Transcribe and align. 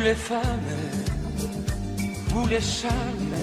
Les 0.00 0.14
femmes, 0.14 0.40
vous 2.28 2.46
les 2.46 2.60
charmes, 2.60 3.34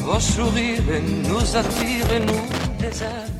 vos 0.00 0.18
sourires 0.18 0.82
nous 1.28 1.56
attirent, 1.56 2.26
nous 2.26 2.80
les 2.80 3.02
aiment. 3.02 3.36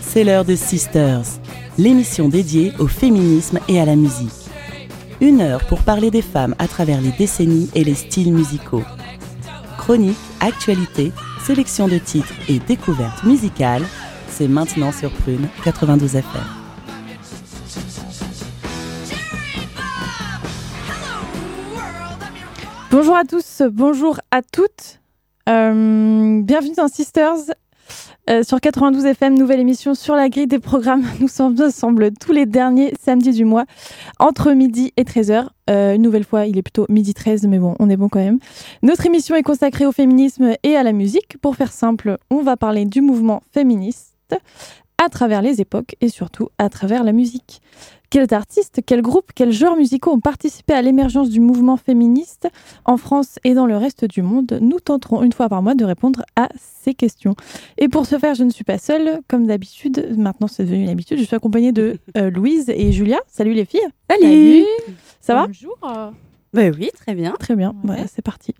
C'est 0.00 0.24
l'heure 0.24 0.44
de 0.44 0.56
Sisters, 0.56 1.22
l'émission 1.78 2.28
dédiée 2.28 2.72
au 2.78 2.88
féminisme 2.88 3.60
et 3.68 3.80
à 3.80 3.84
la 3.86 3.96
musique. 3.96 4.45
Une 5.22 5.40
heure 5.40 5.64
pour 5.66 5.80
parler 5.82 6.10
des 6.10 6.20
femmes 6.20 6.54
à 6.58 6.68
travers 6.68 7.00
les 7.00 7.12
décennies 7.12 7.70
et 7.74 7.84
les 7.84 7.94
styles 7.94 8.34
musicaux. 8.34 8.82
Chronique, 9.78 10.18
actualité, 10.40 11.10
sélection 11.42 11.88
de 11.88 11.96
titres 11.96 12.34
et 12.50 12.58
découvertes 12.58 13.24
musicales, 13.24 13.84
c'est 14.28 14.46
maintenant 14.46 14.92
sur 14.92 15.10
Prune 15.10 15.48
92 15.64 16.16
FM. 16.16 16.42
Bonjour 22.90 23.16
à 23.16 23.24
tous, 23.24 23.62
bonjour 23.70 24.20
à 24.30 24.42
toutes. 24.42 25.00
Euh, 25.48 26.42
bienvenue 26.42 26.74
dans 26.76 26.88
Sisters, 26.88 27.54
euh, 28.28 28.42
sur 28.42 28.60
92 28.60 29.04
FM, 29.04 29.38
nouvelle 29.38 29.60
émission 29.60 29.94
sur 29.94 30.16
la 30.16 30.28
grille 30.28 30.48
des 30.48 30.58
programmes. 30.58 31.04
Nous 31.20 31.28
sommes 31.28 31.56
ensemble 31.60 32.10
tous 32.12 32.32
les 32.32 32.44
derniers 32.44 32.92
samedis 33.00 33.32
du 33.32 33.44
mois, 33.44 33.66
entre 34.18 34.52
midi 34.52 34.92
et 34.96 35.04
13h. 35.04 35.46
Euh, 35.70 35.94
une 35.94 36.02
nouvelle 36.02 36.24
fois, 36.24 36.46
il 36.46 36.58
est 36.58 36.62
plutôt 36.62 36.86
midi 36.88 37.14
13, 37.14 37.46
mais 37.46 37.58
bon, 37.58 37.76
on 37.78 37.88
est 37.88 37.96
bon 37.96 38.08
quand 38.08 38.18
même. 38.18 38.38
Notre 38.82 39.06
émission 39.06 39.36
est 39.36 39.42
consacrée 39.42 39.86
au 39.86 39.92
féminisme 39.92 40.54
et 40.64 40.76
à 40.76 40.82
la 40.82 40.92
musique. 40.92 41.38
Pour 41.40 41.54
faire 41.54 41.70
simple, 41.70 42.16
on 42.30 42.42
va 42.42 42.56
parler 42.56 42.84
du 42.84 43.00
mouvement 43.00 43.42
féministe 43.52 44.36
à 44.98 45.08
travers 45.08 45.42
les 45.42 45.60
époques 45.60 45.94
et 46.00 46.08
surtout 46.08 46.48
à 46.58 46.68
travers 46.68 47.04
la 47.04 47.12
musique. 47.12 47.60
Quels 48.10 48.32
artistes, 48.32 48.80
quels 48.86 49.02
groupes, 49.02 49.32
quels 49.34 49.52
genres 49.52 49.76
musicaux 49.76 50.12
ont 50.12 50.20
participé 50.20 50.72
à 50.74 50.82
l'émergence 50.82 51.28
du 51.28 51.40
mouvement 51.40 51.76
féministe 51.76 52.48
en 52.84 52.96
France 52.96 53.38
et 53.44 53.54
dans 53.54 53.66
le 53.66 53.76
reste 53.76 54.04
du 54.04 54.22
monde 54.22 54.58
Nous 54.60 54.80
tenterons 54.80 55.22
une 55.22 55.32
fois 55.32 55.48
par 55.48 55.62
mois 55.62 55.74
de 55.74 55.84
répondre 55.84 56.22
à 56.36 56.48
ces 56.56 56.94
questions. 56.94 57.34
Et 57.78 57.88
pour 57.88 58.06
ce 58.06 58.18
faire, 58.18 58.34
je 58.34 58.44
ne 58.44 58.50
suis 58.50 58.64
pas 58.64 58.78
seule, 58.78 59.20
comme 59.28 59.46
d'habitude. 59.46 60.14
Maintenant, 60.16 60.46
c'est 60.46 60.64
devenu 60.64 60.86
l'habitude. 60.86 61.18
Je 61.18 61.24
suis 61.24 61.36
accompagnée 61.36 61.72
de 61.72 61.98
euh, 62.16 62.30
Louise 62.30 62.68
et 62.68 62.92
Julia. 62.92 63.18
Salut 63.26 63.54
les 63.54 63.64
filles. 63.64 63.88
Salut. 64.08 64.64
Ça 65.20 65.34
va? 65.34 65.46
Bonjour. 65.46 65.76
Ben 66.56 66.74
oui, 66.74 66.88
très 66.98 67.14
bien. 67.14 67.34
Très 67.38 67.54
bien, 67.54 67.74
ouais. 67.84 68.06
c'est 68.10 68.22
parti. 68.22 68.54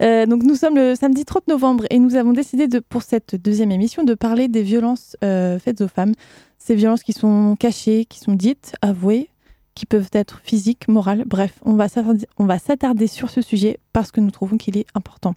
Euh, 0.00 0.24
donc 0.24 0.42
nous 0.42 0.54
sommes 0.54 0.74
le 0.74 0.94
samedi 0.94 1.26
30 1.26 1.48
novembre 1.48 1.84
et 1.90 1.98
nous 1.98 2.14
avons 2.14 2.32
décidé 2.32 2.66
de, 2.66 2.78
pour 2.78 3.02
cette 3.02 3.36
deuxième 3.36 3.70
émission 3.70 4.04
de 4.04 4.14
parler 4.14 4.48
des 4.48 4.62
violences 4.62 5.18
euh, 5.22 5.58
faites 5.58 5.82
aux 5.82 5.88
femmes. 5.88 6.14
Ces 6.56 6.74
violences 6.74 7.02
qui 7.02 7.12
sont 7.12 7.54
cachées, 7.60 8.06
qui 8.06 8.20
sont 8.20 8.32
dites, 8.32 8.74
avouées, 8.80 9.28
qui 9.74 9.84
peuvent 9.84 10.08
être 10.14 10.40
physiques, 10.42 10.88
morales. 10.88 11.24
Bref, 11.26 11.60
on 11.66 11.74
va 11.74 12.58
s'attarder 12.58 13.06
sur 13.06 13.28
ce 13.28 13.42
sujet 13.42 13.78
parce 13.92 14.12
que 14.12 14.22
nous 14.22 14.30
trouvons 14.30 14.56
qu'il 14.56 14.78
est 14.78 14.86
important. 14.94 15.34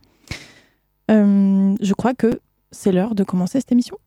Euh, 1.11 1.75
je 1.81 1.93
crois 1.93 2.13
que 2.13 2.39
c'est 2.71 2.93
l'heure 2.93 3.13
de 3.13 3.25
commencer 3.25 3.59
cette 3.59 3.73
émission. 3.73 3.97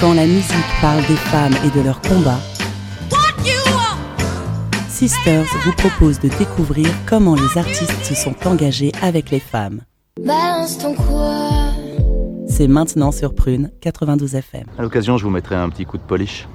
Quand 0.00 0.12
la 0.12 0.26
musique 0.26 0.56
parle 0.80 1.06
des 1.06 1.14
femmes 1.14 1.54
et 1.64 1.70
de 1.78 1.84
leurs 1.84 2.00
combats, 2.00 2.40
Sisters 4.94 5.44
vous 5.64 5.72
propose 5.72 6.20
de 6.20 6.28
découvrir 6.38 6.86
comment 7.04 7.34
les 7.34 7.58
artistes 7.58 8.04
se 8.04 8.14
sont 8.14 8.36
engagés 8.46 8.92
avec 9.02 9.32
les 9.32 9.40
femmes. 9.40 9.80
Balance 10.24 10.78
ton 10.78 10.94
quoi? 10.94 11.72
C'est 12.46 12.68
maintenant 12.68 13.10
sur 13.10 13.34
Prune 13.34 13.72
92 13.80 14.36
FM. 14.36 14.66
À 14.78 14.82
l'occasion, 14.82 15.18
je 15.18 15.24
vous 15.24 15.30
mettrai 15.30 15.56
un 15.56 15.68
petit 15.68 15.84
coup 15.84 15.98
de 15.98 16.04
polish. 16.04 16.46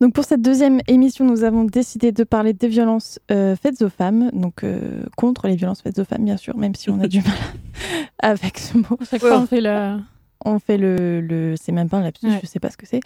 Donc 0.00 0.14
pour 0.14 0.22
cette 0.22 0.40
deuxième 0.40 0.82
émission, 0.86 1.24
nous 1.24 1.42
avons 1.42 1.64
décidé 1.64 2.12
de 2.12 2.22
parler 2.22 2.52
des 2.52 2.68
violences 2.68 3.18
euh, 3.32 3.56
faites 3.56 3.82
aux 3.82 3.90
femmes, 3.90 4.30
donc 4.32 4.62
euh, 4.62 5.02
contre 5.16 5.48
les 5.48 5.56
violences 5.56 5.82
faites 5.82 5.98
aux 5.98 6.04
femmes, 6.04 6.24
bien 6.24 6.36
sûr, 6.36 6.56
même 6.56 6.76
si 6.76 6.90
on 6.90 7.00
a 7.00 7.08
du 7.08 7.22
mal 7.22 7.34
avec 8.20 8.56
ce 8.58 8.78
mot. 8.78 9.00
Chaque 9.10 9.20
fois, 9.20 9.40
on 9.40 9.46
fait 9.46 9.60
la 9.60 9.98
on 10.44 10.58
fait 10.58 10.76
le, 10.76 11.20
le 11.20 11.54
c'est 11.60 11.72
même 11.72 11.88
pas 11.88 11.98
un 11.98 12.02
lapsus, 12.02 12.28
je 12.42 12.46
sais 12.46 12.60
pas 12.60 12.70
ce 12.70 12.76
que 12.76 12.86
c'est. 12.86 13.00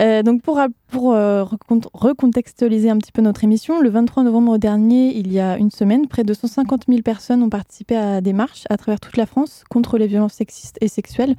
Euh, 0.00 0.22
donc 0.22 0.42
pour, 0.42 0.60
pour 0.88 1.12
euh, 1.12 1.44
recontextualiser 1.92 2.90
un 2.90 2.98
petit 2.98 3.12
peu 3.12 3.22
notre 3.22 3.44
émission, 3.44 3.80
le 3.80 3.90
23 3.90 4.22
novembre 4.22 4.58
dernier, 4.58 5.16
il 5.16 5.32
y 5.32 5.40
a 5.40 5.58
une 5.58 5.70
semaine, 5.70 6.06
près 6.06 6.24
de 6.24 6.32
150 6.32 6.84
000 6.88 7.02
personnes 7.02 7.42
ont 7.42 7.50
participé 7.50 7.96
à 7.96 8.20
des 8.20 8.32
marches 8.32 8.64
à 8.70 8.76
travers 8.76 9.00
toute 9.00 9.16
la 9.16 9.26
France 9.26 9.64
contre 9.68 9.98
les 9.98 10.06
violences 10.06 10.34
sexistes 10.34 10.78
et 10.80 10.88
sexuelles 10.88 11.34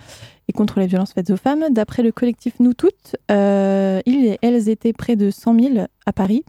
et 0.48 0.54
contre 0.54 0.80
les 0.80 0.88
violences 0.88 1.14
faites 1.14 1.30
aux 1.30 1.38
femmes. 1.38 1.66
D'après 1.72 2.04
le 2.04 2.12
collectif 2.12 2.60
Nous 2.60 2.74
Toutes, 2.74 3.16
euh, 3.32 4.02
ils 4.06 4.38
elles 4.42 4.70
étaient 4.70 4.94
près 4.94 5.16
de 5.16 5.30
100 5.30 5.60
000 5.60 5.88
à 6.06 6.14
Paris. 6.14 6.44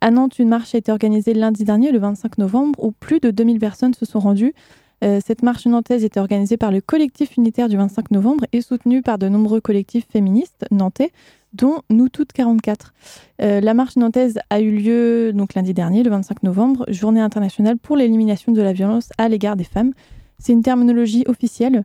À 0.00 0.10
Nantes, 0.10 0.40
une 0.40 0.48
marche 0.48 0.74
a 0.74 0.78
été 0.78 0.90
organisée 0.90 1.32
lundi 1.32 1.62
dernier, 1.64 1.92
le 1.92 2.00
25 2.00 2.38
novembre, 2.38 2.82
où 2.82 2.90
plus 2.90 3.20
de 3.20 3.30
2000 3.30 3.60
personnes 3.60 3.94
se 3.94 4.04
sont 4.04 4.18
rendues. 4.18 4.52
Euh, 5.02 5.20
cette 5.24 5.42
marche 5.42 5.66
nantaise 5.66 6.04
était 6.04 6.20
organisée 6.20 6.56
par 6.56 6.70
le 6.70 6.80
collectif 6.80 7.36
unitaire 7.36 7.68
du 7.68 7.76
25 7.76 8.10
novembre 8.12 8.44
et 8.52 8.60
soutenue 8.60 9.02
par 9.02 9.18
de 9.18 9.28
nombreux 9.28 9.60
collectifs 9.60 10.06
féministes 10.10 10.64
nantais, 10.70 11.10
dont 11.52 11.82
Nous 11.90 12.08
Toutes 12.08 12.32
44. 12.32 12.94
Euh, 13.42 13.60
la 13.60 13.74
marche 13.74 13.96
nantaise 13.96 14.38
a 14.50 14.60
eu 14.60 14.70
lieu 14.70 15.32
donc 15.32 15.54
lundi 15.54 15.74
dernier, 15.74 16.02
le 16.02 16.10
25 16.10 16.42
novembre, 16.44 16.84
journée 16.88 17.20
internationale 17.20 17.78
pour 17.78 17.96
l'élimination 17.96 18.52
de 18.52 18.62
la 18.62 18.72
violence 18.72 19.08
à 19.18 19.28
l'égard 19.28 19.56
des 19.56 19.64
femmes. 19.64 19.92
C'est 20.38 20.52
une 20.52 20.62
terminologie 20.62 21.24
officielle 21.26 21.84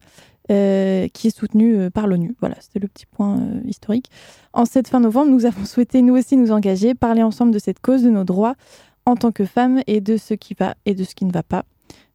euh, 0.51 1.07
qui 1.09 1.27
est 1.27 1.35
soutenue 1.35 1.89
par 1.91 2.07
l'ONU. 2.07 2.35
Voilà, 2.39 2.55
c'était 2.59 2.79
le 2.79 2.87
petit 2.87 3.05
point 3.05 3.39
historique. 3.65 4.09
En 4.53 4.65
cette 4.65 4.87
fin 4.87 4.99
novembre, 4.99 5.31
nous 5.31 5.45
avons 5.45 5.65
souhaité 5.65 6.01
nous 6.01 6.15
aussi 6.15 6.37
nous 6.37 6.51
engager, 6.51 6.93
parler 6.93 7.23
ensemble 7.23 7.51
de 7.51 7.59
cette 7.59 7.79
cause, 7.79 8.03
de 8.03 8.09
nos 8.09 8.23
droits 8.23 8.55
en 9.05 9.15
tant 9.15 9.31
que 9.31 9.45
femmes 9.45 9.81
et 9.87 10.01
de 10.01 10.17
ce 10.17 10.33
qui 10.33 10.53
va 10.53 10.75
et 10.85 10.93
de 10.93 11.03
ce 11.03 11.15
qui 11.15 11.25
ne 11.25 11.31
va 11.31 11.43
pas 11.43 11.65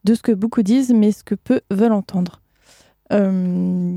de 0.04 0.14
ce 0.14 0.22
que 0.22 0.32
beaucoup 0.32 0.62
disent, 0.62 0.92
mais 0.92 1.12
ce 1.12 1.24
que 1.24 1.34
peu 1.34 1.60
veulent 1.70 1.92
entendre. 1.92 2.40
Euh, 3.12 3.94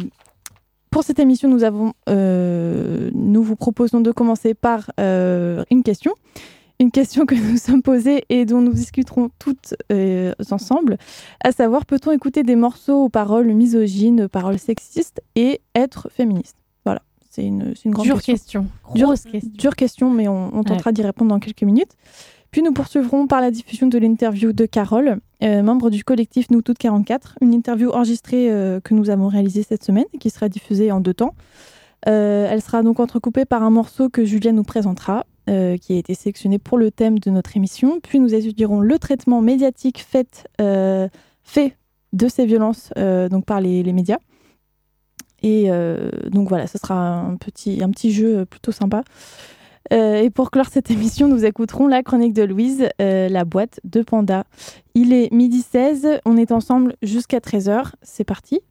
pour 0.91 1.03
cette 1.03 1.19
émission, 1.19 1.49
nous, 1.49 1.63
avons, 1.63 1.93
euh, 2.09 3.09
nous 3.13 3.43
vous 3.43 3.55
proposons 3.55 4.01
de 4.01 4.11
commencer 4.11 4.53
par 4.53 4.91
euh, 4.99 5.63
une 5.71 5.83
question. 5.83 6.13
Une 6.79 6.91
question 6.91 7.25
que 7.25 7.35
nous 7.35 7.57
sommes 7.57 7.81
posées 7.81 8.23
et 8.29 8.45
dont 8.45 8.61
nous 8.61 8.73
discuterons 8.73 9.29
toutes 9.39 9.75
ensemble, 10.51 10.97
à 11.43 11.51
savoir 11.51 11.85
peut-on 11.85 12.11
écouter 12.11 12.43
des 12.43 12.55
morceaux 12.55 13.05
aux 13.05 13.09
paroles 13.09 13.53
misogynes, 13.53 14.27
paroles 14.27 14.59
sexistes 14.59 15.21
et 15.35 15.61
être 15.73 16.09
féministe? 16.11 16.57
Voilà, 16.85 17.01
c'est 17.29 17.45
une, 17.45 17.73
une, 17.85 17.91
grande 17.91 18.05
dure 18.05 18.21
question. 18.21 18.67
Dure 18.93 19.13
question. 19.13 19.51
Dure 19.53 19.75
question, 19.75 20.09
mais 20.09 20.27
on, 20.27 20.63
tentera 20.63 20.91
d'y 20.91 21.01
répondre 21.01 21.29
dans 21.29 21.39
quelques 21.39 21.63
minutes. 21.63 21.95
Puis 22.55 22.63
nous 22.63 22.71
poursuivrons 22.71 23.27
par 23.27 23.41
la 23.41 23.51
diffusion 23.51 23.87
de 23.87 23.97
l'interview 23.97 24.53
de 24.53 24.65
Carole, 24.65 25.19
euh, 25.43 25.61
membre 25.61 25.89
du 25.89 26.05
collectif 26.05 26.49
Nous 26.51 26.61
Toutes 26.61 26.77
44, 26.77 27.37
une 27.41 27.53
interview 27.53 27.89
enregistrée 27.89 28.49
euh, 28.49 28.79
que 28.79 28.93
nous 28.93 29.09
avons 29.09 29.27
réalisée 29.27 29.61
cette 29.61 29.83
semaine, 29.83 30.05
qui 30.21 30.29
sera 30.29 30.47
diffusée 30.47 30.89
en 30.89 31.01
deux 31.01 31.13
temps. 31.13 31.35
Euh, 32.07 32.47
elle 32.49 32.61
sera 32.61 32.81
donc 32.81 33.01
entrecoupée 33.01 33.43
par 33.43 33.61
un 33.61 33.71
morceau 33.71 34.07
que 34.07 34.23
Julien 34.23 34.53
nous 34.53 34.63
présentera, 34.63 35.25
qui 35.47 35.93
a 35.93 35.97
été 35.97 36.13
sélectionné 36.13 36.57
pour 36.57 36.77
le 36.77 36.91
thème 36.91 37.19
de 37.19 37.29
notre 37.29 37.57
émission. 37.57 37.99
Puis 38.01 38.21
nous 38.21 38.33
étudierons 38.33 38.79
le 38.79 38.97
traitement 38.99 39.41
médiatique 39.41 39.99
fait, 39.99 40.47
fait 41.43 41.77
de 42.13 42.27
ces 42.29 42.45
violences 42.45 42.93
donc 42.95 43.43
par 43.43 43.59
les, 43.59 43.83
les 43.83 43.91
médias. 43.91 44.19
Et 45.43 45.69
donc 46.31 46.47
voilà, 46.47 46.67
ce 46.67 46.77
sera 46.77 46.95
un 46.95 47.35
petit, 47.35 47.83
un 47.83 47.89
petit 47.89 48.13
jeu 48.13 48.45
plutôt 48.45 48.71
sympa. 48.71 49.03
Euh, 49.93 50.21
et 50.21 50.29
pour 50.29 50.51
clore 50.51 50.67
cette 50.67 50.89
émission, 50.91 51.27
nous 51.27 51.45
écouterons 51.45 51.87
la 51.87 52.03
chronique 52.03 52.33
de 52.33 52.43
Louise, 52.43 52.89
euh, 53.01 53.29
la 53.29 53.45
boîte 53.45 53.79
de 53.83 54.01
Panda. 54.01 54.45
Il 54.93 55.13
est 55.13 55.31
midi 55.31 55.61
16, 55.61 56.19
on 56.25 56.37
est 56.37 56.51
ensemble 56.51 56.95
jusqu'à 57.01 57.39
13h. 57.39 57.91
C'est 58.01 58.23
parti. 58.23 58.61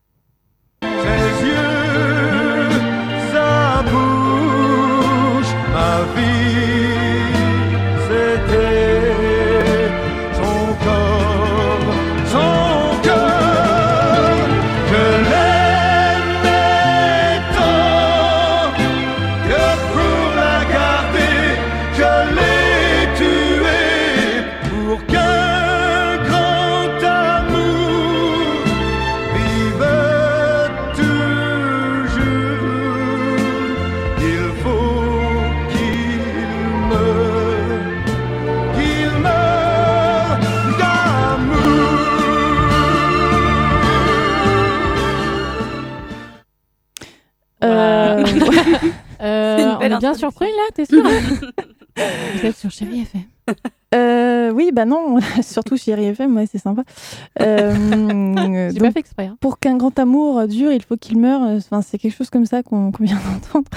Bien 49.98 50.14
surpris 50.14 50.46
là, 50.46 50.62
t'es 50.74 50.84
sûr 50.84 51.02
Vous 51.96 52.46
êtes 52.46 52.56
sur 52.56 52.70
Chérie 52.70 53.02
FM. 53.02 53.22
Euh, 54.54 54.56
oui, 54.56 54.70
bah 54.72 54.84
non, 54.84 55.18
surtout 55.42 55.76
Chérie 55.76 56.06
FM, 56.06 56.36
ouais, 56.36 56.46
c'est 56.50 56.58
sympa. 56.58 56.82
Euh, 57.40 58.70
pas 58.78 58.90
fait 58.90 59.00
exprès. 59.00 59.26
Hein. 59.26 59.36
Pour 59.40 59.58
qu'un 59.58 59.76
grand 59.76 59.98
amour 59.98 60.46
dure, 60.46 60.72
il 60.72 60.82
faut 60.82 60.96
qu'il 60.96 61.18
meure. 61.18 61.42
Enfin, 61.42 61.82
c'est 61.82 61.98
quelque 61.98 62.16
chose 62.16 62.30
comme 62.30 62.46
ça 62.46 62.62
qu'on 62.62 62.90
vient 63.00 63.18
d'entendre. 63.32 63.68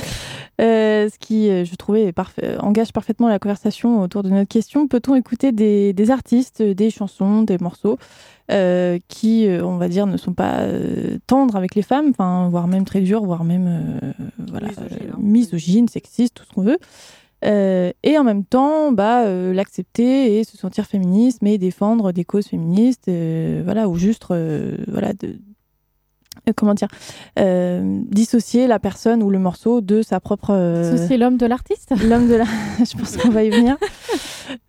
Euh, 0.59 1.07
ce 1.09 1.19
qui, 1.19 1.47
je 1.47 1.75
trouvais, 1.75 2.13
engage 2.59 2.91
parfaitement 2.91 3.27
la 3.27 3.39
conversation 3.39 4.01
autour 4.01 4.23
de 4.23 4.29
notre 4.29 4.49
question. 4.49 4.87
Peut-on 4.87 5.15
écouter 5.15 5.51
des, 5.51 5.93
des, 5.93 6.11
artistes, 6.11 6.61
des 6.61 6.89
chansons, 6.89 7.43
des 7.43 7.57
morceaux 7.59 7.97
euh, 8.49 8.97
qui, 9.09 9.45
euh, 9.45 9.61
on 9.61 9.75
va 9.75 9.89
dire, 9.89 10.07
ne 10.07 10.15
sont 10.15 10.31
pas 10.31 10.59
euh, 10.59 11.17
tendres 11.27 11.57
avec 11.57 11.75
les 11.75 11.81
femmes, 11.81 12.13
voire 12.17 12.67
même 12.67 12.85
très 12.85 13.01
durs, 13.01 13.25
voire 13.25 13.43
même 13.43 13.99
voilà, 14.37 14.69
hein. 14.69 15.17
misogynes, 15.17 15.89
sexistes, 15.89 16.35
tout 16.35 16.45
ce 16.45 16.53
qu'on 16.53 16.61
veut. 16.61 16.77
Et 17.43 18.17
en 18.17 18.23
même 18.23 18.43
temps, 18.43 18.91
bah, 18.91 19.25
l'accepter 19.53 20.39
et 20.39 20.43
se 20.43 20.57
sentir 20.57 20.85
féministe, 20.85 21.39
mais 21.41 21.57
défendre 21.57 22.11
des 22.11 22.25
causes 22.25 22.47
féministes, 22.47 23.09
voilà, 23.63 23.87
ou 23.87 23.95
juste, 23.95 24.25
voilà, 24.27 25.13
de, 25.13 25.39
comment 26.55 26.73
dire, 26.73 26.89
dissocier 28.09 28.67
la 28.67 28.79
personne 28.79 29.21
ou 29.21 29.29
le 29.29 29.39
morceau 29.39 29.81
de 29.81 30.01
sa 30.01 30.19
propre. 30.19 30.81
Dissocier 30.91 31.17
l'homme 31.17 31.37
de 31.37 31.45
l'artiste 31.45 31.93
L'homme 32.03 32.27
de 32.27 32.35
la. 32.35 32.45
Je 32.79 32.97
pense 32.97 33.17
qu'on 33.17 33.29
va 33.29 33.43
y 33.43 33.49
venir. 33.49 33.77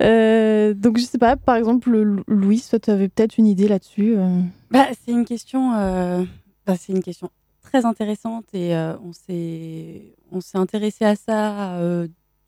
Euh, 0.02 0.74
donc 0.74 0.98
je 0.98 1.04
sais 1.04 1.18
pas, 1.18 1.36
par 1.36 1.56
exemple, 1.56 1.90
Louis, 2.26 2.64
toi 2.68 2.78
tu 2.78 2.90
avais 2.90 3.08
peut-être 3.08 3.38
une 3.38 3.46
idée 3.46 3.68
là-dessus. 3.68 4.14
Euh. 4.16 4.40
Bah, 4.70 4.86
c'est 5.04 5.12
une 5.12 5.24
question, 5.24 5.74
euh, 5.74 6.24
bah, 6.66 6.74
c'est 6.78 6.92
une 6.92 7.02
question 7.02 7.30
très 7.62 7.84
intéressante 7.84 8.46
et 8.54 8.74
on 8.74 9.12
s'est 9.12 10.14
on 10.32 10.40
s'est 10.40 10.58
intéressé 10.58 11.04
à 11.04 11.16
ça 11.16 11.78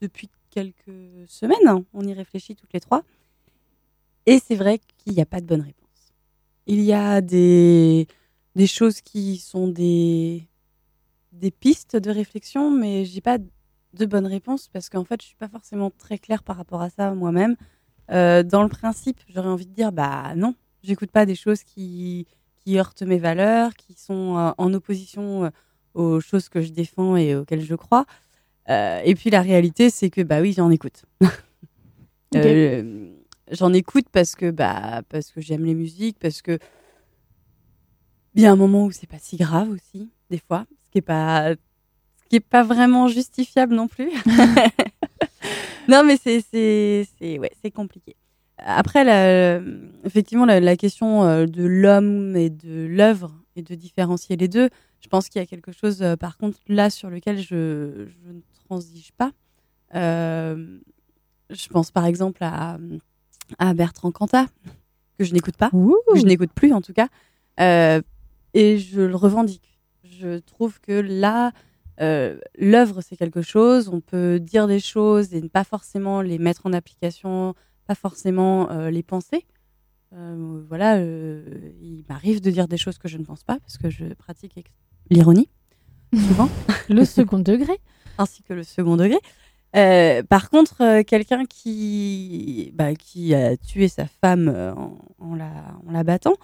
depuis 0.00 0.28
quelques 0.50 1.28
semaines. 1.28 1.84
On 1.92 2.06
y 2.06 2.12
réfléchit 2.12 2.56
toutes 2.56 2.72
les 2.72 2.80
trois. 2.80 3.02
Et 4.26 4.38
c'est 4.38 4.56
vrai 4.56 4.80
qu'il 4.98 5.14
n'y 5.14 5.20
a 5.20 5.26
pas 5.26 5.40
de 5.40 5.46
bonne 5.46 5.62
réponse. 5.62 5.80
Il 6.66 6.80
y 6.82 6.92
a 6.92 7.20
des, 7.20 8.06
choses 8.66 9.00
qui 9.00 9.38
sont 9.38 9.68
des, 9.68 10.46
pistes 11.58 11.96
de 11.96 12.10
réflexion, 12.10 12.70
mais 12.70 13.04
j'ai 13.04 13.20
pas 13.20 13.38
de 13.38 14.06
bonnes 14.06 14.26
réponses 14.26 14.68
parce 14.68 14.88
qu'en 14.88 15.04
fait, 15.04 15.20
je 15.22 15.26
suis 15.28 15.36
pas 15.36 15.48
forcément 15.48 15.90
très 15.90 16.18
claire 16.18 16.42
par 16.42 16.56
rapport 16.56 16.82
à 16.82 16.90
ça 16.90 17.12
moi-même. 17.14 17.56
Euh, 18.10 18.42
dans 18.42 18.62
le 18.62 18.68
principe, 18.68 19.20
j'aurais 19.28 19.48
envie 19.48 19.66
de 19.66 19.72
dire 19.72 19.92
bah 19.92 20.34
non, 20.36 20.54
j'écoute 20.82 21.10
pas 21.10 21.26
des 21.26 21.34
choses 21.34 21.62
qui, 21.62 22.26
qui 22.58 22.78
heurtent 22.78 23.02
mes 23.02 23.18
valeurs, 23.18 23.74
qui 23.74 23.94
sont 23.94 24.36
euh, 24.36 24.50
en 24.58 24.74
opposition 24.74 25.44
euh, 25.44 25.50
aux 25.94 26.20
choses 26.20 26.48
que 26.48 26.60
je 26.60 26.72
défends 26.72 27.16
et 27.16 27.34
auxquelles 27.34 27.64
je 27.64 27.74
crois. 27.74 28.06
Et 28.70 29.14
puis 29.16 29.30
la 29.30 29.42
réalité, 29.42 29.90
c'est 29.90 30.10
que 30.10 30.20
bah 30.20 30.40
oui, 30.40 30.52
j'en 30.52 30.70
écoute. 30.70 31.04
j'en 33.50 33.72
écoute 33.72 34.06
parce 34.12 34.34
que 34.34 34.50
bah 34.50 35.02
parce 35.08 35.30
que 35.30 35.40
j'aime 35.40 35.64
les 35.64 35.74
musiques, 35.74 36.18
parce 36.20 36.42
que 36.42 36.58
il 38.34 38.42
y 38.42 38.46
a 38.46 38.52
un 38.52 38.56
moment 38.56 38.84
où 38.84 38.92
c'est 38.92 39.08
pas 39.08 39.18
si 39.18 39.36
grave 39.36 39.70
aussi, 39.70 40.10
des 40.30 40.38
fois, 40.38 40.64
ce 40.84 40.90
qui 40.90 40.98
est 40.98 41.02
pas 41.02 41.54
qui 42.28 42.36
est 42.36 42.40
pas 42.40 42.62
vraiment 42.62 43.08
justifiable 43.08 43.74
non 43.74 43.88
plus. 43.88 44.10
non, 45.88 46.04
mais 46.04 46.16
c'est 46.16 46.40
c'est 46.50 47.38
ouais, 47.38 47.50
c'est 47.60 47.70
compliqué. 47.70 48.14
Après, 48.58 49.04
la, 49.04 49.60
effectivement, 50.04 50.44
la, 50.44 50.76
question 50.76 51.24
euh, 51.24 51.46
de 51.46 51.64
l'homme 51.64 52.36
et 52.36 52.50
de 52.50 52.86
l'œuvre 52.86 53.32
et 53.56 53.62
de 53.62 53.74
différencier 53.74 54.36
les 54.36 54.48
deux, 54.48 54.68
je 55.00 55.08
pense 55.08 55.28
qu'il 55.28 55.40
y 55.40 55.42
a 55.42 55.46
quelque 55.46 55.72
chose, 55.72 56.02
euh, 56.02 56.16
par 56.16 56.36
contre, 56.36 56.58
là 56.68 56.90
sur 56.90 57.08
lequel 57.08 57.38
je, 57.38 58.06
je 58.06 58.32
ne 58.32 58.40
transige 58.70 59.12
pas. 59.12 59.32
Euh, 59.94 60.78
je 61.50 61.68
pense 61.68 61.90
par 61.90 62.06
exemple 62.06 62.44
à, 62.44 62.78
à 63.58 63.74
Bertrand 63.74 64.12
Cantat, 64.12 64.46
que 65.18 65.24
je 65.24 65.32
n'écoute 65.32 65.56
pas, 65.56 65.70
que 65.70 66.18
je 66.18 66.24
n'écoute 66.24 66.52
plus 66.54 66.72
en 66.72 66.80
tout 66.80 66.92
cas, 66.92 67.08
et 67.58 68.78
je 68.78 69.00
le 69.00 69.16
revendique. 69.16 69.78
Je 70.04 70.38
trouve 70.38 70.80
que 70.80 70.92
là, 70.92 71.52
euh, 72.00 72.38
l'œuvre, 72.58 73.00
c'est 73.02 73.16
quelque 73.16 73.42
chose. 73.42 73.88
On 73.88 74.00
peut 74.00 74.40
dire 74.40 74.66
des 74.66 74.80
choses 74.80 75.34
et 75.34 75.40
ne 75.40 75.48
pas 75.48 75.64
forcément 75.64 76.22
les 76.22 76.38
mettre 76.38 76.66
en 76.66 76.72
application, 76.72 77.54
pas 77.86 77.94
forcément 77.94 78.70
euh, 78.70 78.90
les 78.90 79.02
penser. 79.02 79.46
Euh, 80.12 80.62
voilà, 80.68 81.00
il 81.00 82.04
m'arrive 82.08 82.40
de 82.40 82.50
dire 82.50 82.66
des 82.66 82.78
choses 82.78 82.98
que 82.98 83.08
je 83.08 83.16
ne 83.16 83.24
pense 83.24 83.44
pas 83.44 83.58
parce 83.60 83.78
que 83.78 83.90
je 83.90 84.06
pratique 84.14 84.54
l'ironie, 85.08 85.48
souvent. 86.14 86.48
le 86.88 87.04
second 87.04 87.38
degré. 87.38 87.78
Ainsi 88.20 88.42
que 88.42 88.52
le 88.52 88.62
second 88.62 88.96
degré. 88.96 89.18
par 90.28 90.50
contre, 90.50 91.02
quelqu'un 91.02 91.44
qui, 91.44 92.72
bah, 92.74 92.94
qui 92.94 93.34
a 93.34 93.56
tué 93.56 93.88
sa 93.88 94.06
femme 94.06 94.48
en, 95.18 95.34
la, 95.34 95.50
en 95.86 95.92
la 95.92 96.04
battant, 96.04 96.34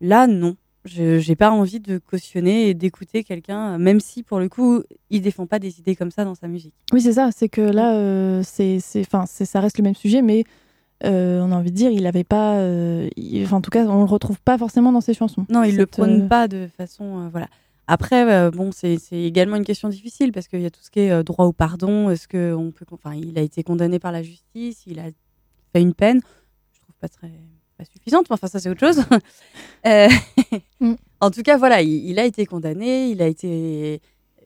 là, 0.00 0.26
non. 0.26 0.56
Je 0.86 1.28
n'ai 1.28 1.36
pas 1.36 1.50
envie 1.50 1.80
de 1.80 1.98
cautionner 1.98 2.68
et 2.68 2.74
d'écouter 2.74 3.24
quelqu'un, 3.24 3.76
même 3.76 3.98
si 3.98 4.22
pour 4.22 4.38
le 4.38 4.48
coup, 4.48 4.82
il 5.10 5.20
défend 5.20 5.46
pas 5.46 5.58
des 5.58 5.80
idées 5.80 5.96
comme 5.96 6.12
ça 6.12 6.24
dans 6.24 6.36
sa 6.36 6.46
musique. 6.46 6.74
Oui, 6.92 7.00
c'est 7.00 7.14
ça. 7.14 7.30
C'est 7.34 7.48
que 7.48 7.60
là, 7.60 7.96
euh, 7.96 8.42
c'est, 8.44 8.78
ça 8.78 9.60
reste 9.60 9.78
le 9.78 9.82
même 9.82 9.96
sujet, 9.96 10.22
mais 10.22 10.44
euh, 11.04 11.40
on 11.40 11.50
a 11.50 11.56
envie 11.56 11.72
de 11.72 11.76
dire, 11.76 11.90
il 11.90 12.04
n'avait 12.04 12.24
pas, 12.24 12.58
euh, 12.58 13.08
en 13.50 13.60
tout 13.60 13.70
cas, 13.70 13.84
on 13.84 13.98
le 13.98 14.08
retrouve 14.08 14.40
pas 14.40 14.56
forcément 14.58 14.92
dans 14.92 15.00
ses 15.00 15.14
chansons. 15.14 15.44
Non, 15.48 15.64
il 15.64 15.76
le 15.76 15.86
prône 15.86 16.28
pas 16.28 16.46
de 16.46 16.68
façon, 16.76 17.28
voilà. 17.30 17.48
Après, 17.86 18.50
bon, 18.50 18.72
c'est 18.72 18.98
également 19.12 19.56
une 19.56 19.64
question 19.64 19.88
difficile 19.88 20.32
parce 20.32 20.48
qu'il 20.48 20.60
y 20.60 20.66
a 20.66 20.70
tout 20.70 20.82
ce 20.82 20.90
qui 20.90 21.00
est 21.00 21.22
droit 21.22 21.46
au 21.46 21.52
pardon. 21.52 22.10
Est-ce 22.10 22.26
que 22.26 22.52
on 22.54 22.72
peut, 22.72 22.84
enfin, 22.90 23.14
il 23.14 23.38
a 23.38 23.42
été 23.42 23.62
condamné 23.62 23.98
par 23.98 24.12
la 24.12 24.22
justice, 24.22 24.82
il 24.86 24.98
a 24.98 25.04
fait 25.72 25.80
une 25.80 25.94
peine? 25.94 26.20
Je 26.72 26.80
trouve 26.80 26.96
pas 27.00 27.08
très 27.08 27.30
pas 27.76 27.84
suffisante, 27.84 28.26
enfin 28.30 28.46
ça 28.46 28.60
c'est 28.60 28.68
autre 28.68 28.80
chose. 28.80 29.04
Euh, 29.86 30.08
mm. 30.80 30.94
En 31.20 31.30
tout 31.30 31.42
cas, 31.42 31.56
voilà, 31.56 31.80
il, 31.80 32.18
a 32.18 32.24
été 32.24 32.44
condamné, 32.44 33.08
il 33.10 33.22
a 33.22 33.28
été 33.28 34.00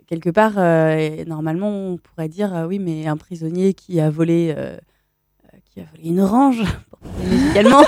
quelque 0.07 0.29
part, 0.29 0.53
euh, 0.59 1.25
normalement 1.25 1.71
on 1.71 1.97
pourrait 1.97 2.29
dire, 2.29 2.55
euh, 2.55 2.67
oui, 2.67 2.79
mais 2.79 3.07
un 3.07 3.17
prisonnier 3.17 3.73
qui 3.73 4.01
a 4.01 4.11
volé, 4.11 4.55
qui 5.65 5.81
a 5.81 5.85
volé 5.85 6.09
une 6.11 6.21
orange, 6.21 6.63
également. 7.53 7.83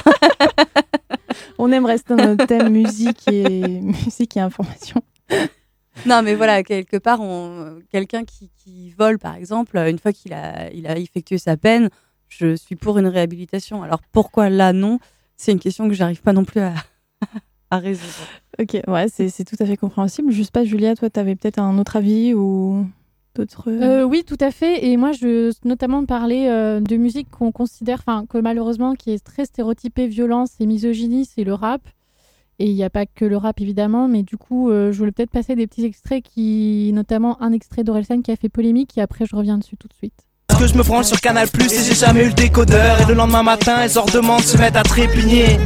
on 1.59 1.71
aime 1.73 1.85
rester 1.85 2.17
dans 2.17 2.25
notre 2.25 2.47
thème 2.47 2.73
musique 2.73 3.29
et, 3.31 3.81
musique 3.83 4.39
et 4.39 4.41
information. 4.41 5.03
Non, 6.07 6.23
mais 6.23 6.35
voilà, 6.35 6.63
quelque 6.63 6.97
part, 6.97 7.21
on... 7.21 7.81
quelqu'un 7.91 8.25
qui, 8.25 8.51
qui, 8.57 8.95
vole, 8.99 9.19
par 9.19 9.37
exemple, 9.37 9.77
une 9.77 9.99
fois 9.99 10.13
qu'il 10.13 10.33
a, 10.33 10.73
il 10.73 10.87
a 10.87 10.97
effectué 10.97 11.37
sa 11.37 11.59
peine, 11.59 11.91
je 12.29 12.57
suis 12.57 12.77
pour 12.77 12.99
une 12.99 13.07
réhabilitation. 13.07 13.83
Alors 13.83 14.01
pourquoi 14.11 14.49
là, 14.49 14.73
non? 14.73 14.99
C'est 15.37 15.53
une 15.53 15.59
question 15.59 15.89
que 15.89 15.95
j'arrive 15.95 16.23
pas 16.23 16.33
non 16.33 16.45
plus 16.45 16.61
à, 16.61 16.75
à 17.71 17.79
résoudre. 17.79 18.27
Ok, 18.59 18.79
ouais, 18.87 19.07
c'est 19.09 19.45
tout 19.45 19.57
à 19.61 19.67
fait 19.67 19.77
compréhensible. 19.77 20.31
Juste 20.31 20.51
pas, 20.51 20.65
Julia, 20.65 20.95
toi, 20.95 21.11
tu 21.11 21.21
avais 21.21 21.37
peut-être 21.37 21.59
un 21.59 21.79
autre 21.79 21.97
avis 21.97 22.35
ou 22.35 22.87
d'autres. 23.35 23.65
Euh, 23.69 24.03
oui, 24.05 24.25
tout 24.25 24.39
à 24.41 24.51
fait. 24.51 24.87
Et 24.87 24.97
moi, 24.97 25.13
je 25.13 25.27
veux 25.27 25.51
notamment 25.65 26.05
parler 26.05 26.47
euh, 26.49 26.81
de 26.81 26.97
musique 26.97 27.31
qu'on 27.31 27.53
considère, 27.53 27.99
enfin, 28.01 28.25
que 28.27 28.39
malheureusement, 28.39 28.95
qui 28.95 29.13
est 29.13 29.25
très 29.25 29.45
stéréotypée, 29.45 30.07
violence 30.07 30.53
et 30.61 30.67
misogynie, 30.67 31.25
c'est 31.25 31.45
le 31.45 31.55
rap. 31.55 31.83
Et 32.59 32.67
il 32.67 32.75
n'y 32.75 32.85
a 32.85 32.91
pas 32.91 33.07
que 33.07 33.25
le 33.25 33.37
rap, 33.37 33.61
évidemment, 33.61 34.09
mais 34.09 34.23
du 34.23 34.37
coup, 34.37 34.71
euh, 34.71 34.93
je 34.93 34.99
voulais 34.99 35.13
peut-être 35.13 35.31
passer 35.31 35.57
des 35.57 35.67
petits 35.67 35.85
extraits 35.85 36.23
qui, 36.23 36.91
notamment 36.95 37.41
un 37.43 37.53
extrait 37.53 37.83
d'Orelsan 37.85 38.23
qui 38.23 38.31
a 38.31 38.37
fait 38.37 38.49
polémique, 38.49 38.97
et 38.99 39.01
après, 39.01 39.27
je 39.27 39.35
reviens 39.35 39.59
dessus 39.59 39.77
tout 39.77 39.89
de 39.89 39.95
suite. 39.95 40.27
Que 40.59 40.67
je 40.67 40.75
me 40.75 40.83
branche 40.83 41.07
sur 41.07 41.21
Canal 41.21 41.49
Plus 41.49 41.73
et 41.73 41.83
j'ai 41.83 41.95
jamais 41.95 42.25
eu 42.25 42.29
le 42.29 42.35
décodeur. 42.35 43.01
Et 43.01 43.05
le 43.07 43.15
lendemain 43.15 43.43
matin 43.43 43.83
les 43.83 43.97
ordements 43.97 44.39
se 44.39 44.57
mettent 44.59 44.77
à 44.77 44.83
trépigner. 44.83 45.59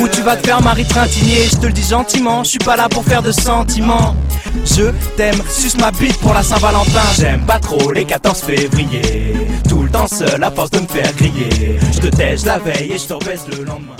Où 0.00 0.08
tu 0.08 0.20
vas 0.22 0.36
te 0.36 0.46
faire 0.46 0.60
Marie 0.62 0.84
Trintigné 0.84 1.44
Je 1.50 1.56
te 1.56 1.66
le 1.66 1.72
dis 1.72 1.88
gentiment, 1.88 2.42
je 2.44 2.50
suis 2.50 2.58
pas 2.58 2.76
là 2.76 2.88
pour 2.88 3.04
faire 3.04 3.22
de 3.22 3.32
sentiments. 3.32 4.16
Je 4.64 4.90
t'aime, 5.16 5.40
suce 5.48 5.78
ma 5.78 5.90
bite 5.92 6.18
pour 6.18 6.34
la 6.34 6.42
Saint-Valentin. 6.42 7.02
J'aime 7.18 7.46
pas 7.46 7.60
trop 7.60 7.92
les 7.92 8.04
14 8.04 8.40
février. 8.40 9.36
Tout 9.68 9.82
le 9.82 9.90
temps 9.90 10.08
seul 10.08 10.42
à 10.42 10.50
force 10.50 10.70
de 10.70 10.80
me 10.80 10.86
faire 10.86 11.12
griller. 11.14 11.78
Je 11.92 12.00
te 12.00 12.08
tèche 12.08 12.44
la 12.44 12.58
veille 12.58 12.92
et 12.92 12.98
je 12.98 13.06
te 13.06 13.12
rebaisse 13.14 13.46
le 13.48 13.64
lendemain 13.64 13.96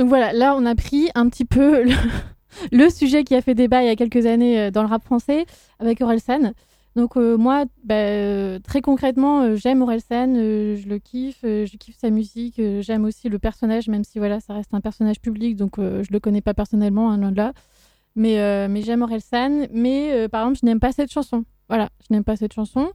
Donc 0.00 0.08
voilà, 0.08 0.32
là 0.32 0.56
on 0.56 0.66
a 0.66 0.74
pris 0.74 1.10
un 1.14 1.28
petit 1.28 1.44
peu 1.44 1.84
le, 2.72 2.90
sujet 2.90 3.22
qui 3.22 3.36
a 3.36 3.42
fait 3.42 3.54
débat 3.54 3.82
il 3.82 3.86
y 3.86 3.90
a 3.90 3.96
quelques 3.96 4.26
années 4.26 4.58
euh, 4.58 4.70
dans 4.72 4.82
le 4.82 4.88
rap 4.88 5.04
français 5.04 5.46
avec 5.78 6.00
Orelsan 6.00 6.52
donc 6.96 7.16
euh, 7.16 7.36
moi, 7.36 7.66
bah, 7.84 7.94
euh, 7.94 8.58
très 8.58 8.80
concrètement, 8.80 9.42
euh, 9.42 9.56
j'aime 9.56 9.80
Orelsan, 9.82 10.34
je 10.34 10.88
le 10.88 10.98
kiffe, 10.98 11.40
je 11.42 11.76
kiffe 11.76 11.96
sa 11.96 12.10
musique, 12.10 12.60
j'aime 12.80 13.04
aussi 13.04 13.28
le 13.28 13.38
personnage, 13.38 13.88
même 13.88 14.02
si 14.02 14.18
voilà, 14.18 14.40
ça 14.40 14.54
reste 14.54 14.74
un 14.74 14.80
personnage 14.80 15.20
public, 15.20 15.56
donc 15.56 15.76
je 15.78 16.12
le 16.12 16.20
connais 16.20 16.40
pas 16.40 16.54
personnellement, 16.54 17.10
hein, 17.10 17.18
loin 17.18 17.30
de 17.30 17.36
là. 17.36 17.52
Mais, 18.16 18.68
mais 18.68 18.82
j'aime 18.82 19.02
Orelsan, 19.02 19.68
mais 19.72 20.28
par 20.28 20.42
exemple, 20.42 20.58
je 20.60 20.66
n'aime 20.66 20.80
pas 20.80 20.92
cette 20.92 21.12
chanson. 21.12 21.44
Voilà, 21.68 21.90
je 22.00 22.12
n'aime 22.12 22.24
pas 22.24 22.36
cette 22.36 22.52
chanson. 22.52 22.90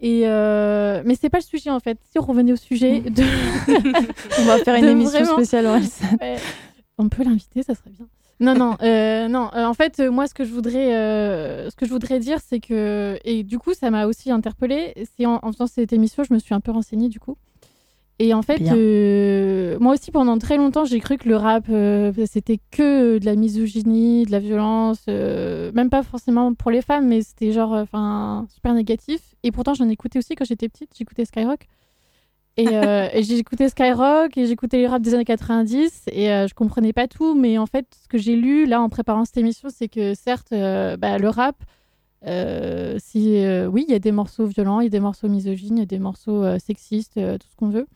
Et 0.00 0.22
mais 0.22 1.14
c'est 1.20 1.30
pas 1.30 1.38
le 1.38 1.44
sujet 1.44 1.70
en 1.70 1.80
fait. 1.80 1.98
Si 2.10 2.18
on 2.18 2.22
revenait 2.22 2.52
au 2.52 2.56
sujet, 2.56 3.02
on 4.38 4.44
va 4.44 4.58
faire 4.58 4.74
une 4.76 4.86
émission 4.86 5.24
spéciale 5.24 5.66
on 6.98 7.08
peut 7.08 7.24
l'inviter, 7.24 7.62
ça 7.62 7.74
serait 7.74 7.90
bien. 7.90 8.06
Non, 8.40 8.54
non, 8.54 8.76
euh, 8.82 9.28
non. 9.28 9.50
Euh, 9.54 9.66
en 9.66 9.74
fait, 9.74 10.00
euh, 10.00 10.10
moi, 10.10 10.26
ce 10.26 10.32
que 10.32 10.44
je 10.44 10.52
voudrais, 10.52 10.96
euh, 10.96 11.68
ce 11.68 11.76
que 11.76 11.84
je 11.84 11.90
voudrais 11.90 12.18
dire, 12.18 12.38
c'est 12.44 12.58
que, 12.58 13.18
et 13.22 13.42
du 13.42 13.58
coup, 13.58 13.74
ça 13.74 13.90
m'a 13.90 14.06
aussi 14.06 14.30
interpellée. 14.30 14.94
C'est 15.16 15.26
en, 15.26 15.40
en 15.42 15.52
faisant 15.52 15.66
cette 15.66 15.92
émission, 15.92 16.24
je 16.24 16.32
me 16.32 16.38
suis 16.38 16.54
un 16.54 16.60
peu 16.60 16.72
renseignée, 16.72 17.08
du 17.10 17.20
coup. 17.20 17.36
Et 18.22 18.34
en 18.34 18.42
fait, 18.42 18.60
euh, 18.60 19.78
moi 19.80 19.94
aussi, 19.94 20.10
pendant 20.10 20.36
très 20.36 20.58
longtemps, 20.58 20.84
j'ai 20.84 21.00
cru 21.00 21.16
que 21.16 21.26
le 21.26 21.36
rap, 21.36 21.64
euh, 21.70 22.12
c'était 22.30 22.60
que 22.70 23.16
de 23.16 23.24
la 23.24 23.34
misogynie, 23.34 24.26
de 24.26 24.30
la 24.30 24.40
violence, 24.40 25.00
euh, 25.08 25.72
même 25.72 25.88
pas 25.88 26.02
forcément 26.02 26.52
pour 26.52 26.70
les 26.70 26.82
femmes, 26.82 27.08
mais 27.08 27.22
c'était 27.22 27.50
genre, 27.50 27.72
euh, 27.74 27.82
enfin, 27.84 28.46
super 28.52 28.74
négatif. 28.74 29.22
Et 29.42 29.50
pourtant, 29.52 29.72
j'en 29.72 29.88
écoutais 29.88 30.18
aussi 30.18 30.34
quand 30.34 30.44
j'étais 30.44 30.68
petite. 30.68 30.90
J'écoutais 30.98 31.24
Skyrock. 31.24 31.60
Et, 32.58 32.68
euh, 32.72 33.08
écouté 33.14 33.70
Skyrock 33.70 34.36
et 34.36 34.44
j'écoutais 34.44 34.76
les 34.76 34.86
rap 34.86 35.00
des 35.00 35.14
années 35.14 35.24
90 35.24 36.02
et 36.12 36.30
euh, 36.30 36.46
je 36.46 36.52
comprenais 36.52 36.92
pas 36.92 37.08
tout, 37.08 37.34
mais 37.34 37.56
en 37.56 37.64
fait, 37.64 37.86
ce 38.02 38.06
que 38.06 38.18
j'ai 38.18 38.36
lu 38.36 38.66
là 38.66 38.82
en 38.82 38.90
préparant 38.90 39.24
cette 39.24 39.38
émission, 39.38 39.70
c'est 39.74 39.88
que 39.88 40.12
certes, 40.12 40.52
euh, 40.52 40.98
bah, 40.98 41.16
le 41.16 41.30
rap, 41.30 41.56
euh, 42.26 42.98
si, 42.98 43.42
euh, 43.42 43.66
oui, 43.66 43.86
il 43.88 43.92
y 43.92 43.94
a 43.94 43.98
des 43.98 44.12
morceaux 44.12 44.44
violents, 44.44 44.80
il 44.80 44.84
y 44.84 44.86
a 44.88 44.90
des 44.90 45.00
morceaux 45.00 45.28
misogynes, 45.28 45.78
il 45.78 45.80
y 45.80 45.84
a 45.84 45.86
des 45.86 45.98
morceaux 45.98 46.44
euh, 46.44 46.58
sexistes, 46.58 47.16
euh, 47.16 47.38
tout 47.38 47.48
ce 47.48 47.56
qu'on 47.56 47.70
veut. 47.70 47.86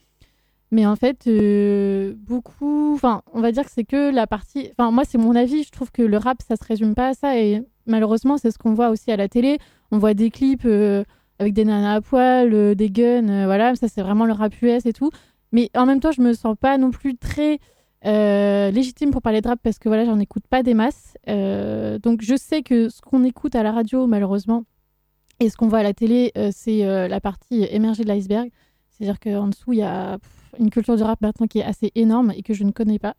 Mais 0.75 0.87
en 0.87 0.97
fait, 0.97 1.28
euh, 1.28 2.14
beaucoup, 2.16 2.95
enfin, 2.95 3.23
on 3.33 3.40
va 3.40 3.52
dire 3.52 3.64
que 3.64 3.71
c'est 3.71 3.85
que 3.85 4.12
la 4.12 4.26
partie, 4.26 4.73
enfin, 4.76 4.90
moi, 4.90 5.04
c'est 5.04 5.19
mon 5.19 5.37
avis, 5.37 5.62
je 5.62 5.71
trouve 5.71 5.93
que 5.93 6.02
le 6.02 6.16
rap, 6.16 6.38
ça 6.43 6.57
se 6.57 6.64
résume 6.64 6.97
pas 6.97 7.11
à 7.11 7.14
ça 7.14 7.38
et 7.38 7.62
malheureusement, 7.87 8.38
c'est 8.38 8.50
ce 8.50 8.59
qu'on 8.59 8.75
voit 8.75 8.88
aussi 8.88 9.12
à 9.12 9.16
la 9.16 9.28
télé. 9.28 9.59
On 9.93 9.99
voit 9.99 10.14
des 10.14 10.31
clips 10.31 10.64
euh, 10.64 11.04
avec 11.38 11.52
des 11.52 11.64
nanas 11.64 11.95
à 11.95 12.00
poil, 12.00 12.52
euh, 12.52 12.75
des 12.75 12.90
guns, 12.90 13.45
voilà, 13.45 13.76
ça 13.76 13.87
c'est 13.87 14.02
vraiment 14.02 14.26
le 14.26 14.33
rap 14.33 14.52
US 14.62 14.85
et 14.85 14.93
tout. 14.93 15.12
Mais 15.52 15.71
en 15.76 15.87
même 15.87 16.00
temps, 16.00 16.11
je 16.11 16.21
me 16.21 16.33
sens 16.33 16.57
pas 16.61 16.76
non 16.76 16.90
plus 16.90 17.16
très 17.16 17.61
légitime 18.02 19.12
pour 19.12 19.23
parler 19.23 19.43
de 19.43 19.47
rap 19.47 19.61
parce 19.62 19.78
que 19.78 19.88
voilà, 19.88 20.04
j'en 20.04 20.19
écoute 20.19 20.49
pas 20.50 20.64
des 20.64 20.75
masses. 20.75 21.16
Donc 21.28 22.21
je 22.21 22.35
sais 22.37 22.62
que 22.62 22.88
ce 22.88 23.00
qu'on 23.00 23.23
écoute 23.23 23.54
à 23.54 23.62
la 23.62 23.71
radio, 23.71 24.09
malheureusement, 24.09 24.64
et 25.38 25.50
ce 25.50 25.57
qu'on 25.57 25.69
voit 25.69 25.78
à 25.78 25.83
la 25.85 25.95
télé, 25.95 26.33
c'est 26.50 27.09
la 27.09 27.21
partie 27.21 27.62
émergée 27.71 28.02
de 28.02 28.09
l'iceberg. 28.09 28.50
C'est-à-dire 28.90 29.21
qu'en 29.21 29.47
dessous, 29.47 29.73
il 29.73 29.78
y 29.78 29.83
a 29.83 30.19
une 30.59 30.71
culture 30.71 30.97
du 30.97 31.03
rap 31.03 31.21
maintenant 31.21 31.47
qui 31.47 31.59
est 31.61 31.65
assez 31.65 31.93
énorme 31.95 32.33
et 32.37 32.43
que 32.43 32.55
je 32.55 32.65
ne 32.65 32.73
connais 32.73 32.99
pas. 32.99 33.15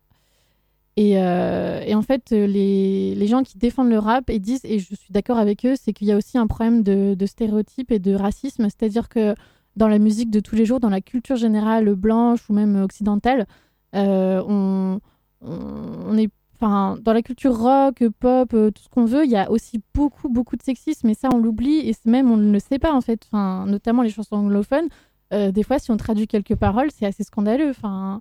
Et, 0.96 1.18
euh, 1.18 1.94
en 1.94 2.02
fait, 2.02 2.32
euh, 2.32 2.46
les, 2.46 3.14
les 3.14 3.26
gens 3.26 3.42
qui 3.42 3.58
défendent 3.58 3.90
le 3.90 3.98
rap 3.98 4.30
et 4.30 4.38
disent, 4.38 4.64
et 4.64 4.78
je 4.78 4.94
suis 4.94 5.12
d'accord 5.12 5.36
avec 5.36 5.66
eux, 5.66 5.74
c'est 5.76 5.92
qu'il 5.92 6.06
y 6.06 6.12
a 6.12 6.16
aussi 6.16 6.38
un 6.38 6.46
problème 6.46 6.82
de, 6.82 7.26
stéréotypes 7.26 7.92
et 7.92 7.98
de 7.98 8.14
racisme. 8.14 8.64
C'est-à-dire 8.64 9.08
que 9.10 9.34
dans 9.76 9.88
la 9.88 9.98
musique 9.98 10.30
de 10.30 10.40
tous 10.40 10.54
les 10.54 10.64
jours, 10.64 10.80
dans 10.80 10.88
la 10.88 11.02
culture 11.02 11.36
générale 11.36 11.94
blanche 11.94 12.48
ou 12.48 12.54
même 12.54 12.76
occidentale, 12.76 13.46
euh, 13.94 14.42
on, 14.48 15.00
on, 15.42 16.16
est, 16.16 16.30
enfin, 16.54 16.96
dans 17.02 17.12
la 17.12 17.20
culture 17.20 17.54
rock, 17.54 18.02
pop, 18.18 18.48
tout 18.48 18.82
ce 18.82 18.88
qu'on 18.88 19.04
veut, 19.04 19.26
il 19.26 19.30
y 19.30 19.36
a 19.36 19.50
aussi 19.50 19.82
beaucoup, 19.92 20.30
beaucoup 20.30 20.56
de 20.56 20.62
sexisme. 20.62 21.10
Et 21.10 21.14
ça, 21.14 21.28
on 21.30 21.36
l'oublie 21.36 21.90
et 21.90 21.94
même 22.06 22.30
on 22.30 22.38
ne 22.38 22.50
le 22.50 22.58
sait 22.58 22.78
pas 22.78 22.94
en 22.94 23.02
fait. 23.02 23.26
Enfin, 23.26 23.66
notamment 23.66 24.00
les 24.00 24.10
chansons 24.10 24.36
anglophones. 24.36 24.88
Euh, 25.32 25.50
des 25.50 25.62
fois, 25.62 25.78
si 25.78 25.90
on 25.90 25.96
traduit 25.96 26.26
quelques 26.26 26.54
paroles, 26.56 26.88
c'est 26.96 27.06
assez 27.06 27.24
scandaleux. 27.24 27.70
Enfin, 27.70 28.20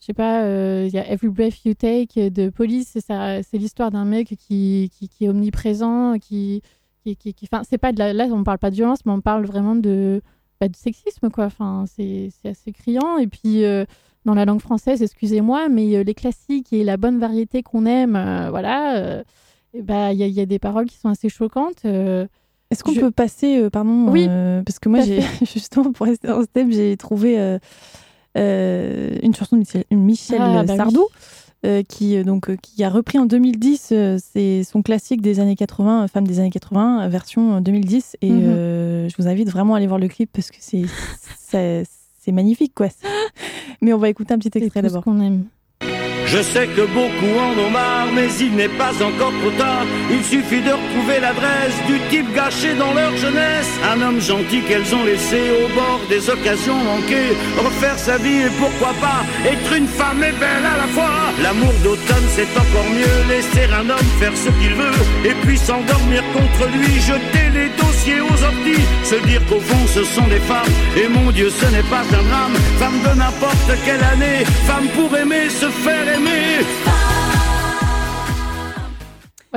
je 0.00 0.06
sais 0.06 0.14
pas, 0.14 0.42
euh, 0.44 0.84
il 0.88 0.94
y 0.94 0.98
a 0.98 1.06
Every 1.10 1.28
Breath 1.28 1.64
You 1.64 1.74
Take 1.74 2.30
de 2.30 2.48
Police, 2.48 2.96
c'est 3.06 3.58
l'histoire 3.58 3.90
d'un 3.90 4.04
mec 4.04 4.28
qui, 4.38 4.90
qui, 4.96 5.08
qui 5.08 5.24
est 5.24 5.28
omniprésent, 5.28 6.18
qui, 6.18 6.62
qui, 7.04 7.16
qui, 7.16 7.46
pas 7.46 7.92
de 7.92 7.98
la, 7.98 8.12
là, 8.12 8.26
on 8.30 8.42
parle 8.44 8.58
pas 8.58 8.70
de 8.70 8.76
violence, 8.76 9.04
mais 9.06 9.12
on 9.12 9.20
parle 9.20 9.44
vraiment 9.44 9.74
de, 9.74 10.22
bah, 10.60 10.68
de 10.68 10.76
sexisme, 10.76 11.30
quoi. 11.30 11.44
Enfin, 11.46 11.84
c'est 11.86 12.30
assez 12.44 12.72
criant. 12.72 13.18
Et 13.18 13.26
puis, 13.26 13.64
euh, 13.64 13.84
dans 14.24 14.34
la 14.34 14.44
langue 14.44 14.60
française, 14.60 15.02
excusez-moi, 15.02 15.68
mais 15.68 16.02
les 16.04 16.14
classiques 16.14 16.72
et 16.72 16.84
la 16.84 16.96
bonne 16.96 17.18
variété 17.18 17.62
qu'on 17.62 17.86
aime, 17.86 18.12
voilà, 18.50 19.22
bah, 19.82 20.12
il 20.12 20.18
y, 20.18 20.22
a- 20.22 20.26
y 20.26 20.40
a 20.40 20.46
des 20.46 20.58
paroles 20.58 20.86
qui 20.86 20.96
sont 20.96 21.08
assez 21.08 21.28
choquantes. 21.28 21.84
Est-ce 22.70 22.84
qu'on 22.84 22.92
Je- 22.92 23.00
peut 23.00 23.10
passer, 23.10 23.58
euh, 23.58 23.70
pardon, 23.70 24.06
Oui, 24.08 24.26
euh, 24.28 24.62
parce 24.64 24.78
que 24.78 24.88
moi, 24.88 25.00
j'ai 25.00 25.20
justement 25.54 25.92
pour 25.92 26.06
rester 26.06 26.28
dans 26.28 26.40
ce 26.40 26.46
thème, 26.46 26.70
j'ai 26.72 26.96
trouvé 26.96 27.36
euh, 28.36 29.18
une 29.22 29.34
chanson 29.34 29.56
de 29.56 29.60
Michel, 29.62 29.84
Michel 29.90 30.38
Ah, 30.40 30.62
bah. 30.64 30.76
Sardou. 30.76 31.06
qui 31.88 32.22
donc 32.24 32.56
qui 32.62 32.82
a 32.84 32.88
repris 32.88 33.18
en 33.18 33.26
2010 33.26 33.88
euh, 33.92 34.18
c'est 34.32 34.62
son 34.64 34.80
classique 34.82 35.20
des 35.20 35.40
années 35.40 35.56
80 35.56 36.04
euh, 36.04 36.06
femme 36.08 36.26
des 36.26 36.38
années 36.40 36.48
80 36.50 37.02
euh, 37.04 37.08
version 37.08 37.56
euh, 37.56 37.60
2010 37.60 38.16
et 38.22 38.30
Mhm. 38.30 39.08
je 39.10 39.14
vous 39.18 39.28
invite 39.28 39.50
vraiment 39.50 39.74
à 39.74 39.76
aller 39.76 39.86
voir 39.86 39.98
le 39.98 40.08
clip 40.08 40.30
parce 40.32 40.50
que 40.50 40.56
c'est 40.60 40.84
c'est 42.18 42.32
magnifique 42.32 42.72
quoi 42.74 42.88
mais 43.82 43.92
on 43.92 43.98
va 43.98 44.08
écouter 44.08 44.32
un 44.32 44.38
petit 44.38 44.56
extrait 44.56 44.80
d'abord 44.80 45.04
qu'on 45.04 45.20
aime. 45.20 45.44
Je 46.32 46.42
sais 46.42 46.68
que 46.68 46.82
beaucoup 46.82 47.34
en 47.46 47.58
ont 47.58 47.70
marre, 47.70 48.06
mais 48.14 48.28
il 48.40 48.54
n'est 48.54 48.68
pas 48.68 48.92
encore 49.02 49.32
trop 49.40 49.50
tard. 49.58 49.84
Il 50.12 50.22
suffit 50.22 50.62
de 50.62 50.70
retrouver 50.70 51.18
l'adresse 51.20 51.76
du 51.88 51.98
type 52.08 52.32
gâché 52.32 52.74
dans 52.74 52.94
leur 52.94 53.16
jeunesse. 53.16 53.70
Un 53.92 54.00
homme 54.00 54.20
gentil 54.20 54.60
qu'elles 54.62 54.94
ont 54.94 55.02
laissé 55.02 55.40
au 55.50 55.66
bord 55.74 56.00
des 56.08 56.30
occasions 56.30 56.76
manquées. 56.76 57.34
Refaire 57.58 57.98
sa 57.98 58.16
vie 58.18 58.42
et 58.46 58.52
pourquoi 58.60 58.92
pas 59.00 59.24
être 59.44 59.72
une 59.72 59.88
femme 59.88 60.22
et 60.22 60.36
belle 60.38 60.66
à 60.74 60.76
la 60.82 60.88
fois. 60.94 61.18
L'amour 61.42 61.74
d'automne 61.82 62.28
c'est 62.36 62.52
encore 62.56 62.90
mieux. 62.94 63.16
Laisser 63.28 63.66
un 63.72 63.90
homme 63.90 64.10
faire 64.20 64.36
ce 64.36 64.50
qu'il 64.60 64.74
veut 64.74 65.28
et 65.28 65.34
puis 65.42 65.58
s'endormir 65.58 66.22
contre 66.32 66.70
lui. 66.70 67.00
Jeter 67.00 67.46
les 67.58 67.70
aux. 68.08 68.30
Se 69.04 69.14
dire 69.26 69.44
qu'au 69.46 69.60
fond 69.60 69.86
ce 69.86 70.04
sont 70.04 70.26
des 70.28 70.40
femmes. 70.40 70.72
Et 70.96 71.08
mon 71.08 71.30
Dieu 71.30 71.50
ce 71.50 71.66
n'est 71.66 71.88
pas 71.94 72.02
un 72.02 72.22
drame. 72.22 72.54
Femme 72.78 73.00
de 73.02 73.18
n'importe 73.18 73.72
quelle 73.84 74.02
année. 74.02 74.44
Femme 74.66 74.88
pour 74.96 75.16
aimer, 75.16 75.48
se 75.48 75.68
faire 75.68 76.08
aimer. 76.14 77.09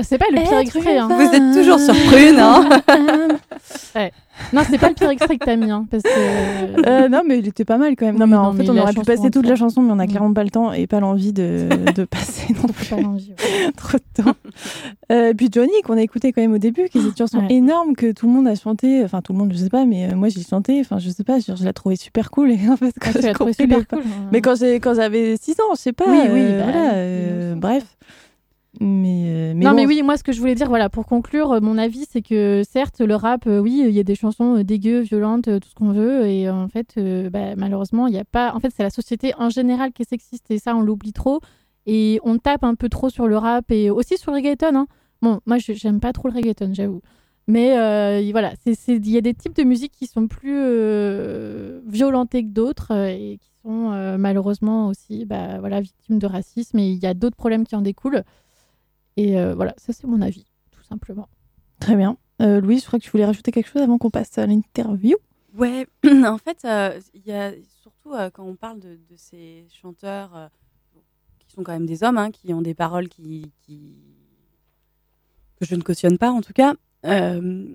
C'est 0.01 0.17
pas 0.17 0.25
le 0.31 0.41
pire 0.41 0.57
extrait. 0.57 0.97
hein. 0.97 1.07
Vous 1.07 1.35
êtes 1.35 1.53
toujours 1.53 1.79
sur 1.79 1.93
Prune, 2.07 2.39
hein 2.39 2.67
Non, 4.51 4.61
c'est 4.67 4.79
pas 4.79 4.89
le 4.89 4.95
pire 4.95 5.09
extrait 5.11 5.37
que 5.37 5.45
t'as 5.45 5.55
mis, 5.55 5.69
hein, 5.69 5.85
parce 5.91 6.01
que. 6.01 6.87
Euh, 6.89 7.07
non, 7.07 7.21
mais 7.25 7.37
il 7.37 7.47
était 7.47 7.65
pas 7.65 7.77
mal 7.77 7.95
quand 7.95 8.07
même. 8.07 8.17
Non, 8.17 8.25
mais 8.25 8.35
non, 8.35 8.41
en 8.41 8.53
fait, 8.53 8.67
on 8.67 8.73
la 8.73 8.81
aurait 8.81 8.91
pu 8.91 8.97
chanson 9.01 9.11
passer 9.15 9.29
toute 9.31 9.47
la 9.47 9.55
chanson, 9.55 9.81
mais 9.83 9.91
on 9.93 9.99
a 9.99 10.05
Mm. 10.05 10.09
clairement 10.09 10.33
pas 10.33 10.43
le 10.43 10.49
temps 10.49 10.73
et 10.73 10.87
pas 10.87 10.99
l'envie 10.99 11.31
de, 11.33 11.69
de 11.95 12.03
passer 12.05 12.51
non 12.55 12.67
plus 12.67 12.87
pas 12.87 12.99
l'envie, 12.99 13.29
ouais. 13.29 13.71
trop 13.77 13.97
de 13.99 14.23
temps. 14.23 14.33
Euh, 15.11 15.29
et 15.29 15.33
puis 15.35 15.49
Johnny, 15.51 15.71
qu'on 15.85 15.95
a 15.97 16.01
écouté 16.01 16.33
quand 16.33 16.41
même 16.41 16.53
au 16.53 16.57
début, 16.57 16.89
qui 16.89 16.97
est 16.97 17.01
cette 17.01 17.17
chanson 17.17 17.37
Ouais. 17.41 17.53
énorme 17.53 17.95
que 17.95 18.11
tout 18.11 18.25
le 18.25 18.33
monde 18.33 18.47
a 18.47 18.55
chanté. 18.55 19.03
Enfin, 19.03 19.21
tout 19.21 19.33
le 19.33 19.37
monde, 19.37 19.53
je 19.53 19.57
sais 19.59 19.69
pas, 19.69 19.85
mais 19.85 20.11
euh, 20.11 20.15
moi 20.15 20.29
j'ai 20.29 20.41
chanté. 20.43 20.79
Enfin, 20.81 20.97
je 20.97 21.09
sais 21.11 21.23
pas, 21.23 21.37
je, 21.39 21.55
je 21.55 21.63
l'ai 21.63 21.73
trouvé 21.73 21.95
super 21.95 22.31
cool. 22.31 22.49
Et 22.51 22.59
en 22.67 22.75
fait, 22.77 22.93
quand 22.99 23.11
Ah, 23.15 23.53
super 23.53 23.87
cool. 23.87 23.99
hein. 23.99 24.29
Mais 24.31 24.41
quand 24.41 24.55
j'avais 24.55 25.37
6 25.37 25.51
ans, 25.61 25.75
je 25.75 25.79
sais 25.79 25.93
pas. 25.93 26.05
Oui, 26.07 26.17
oui, 26.23 26.39
euh, 26.41 26.57
bah, 26.59 26.63
voilà, 26.71 26.93
euh, 26.95 27.55
bref. 27.55 27.83
Mais, 28.83 29.25
euh, 29.27 29.53
mais 29.55 29.63
non, 29.65 29.71
bon, 29.71 29.75
mais 29.77 29.85
oui, 29.85 30.01
moi, 30.03 30.17
ce 30.17 30.23
que 30.23 30.31
je 30.33 30.39
voulais 30.39 30.55
dire, 30.55 30.67
voilà, 30.67 30.89
pour 30.89 31.05
conclure, 31.05 31.51
euh, 31.53 31.59
mon 31.61 31.77
avis, 31.77 32.05
c'est 32.09 32.21
que 32.21 32.63
certes, 32.69 32.99
le 32.99 33.15
rap, 33.15 33.47
euh, 33.47 33.59
oui, 33.59 33.81
il 33.87 33.91
y 33.91 33.99
a 33.99 34.03
des 34.03 34.15
chansons 34.15 34.61
dégueu, 34.61 34.99
violentes, 34.99 35.45
tout 35.45 35.69
ce 35.69 35.73
qu'on 35.75 35.91
veut, 35.93 36.25
et 36.27 36.49
en 36.49 36.67
fait, 36.67 36.95
euh, 36.97 37.29
bah, 37.29 37.55
malheureusement, 37.55 38.07
il 38.07 38.11
n'y 38.11 38.19
a 38.19 38.25
pas. 38.25 38.53
En 38.53 38.59
fait, 38.59 38.71
c'est 38.75 38.83
la 38.83 38.89
société 38.89 39.33
en 39.37 39.49
général 39.49 39.93
qui 39.93 40.01
est 40.01 40.09
sexiste, 40.09 40.51
et 40.51 40.59
ça, 40.59 40.75
on 40.75 40.81
l'oublie 40.81 41.13
trop, 41.13 41.39
et 41.85 42.19
on 42.23 42.37
tape 42.39 42.63
un 42.65 42.75
peu 42.75 42.89
trop 42.89 43.09
sur 43.09 43.27
le 43.27 43.37
rap 43.37 43.71
et 43.71 43.89
aussi 43.89 44.17
sur 44.17 44.31
le 44.31 44.37
reggaeton. 44.37 44.75
hein. 44.75 44.87
Bon, 45.21 45.39
moi, 45.45 45.57
je- 45.59 45.73
j'aime 45.73 45.99
pas 46.01 46.11
trop 46.11 46.27
le 46.27 46.33
reggaeton, 46.33 46.73
j'avoue. 46.73 47.01
Mais 47.47 47.77
euh, 47.77 48.27
voilà, 48.31 48.53
il 48.65 49.09
y 49.09 49.17
a 49.17 49.21
des 49.21 49.33
types 49.33 49.55
de 49.55 49.63
musique 49.63 49.91
qui 49.91 50.07
sont 50.07 50.27
plus 50.27 50.55
euh, 50.57 51.81
violentés 51.85 52.43
que 52.43 52.49
d'autres 52.49 52.91
et 52.93 53.37
qui 53.41 53.49
sont 53.65 53.91
euh, 53.91 54.17
malheureusement 54.17 54.87
aussi 54.87 55.25
bah, 55.25 55.59
voilà, 55.59 55.81
victimes 55.81 56.19
de 56.19 56.25
racisme. 56.27 56.79
Et 56.79 56.89
il 56.91 56.97
y 57.03 57.05
a 57.05 57.13
d'autres 57.13 57.35
problèmes 57.35 57.65
qui 57.65 57.75
en 57.75 57.81
découlent. 57.81 58.23
Et 59.17 59.39
euh, 59.39 59.53
voilà, 59.55 59.73
ça 59.77 59.93
c'est 59.93 60.07
mon 60.07 60.21
avis, 60.21 60.45
tout 60.71 60.83
simplement. 60.83 61.27
très 61.79 61.95
bien. 61.95 62.17
Euh, 62.41 62.59
Louise, 62.61 62.81
je 62.81 62.87
crois 62.87 62.99
que 62.99 63.03
tu 63.05 63.11
voulais 63.11 63.25
rajouter 63.25 63.51
quelque 63.51 63.69
chose 63.69 63.81
avant 63.81 63.97
qu'on 63.97 64.09
passe 64.09 64.37
à 64.37 64.45
l'interview? 64.47 65.15
Ouais, 65.55 65.85
en 66.25 66.37
fait, 66.39 66.65
euh, 66.65 66.99
il 67.13 67.21
y 67.25 67.31
a 67.31 67.51
surtout 67.81 68.13
euh, 68.13 68.29
quand 68.31 68.43
on 68.43 68.55
parle 68.55 68.79
de, 68.79 68.95
de 68.95 69.15
ces 69.15 69.65
chanteurs 69.81 70.35
euh, 70.35 70.47
qui 71.39 71.53
sont 71.55 71.63
quand 71.63 71.73
même 71.73 71.85
des 71.85 72.03
hommes, 72.03 72.17
hein, 72.17 72.31
qui 72.31 72.53
ont 72.53 72.61
des 72.61 72.73
paroles 72.73 73.07
qui, 73.07 73.51
qui- 73.61 73.99
que 75.59 75.65
je 75.65 75.75
ne 75.75 75.81
cautionne 75.83 76.17
pas 76.17 76.31
en 76.31 76.41
tout 76.41 76.53
cas. 76.53 76.73
euh, 77.05 77.67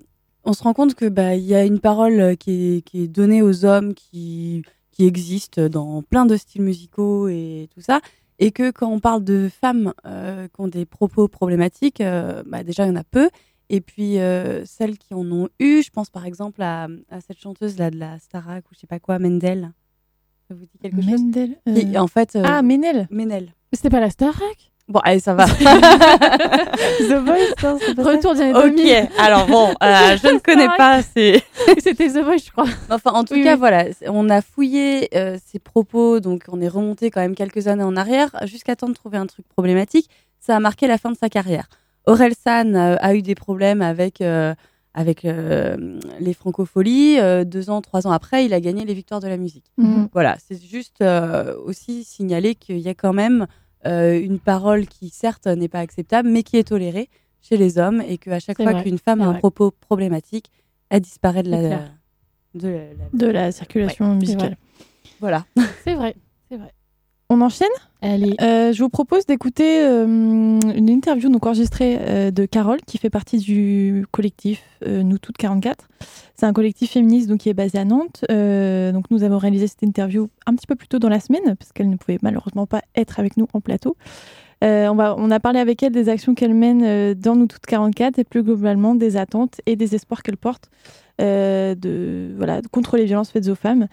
on 0.43 0.53
se 0.53 0.63
rend 0.63 0.73
compte 0.73 0.95
que 0.95 1.07
bah 1.07 1.35
il 1.35 1.43
y 1.43 1.53
a 1.55 1.63
une 1.65 1.79
parole 1.79 2.35
qui 2.37 2.77
est, 2.77 2.81
qui 2.81 3.03
est 3.03 3.07
donnée 3.07 3.41
aux 3.41 3.65
hommes 3.65 3.93
qui 3.93 4.63
qui 4.91 5.05
existe 5.05 5.59
dans 5.61 6.01
plein 6.01 6.25
de 6.25 6.35
styles 6.35 6.61
musicaux 6.61 7.27
et 7.29 7.69
tout 7.73 7.79
ça, 7.81 8.01
et 8.39 8.51
que 8.51 8.71
quand 8.71 8.89
on 8.89 8.99
parle 8.99 9.23
de 9.23 9.49
femmes 9.49 9.93
euh, 10.05 10.47
qui 10.47 10.59
ont 10.61 10.67
des 10.67 10.85
propos 10.85 11.27
problématiques, 11.27 12.01
euh, 12.01 12.41
bah 12.45 12.63
déjà 12.63 12.85
il 12.85 12.89
y 12.89 12.91
en 12.91 12.95
a 12.95 13.03
peu. 13.03 13.29
Et 13.69 13.81
puis 13.81 14.17
euh, 14.19 14.65
celles 14.65 14.97
qui 14.97 15.13
en 15.13 15.29
ont 15.31 15.49
eu, 15.59 15.83
je 15.83 15.91
pense 15.91 16.09
par 16.09 16.25
exemple 16.25 16.61
à, 16.63 16.87
à 17.09 17.21
cette 17.21 17.39
chanteuse 17.39 17.77
là 17.77 17.91
de 17.91 17.97
la 17.99 18.17
Starac 18.17 18.65
ou 18.71 18.73
je 18.73 18.79
sais 18.79 18.87
pas 18.87 18.99
quoi, 18.99 19.19
Mendel. 19.19 19.71
Ça 20.47 20.55
vous 20.55 20.65
dit 20.65 20.79
quelque 20.81 21.01
chose? 21.01 21.21
Mendel. 21.21 21.59
En 21.99 22.07
fait, 22.07 22.35
Ah, 22.43 22.63
Ménel. 22.63 23.07
Menel. 23.11 23.53
Mais 23.71 23.75
c'était 23.75 23.91
pas 23.91 23.99
la 23.99 24.09
Starac? 24.09 24.71
Bon, 24.89 24.99
allez, 25.03 25.19
ça 25.19 25.35
va. 25.35 25.45
The 25.49 27.13
Voice, 27.23 27.53
non, 27.63 27.77
pas 27.95 28.03
Retour 28.03 28.33
des 28.35 28.51
ok, 28.51 28.75
2000. 28.75 29.07
alors 29.19 29.45
bon, 29.47 29.69
euh, 29.83 30.17
je 30.21 30.33
ne 30.33 30.39
connais 30.43 30.67
pas. 30.77 31.01
C'était 31.79 32.07
The 32.09 32.23
Voice, 32.23 32.45
je 32.45 32.51
crois. 32.51 32.65
Enfin, 32.89 33.11
en 33.11 33.23
tout 33.23 33.35
Oui, 33.35 33.43
cas, 33.43 33.53
oui. 33.53 33.59
voilà, 33.59 33.85
on 34.07 34.29
a 34.29 34.41
fouillé 34.41 35.09
euh, 35.15 35.37
ses 35.45 35.59
propos, 35.59 36.19
donc 36.19 36.43
on 36.49 36.59
est 36.61 36.67
remonté 36.67 37.11
quand 37.11 37.21
même 37.21 37.35
quelques 37.35 37.67
années 37.67 37.83
en 37.83 37.95
arrière, 37.95 38.29
jusqu'à 38.45 38.75
temps 38.75 38.89
de 38.89 38.93
trouver 38.93 39.17
un 39.17 39.27
truc 39.27 39.47
problématique. 39.47 40.09
ça 40.39 40.55
a 40.55 40.59
marqué 40.59 40.87
la 40.87 40.97
fin 40.97 41.11
de 41.11 41.17
sa 41.17 41.29
carrière. 41.29 41.69
Aurel 42.07 42.33
San 42.43 42.75
euh, 42.75 42.95
a 42.99 43.13
eu 43.13 43.21
des 43.21 43.35
problèmes 43.35 43.81
avec, 43.83 44.21
euh, 44.21 44.55
avec 44.95 45.23
euh, 45.25 45.99
les 46.19 46.33
francopholies. 46.33 47.19
Euh, 47.19 47.43
deux 47.43 47.69
ans, 47.69 47.81
trois 47.81 48.07
ans 48.07 48.11
après, 48.11 48.45
il 48.45 48.53
a 48.55 48.59
gagné 48.59 48.85
les 48.85 48.93
victoires 48.95 49.19
de 49.19 49.27
la 49.27 49.37
musique. 49.37 49.65
Mhm. 49.77 50.09
Voilà, 50.13 50.37
c'est 50.47 50.59
juste 50.59 51.01
euh, 51.01 51.53
aussi 51.63 52.03
signaler 52.03 52.55
qu'il 52.55 52.79
y 52.79 52.89
a 52.89 52.95
quand 52.95 53.13
même 53.13 53.45
euh, 53.85 54.19
une 54.19 54.39
parole 54.39 54.87
qui, 54.87 55.09
certes, 55.09 55.47
n'est 55.47 55.67
pas 55.69 55.79
acceptable, 55.79 56.29
mais 56.29 56.43
qui 56.43 56.57
est 56.57 56.67
tolérée 56.67 57.09
chez 57.41 57.55
les 57.57 57.77
hommes 57.77 58.01
et 58.01 58.17
qu'à 58.17 58.39
chaque 58.39 58.57
fois 58.57 58.73
qu'une 58.83 58.97
femme 58.97 59.21
a 59.21 59.25
un 59.25 59.31
vrai. 59.31 59.39
propos 59.39 59.71
problématique, 59.71 60.51
elle 60.89 61.01
disparaît 61.01 61.43
de 61.43 61.51
la, 61.51 61.61
de 62.55 62.67
la- 62.67 62.93
la- 62.93 63.09
De 63.13 63.27
la 63.27 63.51
circulation 63.51 64.15
musicale. 64.15 64.57
Voilà. 65.19 65.45
C'est 65.83 65.95
vrai, 65.95 66.15
c'est 66.49 66.57
vrai. 66.57 66.73
On 67.31 67.41
enchaîne 67.41 67.67
Allez. 68.01 68.35
Euh, 68.41 68.73
je 68.73 68.81
vous 68.81 68.89
propose 68.89 69.27
d'écouter 69.27 69.83
euh, 69.83 70.05
une 70.07 70.89
interview 70.89 71.29
donc 71.29 71.45
enregistrée 71.45 71.99
euh, 71.99 72.31
de 72.31 72.45
Carole 72.45 72.79
qui 72.87 72.97
fait 72.97 73.11
partie 73.11 73.37
du 73.37 74.03
collectif 74.09 74.63
Nous 74.83 75.19
Toutes 75.19 75.37
44. 75.37 75.87
C'est 76.35 76.47
un 76.47 76.53
collectif 76.53 76.93
féministe 76.93 77.29
donc, 77.29 77.41
qui 77.41 77.49
est 77.49 77.53
basé 77.53 77.77
à 77.77 77.85
Nantes. 77.85 78.25
Donc 78.29 79.11
nous 79.11 79.23
avons 79.23 79.37
réalisé 79.37 79.67
cette 79.67 79.83
interview 79.83 80.27
un 80.47 80.55
petit 80.55 80.65
peu 80.65 80.73
plus 80.73 80.87
tôt 80.87 80.97
dans 80.97 81.09
la 81.09 81.19
semaine 81.19 81.55
parce 81.55 81.71
qu'elle 81.71 81.91
ne 81.91 81.97
pouvait 81.97 82.17
malheureusement 82.23 82.65
pas 82.65 82.81
être 82.95 83.19
avec 83.19 83.37
nous 83.37 83.47
en 83.53 83.61
plateau. 83.61 83.95
On, 84.63 84.95
va, 84.95 85.13
on 85.15 85.29
a 85.29 85.39
parlé 85.39 85.59
avec 85.59 85.83
elle 85.83 85.91
des 85.91 86.09
actions 86.09 86.33
qu'elle 86.33 86.55
mène 86.55 87.13
dans 87.13 87.35
Nous 87.35 87.45
Toutes 87.45 87.67
44 87.67 88.17
et 88.17 88.23
plus 88.23 88.41
globalement 88.41 88.95
des 88.95 89.17
attentes 89.17 89.61
et 89.67 89.75
des 89.75 89.93
espoirs 89.93 90.23
qu'elle 90.23 90.37
porte 90.37 90.71
de, 91.19 92.33
voilà, 92.37 92.61
contre 92.71 92.97
les 92.97 93.05
violences 93.05 93.29
faites 93.29 93.49
aux 93.49 93.55
femmes. 93.55 93.87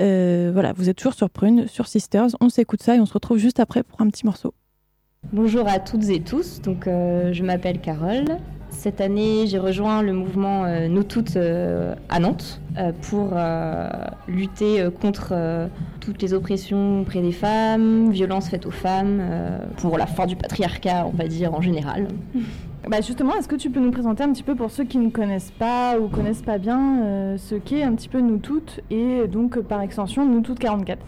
Euh, 0.00 0.50
voilà, 0.52 0.72
vous 0.72 0.88
êtes 0.88 0.96
toujours 0.96 1.14
sur 1.14 1.30
Prune, 1.30 1.66
sur 1.68 1.86
Sisters. 1.86 2.28
On 2.40 2.48
s'écoute 2.48 2.82
ça 2.82 2.96
et 2.96 3.00
on 3.00 3.06
se 3.06 3.12
retrouve 3.12 3.38
juste 3.38 3.60
après 3.60 3.82
pour 3.82 4.00
un 4.00 4.08
petit 4.08 4.26
morceau. 4.26 4.54
Bonjour 5.32 5.66
à 5.68 5.78
toutes 5.78 6.08
et 6.10 6.20
tous, 6.20 6.60
donc 6.60 6.86
euh, 6.86 7.32
je 7.32 7.42
m'appelle 7.42 7.80
Carole. 7.80 8.38
Cette 8.68 9.00
année, 9.00 9.46
j'ai 9.46 9.58
rejoint 9.58 10.02
le 10.02 10.12
mouvement 10.12 10.64
euh, 10.64 10.88
Nous 10.88 11.04
Toutes 11.04 11.36
à 11.36 12.20
Nantes 12.20 12.60
pour 13.02 13.34
lutter 14.26 14.88
contre 15.00 15.68
toutes 16.00 16.20
les 16.20 16.34
oppressions 16.34 17.02
auprès 17.02 17.22
des 17.22 17.30
femmes, 17.30 18.10
violences 18.10 18.48
faites 18.48 18.66
aux 18.66 18.72
femmes, 18.72 19.22
pour 19.76 19.96
la 19.96 20.06
fin 20.06 20.26
du 20.26 20.34
patriarcat, 20.34 21.06
on 21.06 21.16
va 21.16 21.28
dire 21.28 21.54
en 21.54 21.60
général. 21.60 22.08
Bah 22.88 23.00
justement, 23.00 23.34
est-ce 23.36 23.48
que 23.48 23.56
tu 23.56 23.70
peux 23.70 23.80
nous 23.80 23.92
présenter 23.92 24.24
un 24.24 24.32
petit 24.32 24.42
peu 24.42 24.54
pour 24.54 24.70
ceux 24.70 24.84
qui 24.84 24.98
ne 24.98 25.08
connaissent 25.08 25.52
pas 25.52 25.98
ou 25.98 26.08
connaissent 26.08 26.42
pas 26.42 26.58
bien 26.58 27.02
euh, 27.02 27.36
ce 27.38 27.54
qu'est 27.54 27.82
un 27.82 27.94
petit 27.94 28.10
peu 28.10 28.20
Nous 28.20 28.36
Toutes 28.36 28.80
et 28.90 29.26
donc 29.26 29.58
par 29.60 29.80
extension 29.80 30.26
Nous 30.26 30.42
Toutes 30.42 30.58
44 30.58 30.98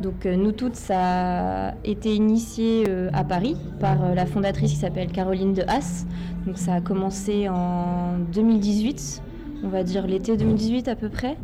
Donc 0.00 0.26
euh, 0.26 0.36
Nous 0.36 0.52
Toutes, 0.52 0.76
ça 0.76 1.70
a 1.70 1.74
été 1.82 2.14
initié 2.14 2.84
euh, 2.88 3.10
à 3.12 3.24
Paris 3.24 3.56
par 3.80 4.14
la 4.14 4.26
fondatrice 4.26 4.72
qui 4.72 4.78
s'appelle 4.78 5.10
Caroline 5.10 5.54
de 5.54 5.62
Haas. 5.62 6.06
Donc 6.46 6.56
ça 6.56 6.74
a 6.74 6.80
commencé 6.80 7.48
en 7.48 8.18
2018, 8.32 9.20
on 9.64 9.68
va 9.68 9.82
dire 9.82 10.06
l'été 10.06 10.36
2018 10.36 10.88
à 10.88 10.94
peu 10.96 11.08
près. 11.08 11.36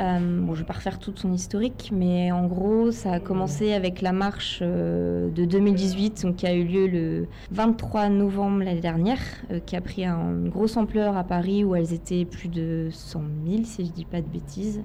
Euh, 0.00 0.18
je 0.52 0.58
vais 0.58 0.64
pas 0.64 0.72
refaire 0.74 0.98
toute 0.98 1.18
son 1.20 1.32
historique, 1.32 1.90
mais 1.94 2.32
en 2.32 2.46
gros, 2.46 2.90
ça 2.90 3.12
a 3.12 3.20
commencé 3.20 3.72
avec 3.72 4.02
la 4.02 4.12
marche 4.12 4.58
euh, 4.62 5.30
de 5.30 5.44
2018, 5.44 6.22
donc 6.24 6.36
qui 6.36 6.46
a 6.46 6.54
eu 6.54 6.64
lieu 6.64 6.86
le 6.88 7.26
23 7.52 8.08
novembre 8.08 8.64
l'année 8.64 8.80
dernière, 8.80 9.20
euh, 9.52 9.60
qui 9.64 9.76
a 9.76 9.80
pris 9.80 10.04
un- 10.04 10.32
une 10.32 10.48
grosse 10.48 10.76
ampleur 10.76 11.16
à 11.16 11.22
Paris 11.24 11.62
où 11.64 11.74
elles 11.76 11.92
étaient 11.92 12.24
plus 12.24 12.48
de 12.48 12.88
100 12.90 13.22
000, 13.48 13.62
si 13.64 13.86
je 13.86 13.92
dis 13.92 14.04
pas 14.04 14.20
de 14.20 14.26
bêtises. 14.26 14.82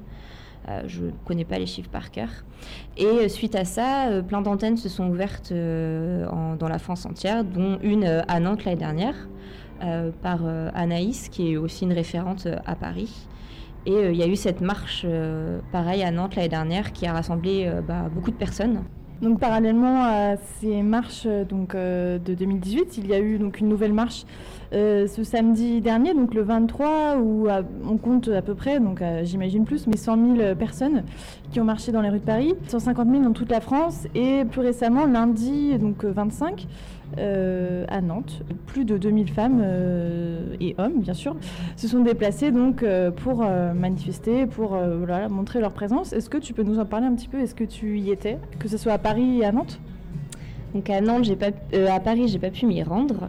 Je 0.86 1.06
ne 1.06 1.12
connais 1.26 1.46
pas 1.46 1.58
les 1.58 1.66
chiffres 1.66 1.90
par 1.90 2.12
cœur. 2.12 2.30
Et 2.96 3.28
suite 3.28 3.56
à 3.56 3.66
ça, 3.66 4.22
plein 4.28 4.42
d'antennes 4.44 4.78
se 4.78 4.88
sont 4.88 5.10
ouvertes 5.10 5.52
dans 5.52 6.67
la 6.70 6.78
France 6.78 7.08
entière, 7.08 7.43
dont 7.43 7.80
une 7.82 8.04
à 8.28 8.39
Nantes 8.39 8.65
l'année 8.65 8.78
dernière, 8.78 9.15
par 10.22 10.39
euh, 10.44 10.70
Anaïs, 10.74 11.30
qui 11.30 11.54
est 11.54 11.58
aussi 11.58 11.86
une 11.86 11.94
référente 11.94 12.46
euh, 12.46 12.58
à 12.65 12.76
Paris. 12.76 13.28
Et 13.86 13.94
euh, 13.94 14.12
il 14.12 14.18
y 14.18 14.24
a 14.24 14.28
eu 14.28 14.36
cette 14.36 14.62
marche, 14.62 15.04
euh, 15.06 15.60
pareil, 15.72 16.04
à 16.04 16.12
Nantes 16.12 16.36
l'année 16.36 16.50
dernière, 16.50 16.92
qui 16.92 17.08
a 17.08 17.13
rassemblé 17.13 17.65
euh, 17.65 17.82
bah, 17.82 18.10
beaucoup 18.13 18.32
de 18.32 18.36
personnes. 18.36 18.84
Donc 19.22 19.39
parallèlement 19.39 20.04
à 20.04 20.38
ces 20.38 20.82
marches 20.82 21.24
euh, 21.26 21.44
donc, 21.44 21.76
euh, 21.76 22.20
de 22.20 22.34
2018, 22.34 22.98
il 23.00 23.08
y 23.08 23.13
a 23.13 23.20
eu 23.20 23.38
donc 23.38 23.60
une 23.60 23.68
nouvelle 23.68 23.92
marche 23.92 24.26
euh, 24.72 25.08
ce 25.08 25.24
samedi 25.24 25.82
dernier, 25.82 26.13
donc 26.13 26.34
le 26.34 26.42
23, 26.42 27.18
où 27.18 27.50
euh, 27.50 27.63
on 27.86 27.98
compte 27.98 28.30
à 28.30 28.42
peu 28.42 28.56
près, 28.56 28.80
donc 28.80 29.02
euh, 29.02 29.22
j'imagine 29.26 29.65
plus, 29.65 29.88
mais 29.88 29.98
100 29.98 30.38
000 30.38 30.56
personnes 30.56 31.04
qui 31.52 31.60
ont 31.60 31.65
marché 31.65 31.92
dans 31.92 32.02
les 32.02 32.10
rues 32.10 32.20
de 32.20 32.26
Paris, 32.26 32.54
150 32.68 33.10
000 33.10 33.24
dans 33.24 33.34
toute 33.34 33.52
la 33.52 33.60
France, 33.60 34.08
et 34.15 34.46
plus 34.46 34.62
récemment, 34.62 35.06
lundi, 35.06 35.78
donc 35.80 36.06
euh, 36.06 36.12
25, 36.12 36.68
euh, 37.17 37.86
à 37.88 38.02
Nantes, 38.02 38.43
plus 38.67 38.86
de 38.86 38.98
2000 38.98 39.30
femmes 39.30 39.62
euh, 39.63 40.56
et 40.60 40.76
hommes, 40.78 41.00
bien 41.00 41.15
sûr, 41.15 41.36
se 41.76 41.88
sont 41.88 42.02
déplacés 42.02 42.52
donc 42.52 42.84
euh, 42.84 43.10
pour 43.10 43.43
manifester, 43.74 44.45
pour 44.45 44.78
montrer 45.30 45.60
leur 45.60 45.72
présence. 45.72 46.13
Est-ce 46.13 46.30
que 46.30 46.38
tu 46.38 46.54
peux 46.54 46.63
nous 46.63 46.80
en 46.80 46.86
parler 46.86 47.08
un 47.08 47.15
petit 47.15 47.28
peu? 47.28 47.39
Est-ce 47.39 47.56
que 47.56 47.63
tu 47.63 48.00
y 48.00 48.12
étais, 48.12 48.38
que 48.60 48.67
ce 48.67 48.78
soit 48.78 48.93
à 48.93 48.98
Paris 48.98 49.39
et 49.39 49.45
à 49.45 49.52
Nantes? 49.52 49.80
Donc 50.76 50.89
à 50.89 51.02
Nantes, 51.02 51.24
j'ai 51.24 51.36
pas, 51.36 51.50
à 51.91 52.00
Paris, 52.00 52.28
j'ai 52.28 52.38
pas 52.38 52.52
pu 52.52 52.67
m'y 52.67 52.84
rendre. 52.84 53.28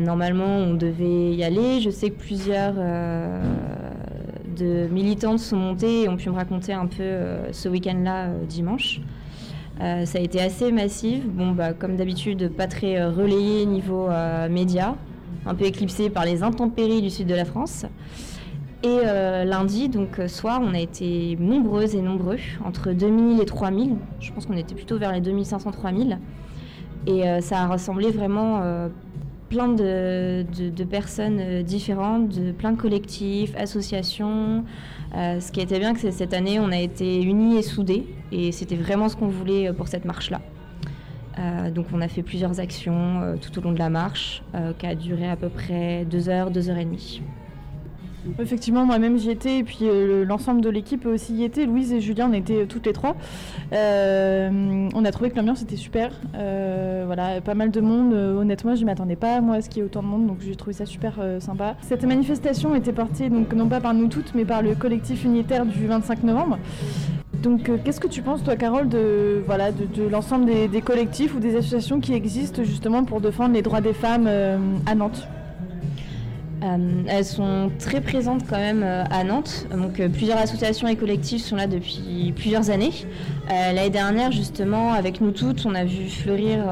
Normalement, 0.00 0.46
on 0.46 0.72
devait 0.72 1.34
y 1.34 1.44
aller. 1.44 1.80
Je 1.80 1.90
sais 1.90 2.08
que 2.08 2.18
plusieurs 2.18 2.74
de 4.56 4.88
militantes 4.88 5.38
sont 5.38 5.56
montées 5.56 6.04
et 6.04 6.08
ont 6.08 6.16
pu 6.16 6.30
me 6.30 6.34
raconter 6.34 6.72
un 6.72 6.86
peu 6.86 7.04
ce 7.52 7.68
week-end-là 7.68 8.28
dimanche. 8.48 9.02
Euh, 9.80 10.04
ça 10.06 10.18
a 10.18 10.22
été 10.22 10.40
assez 10.40 10.72
massif. 10.72 11.24
Bon, 11.26 11.52
bah, 11.52 11.72
comme 11.72 11.96
d'habitude, 11.96 12.50
pas 12.50 12.66
très 12.66 12.98
euh, 12.98 13.10
relayé 13.10 13.64
niveau 13.64 14.08
euh, 14.08 14.48
média, 14.48 14.96
un 15.46 15.54
peu 15.54 15.66
éclipsé 15.66 16.10
par 16.10 16.24
les 16.24 16.42
intempéries 16.42 17.00
du 17.00 17.10
sud 17.10 17.26
de 17.28 17.34
la 17.34 17.44
France. 17.44 17.86
Et 18.82 18.88
euh, 19.04 19.44
lundi, 19.44 19.88
donc 19.88 20.20
soir, 20.28 20.60
on 20.62 20.74
a 20.74 20.80
été 20.80 21.36
nombreuses 21.40 21.94
et 21.94 22.02
nombreux, 22.02 22.38
entre 22.64 22.92
2000 22.92 23.40
et 23.40 23.44
3000. 23.44 23.96
Je 24.20 24.32
pense 24.32 24.46
qu'on 24.46 24.56
était 24.56 24.74
plutôt 24.74 24.98
vers 24.98 25.12
les 25.12 25.20
2500-3000. 25.20 26.18
Et 27.06 27.22
ça 27.40 27.60
a 27.60 27.66
rassemblé 27.66 28.10
vraiment 28.10 28.60
plein 29.48 29.68
de, 29.68 30.44
de- 30.70 30.84
personnes 30.84 31.62
différentes, 31.62 32.28
de 32.28 32.52
plein 32.52 32.72
de 32.72 32.76
collectifs, 32.76 33.54
associations. 33.56 34.64
Euh, 35.14 35.40
ce 35.40 35.50
qui 35.52 35.60
était 35.60 35.78
bien, 35.78 35.94
que 35.94 36.00
c'est- 36.00 36.10
cette 36.12 36.34
année, 36.34 36.60
on 36.60 36.70
a 36.70 36.78
été 36.78 37.22
unis 37.22 37.56
et 37.58 37.62
soudés. 37.62 38.04
Et 38.32 38.52
c'était 38.52 38.76
vraiment 38.76 39.08
ce 39.08 39.16
qu'on 39.16 39.28
voulait 39.28 39.68
euh, 39.68 39.72
pour 39.72 39.88
cette 39.88 40.04
marche-là. 40.04 40.40
Euh, 41.38 41.70
donc 41.70 41.86
on 41.92 42.00
a 42.00 42.08
fait 42.08 42.22
plusieurs 42.22 42.58
actions 42.60 43.38
tout 43.40 43.56
au 43.58 43.62
long 43.62 43.72
de 43.72 43.78
la 43.78 43.90
marche, 43.90 44.42
qui 44.78 44.86
a 44.86 44.94
duré 44.96 45.28
à 45.28 45.36
peu 45.36 45.48
près 45.48 46.04
deux 46.04 46.28
heures, 46.28 46.50
deux 46.50 46.68
heures 46.68 46.78
et 46.78 46.84
demie. 46.84 47.22
Effectivement, 48.38 48.84
moi-même 48.84 49.18
j'y 49.18 49.30
étais, 49.30 49.58
et 49.58 49.64
puis 49.64 49.80
euh, 49.82 50.06
le- 50.06 50.24
l'ensemble 50.24 50.60
de 50.60 50.70
l'équipe 50.70 51.06
aussi 51.06 51.34
y 51.34 51.44
était. 51.44 51.66
Louise 51.66 51.92
et 51.92 52.00
Julien, 52.00 52.28
on 52.30 52.32
était 52.32 52.66
toutes 52.66 52.86
les 52.86 52.92
trois. 52.92 53.16
Euh, 53.72 54.88
on 54.94 55.04
a 55.04 55.10
trouvé 55.10 55.30
que 55.30 55.36
l'ambiance 55.36 55.62
était 55.62 55.76
super. 55.76 56.12
Euh, 56.34 57.04
voilà, 57.06 57.40
pas 57.40 57.54
mal 57.54 57.70
de 57.70 57.80
monde. 57.80 58.12
Euh, 58.12 58.38
honnêtement, 58.40 58.74
je 58.74 58.80
ne 58.82 58.86
m'attendais 58.86 59.16
pas 59.16 59.40
moi 59.40 59.56
à 59.56 59.60
ce 59.62 59.68
qu'il 59.68 59.78
y 59.78 59.80
ait 59.80 59.84
autant 59.86 60.02
de 60.02 60.08
monde, 60.08 60.26
donc 60.26 60.38
j'ai 60.40 60.54
trouvé 60.56 60.72
ça 60.72 60.86
super 60.86 61.14
euh, 61.20 61.40
sympa. 61.40 61.76
Cette 61.82 62.04
manifestation 62.04 62.74
était 62.74 62.92
portée 62.92 63.28
donc 63.28 63.52
non 63.54 63.68
pas 63.68 63.80
par 63.80 63.94
nous 63.94 64.08
toutes, 64.08 64.34
mais 64.34 64.44
par 64.44 64.62
le 64.62 64.74
collectif 64.74 65.24
unitaire 65.24 65.66
du 65.66 65.86
25 65.86 66.22
novembre. 66.24 66.58
Donc, 67.42 67.68
euh, 67.68 67.76
qu'est-ce 67.84 68.00
que 68.00 68.08
tu 68.08 68.20
penses, 68.20 68.42
toi, 68.42 68.56
Carole, 68.56 68.88
de, 68.88 69.42
voilà, 69.46 69.70
de, 69.70 70.08
l'ensemble 70.10 70.46
des, 70.46 70.80
collectifs 70.80 71.36
ou 71.36 71.38
des 71.38 71.54
associations 71.56 72.00
qui 72.00 72.12
existent 72.12 72.64
justement 72.64 73.04
pour 73.04 73.20
défendre 73.20 73.54
les 73.54 73.62
droits 73.62 73.80
des 73.80 73.92
femmes 73.92 74.26
euh, 74.26 74.58
à 74.86 74.94
Nantes? 74.96 75.28
Euh, 76.62 77.02
elles 77.06 77.24
sont 77.24 77.70
très 77.78 78.00
présentes 78.00 78.42
quand 78.48 78.56
même 78.56 78.82
euh, 78.82 79.04
à 79.10 79.22
Nantes. 79.22 79.66
Donc 79.70 80.00
euh, 80.00 80.08
plusieurs 80.08 80.38
associations 80.38 80.88
et 80.88 80.96
collectifs 80.96 81.42
sont 81.42 81.56
là 81.56 81.66
depuis 81.66 82.32
plusieurs 82.36 82.70
années. 82.70 82.92
L'année 83.48 83.90
dernière, 83.90 84.32
justement, 84.32 84.92
avec 84.92 85.20
nous 85.20 85.30
toutes, 85.30 85.64
on 85.64 85.74
a 85.74 85.84
vu 85.84 86.08
fleurir 86.08 86.64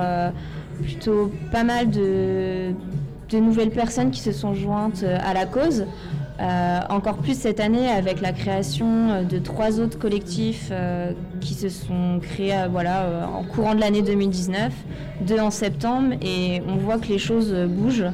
plutôt 0.82 1.32
pas 1.50 1.64
mal 1.64 1.88
de, 1.88 2.72
de 3.30 3.38
nouvelles 3.38 3.70
personnes 3.70 4.10
qui 4.10 4.20
se 4.20 4.30
sont 4.30 4.52
jointes 4.52 5.02
à 5.02 5.32
la 5.32 5.46
cause. 5.46 5.86
Encore 6.90 7.16
plus 7.16 7.32
cette 7.32 7.60
année 7.60 7.88
avec 7.88 8.20
la 8.20 8.32
création 8.32 9.22
de 9.22 9.38
trois 9.38 9.80
autres 9.80 9.98
collectifs 9.98 10.70
qui 11.40 11.54
se 11.54 11.70
sont 11.70 12.20
créés 12.20 12.66
voilà, 12.70 13.26
en 13.34 13.42
courant 13.42 13.74
de 13.74 13.80
l'année 13.80 14.02
2019, 14.02 14.70
deux 15.22 15.40
en 15.40 15.50
septembre, 15.50 16.12
et 16.20 16.60
on 16.68 16.76
voit 16.76 16.98
que 16.98 17.08
les 17.08 17.18
choses 17.18 17.54
bougent. 17.54 18.04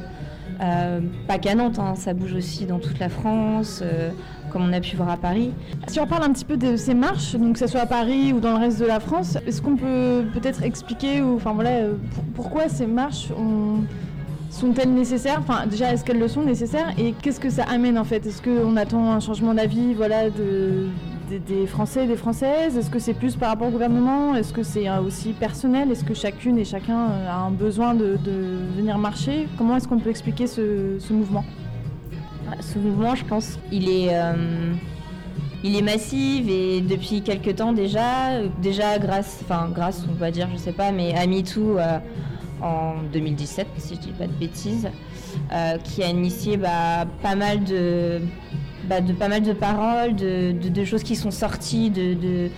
Euh, 0.63 1.01
pas 1.27 1.39
qu'à 1.39 1.55
Nantes, 1.55 1.77
hein, 1.79 1.93
ça 1.95 2.13
bouge 2.13 2.33
aussi 2.33 2.65
dans 2.65 2.79
toute 2.79 2.97
la 2.99 3.09
France, 3.09 3.81
euh, 3.83 4.11
comme 4.51 4.63
on 4.63 4.71
a 4.71 4.79
pu 4.79 4.95
voir 4.95 5.09
à 5.09 5.17
Paris. 5.17 5.51
Si 5.87 5.99
on 5.99 6.07
parle 6.07 6.23
un 6.23 6.31
petit 6.31 6.45
peu 6.45 6.55
de 6.55 6.77
ces 6.77 6.93
marches, 6.93 7.35
donc 7.35 7.53
que 7.53 7.59
ce 7.59 7.67
soit 7.67 7.81
à 7.81 7.85
Paris 7.85 8.31
ou 8.31 8.39
dans 8.39 8.51
le 8.53 8.59
reste 8.59 8.79
de 8.79 8.85
la 8.85 8.99
France, 9.01 9.37
est-ce 9.45 9.61
qu'on 9.61 9.75
peut 9.75 10.23
peut-être 10.33 10.63
expliquer 10.63 11.21
ou 11.21 11.37
voilà 11.37 11.69
euh, 11.71 11.93
pour- 12.13 12.23
pourquoi 12.35 12.69
ces 12.69 12.87
marches 12.87 13.29
ont- 13.31 13.83
sont-elles 14.49 14.93
nécessaires? 14.93 15.39
Enfin 15.39 15.65
déjà 15.67 15.91
est-ce 15.91 16.05
qu'elles 16.05 16.19
le 16.19 16.27
sont 16.29 16.43
nécessaires? 16.43 16.93
Et 16.97 17.13
qu'est-ce 17.21 17.39
que 17.41 17.49
ça 17.49 17.63
amène 17.63 17.97
en 17.97 18.03
fait? 18.05 18.25
Est-ce 18.25 18.41
qu'on 18.41 18.77
attend 18.77 19.11
un 19.11 19.19
changement 19.19 19.53
d'avis 19.53 19.93
voilà 19.95 20.29
de 20.29 20.87
des, 21.29 21.67
Français 21.67 22.05
et 22.05 22.07
des 22.07 22.15
Françaises? 22.15 22.77
Est-ce 22.77 22.89
que 22.89 22.99
c'est 22.99 23.13
plus 23.13 23.35
par 23.35 23.49
rapport 23.49 23.67
au 23.67 23.71
gouvernement? 23.71 24.35
Est-ce 24.35 24.53
que 24.53 24.63
c'est 24.63 24.89
aussi 24.97 25.33
personnel? 25.33 25.91
Est-ce 25.91 26.03
que 26.03 26.13
chacune 26.13 26.57
et 26.57 26.65
chacun 26.65 27.07
a 27.27 27.37
un 27.37 27.51
besoin 27.51 27.93
de, 27.93 28.17
venir 28.75 28.97
marcher? 28.97 29.47
Comment 29.57 29.77
est-ce 29.77 29.87
qu'on 29.87 29.99
peut 29.99 30.09
expliquer 30.09 30.47
ce, 30.47 31.11
mouvement? 31.11 31.45
Ah, 32.51 32.55
Ce 32.61 32.77
mouvement, 32.77 33.15
je 33.15 33.25
pense, 33.25 33.59
il 33.71 33.89
est, 33.89 34.11
il 35.63 35.75
est 35.75 35.81
massif 35.81 36.45
et 36.49 36.81
depuis 36.81 37.21
quelques 37.21 37.55
temps 37.55 37.73
déjà, 37.73 38.41
déjà 38.61 38.99
grâce, 38.99 39.39
enfin 39.43 39.69
grâce, 39.73 40.05
on 40.09 40.15
va 40.15 40.31
dire, 40.31 40.47
je 40.53 40.57
sais 40.57 40.73
pas, 40.73 40.91
mais 40.91 41.15
à 41.15 41.25
MeToo 41.25 41.77
en 42.61 42.95
2017, 43.11 43.67
si 43.77 43.95
je 43.95 43.99
dis 43.99 44.11
pas 44.11 44.27
de 44.27 44.33
bêtises. 44.33 44.89
Euh, 45.51 45.77
qui 45.77 46.03
a 46.03 46.09
initié 46.09 46.57
bah, 46.57 47.05
pas 47.21 47.35
mal 47.35 47.63
de, 47.63 48.21
bah, 48.87 49.01
de, 49.01 49.13
pas 49.13 49.27
mal 49.27 49.41
de 49.41 49.53
paroles, 49.53 50.15
de, 50.15 50.85
choses 50.85 51.03
qui 51.03 51.15
sont 51.15 51.31
sorties 51.31 51.89
de, 51.89 52.49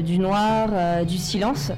du 0.00 0.18
noir, 0.18 0.68
euh, 0.72 1.04
du 1.04 1.18
silence. 1.18 1.72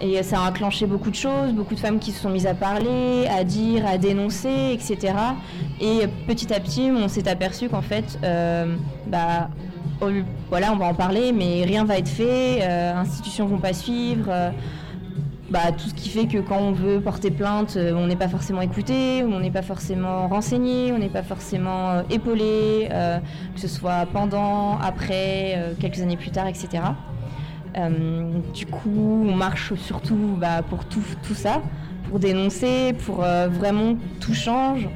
Et 0.00 0.22
ça 0.22 0.40
a 0.40 0.50
enclenché 0.50 0.86
beaucoup 0.86 1.10
de 1.10 1.14
choses, 1.14 1.52
beaucoup 1.52 1.74
de 1.74 1.80
femmes 1.80 1.98
qui 1.98 2.10
se 2.10 2.20
sont 2.20 2.28
mises 2.28 2.46
à 2.46 2.54
parler, 2.54 3.26
à 3.28 3.44
dire, 3.44 3.86
à 3.86 3.96
dénoncer, 3.96 4.72
etc. 4.72 5.14
Et 5.80 6.06
petit 6.26 6.52
à 6.52 6.60
petit, 6.60 6.90
on 6.92 7.08
s'est 7.08 7.28
aperçu 7.28 7.68
qu'en 7.68 7.80
fait, 7.80 8.18
euh, 8.24 8.74
bah, 9.06 9.48
voilà, 10.50 10.72
on 10.72 10.76
va 10.76 10.86
en 10.86 10.94
parler, 10.94 11.32
mais 11.32 11.64
rien 11.64 11.84
va 11.84 11.96
être 11.98 12.08
fait, 12.08 12.62
institutions 12.62 13.46
vont 13.46 13.58
pas 13.58 13.72
suivre. 13.72 14.52
Bah, 15.54 15.70
tout 15.70 15.88
ce 15.88 15.94
qui 15.94 16.08
fait 16.08 16.26
que 16.26 16.38
quand 16.38 16.58
on 16.58 16.72
veut 16.72 17.00
porter 17.00 17.30
plainte, 17.30 17.76
euh, 17.76 17.92
on 17.94 18.08
n'est 18.08 18.16
pas 18.16 18.26
forcément 18.26 18.60
écouté, 18.60 19.22
on 19.22 19.38
n'est 19.38 19.52
pas 19.52 19.62
forcément 19.62 20.26
renseigné, 20.26 20.90
on 20.90 20.98
n'est 20.98 21.08
pas 21.08 21.22
forcément 21.22 21.92
euh, 21.92 22.02
épaulé, 22.10 22.88
euh, 22.90 23.20
que 23.54 23.60
ce 23.60 23.68
soit 23.68 24.04
pendant, 24.12 24.76
après, 24.80 25.76
quelques 25.78 26.00
années 26.00 26.16
plus 26.16 26.32
tard, 26.32 26.48
etc. 26.48 26.82
du 28.52 28.66
coup, 28.66 29.28
on 29.28 29.36
marche 29.36 29.74
surtout 29.74 30.36
bah, 30.36 30.62
pour 30.68 30.86
tout, 30.86 31.04
tout, 31.22 31.34
ça, 31.34 31.62
pour 32.08 32.18
dénoncer, 32.18 32.92
pour 33.06 33.18
vraiment 33.18 33.96
tout 34.18 34.34
change, 34.34 34.88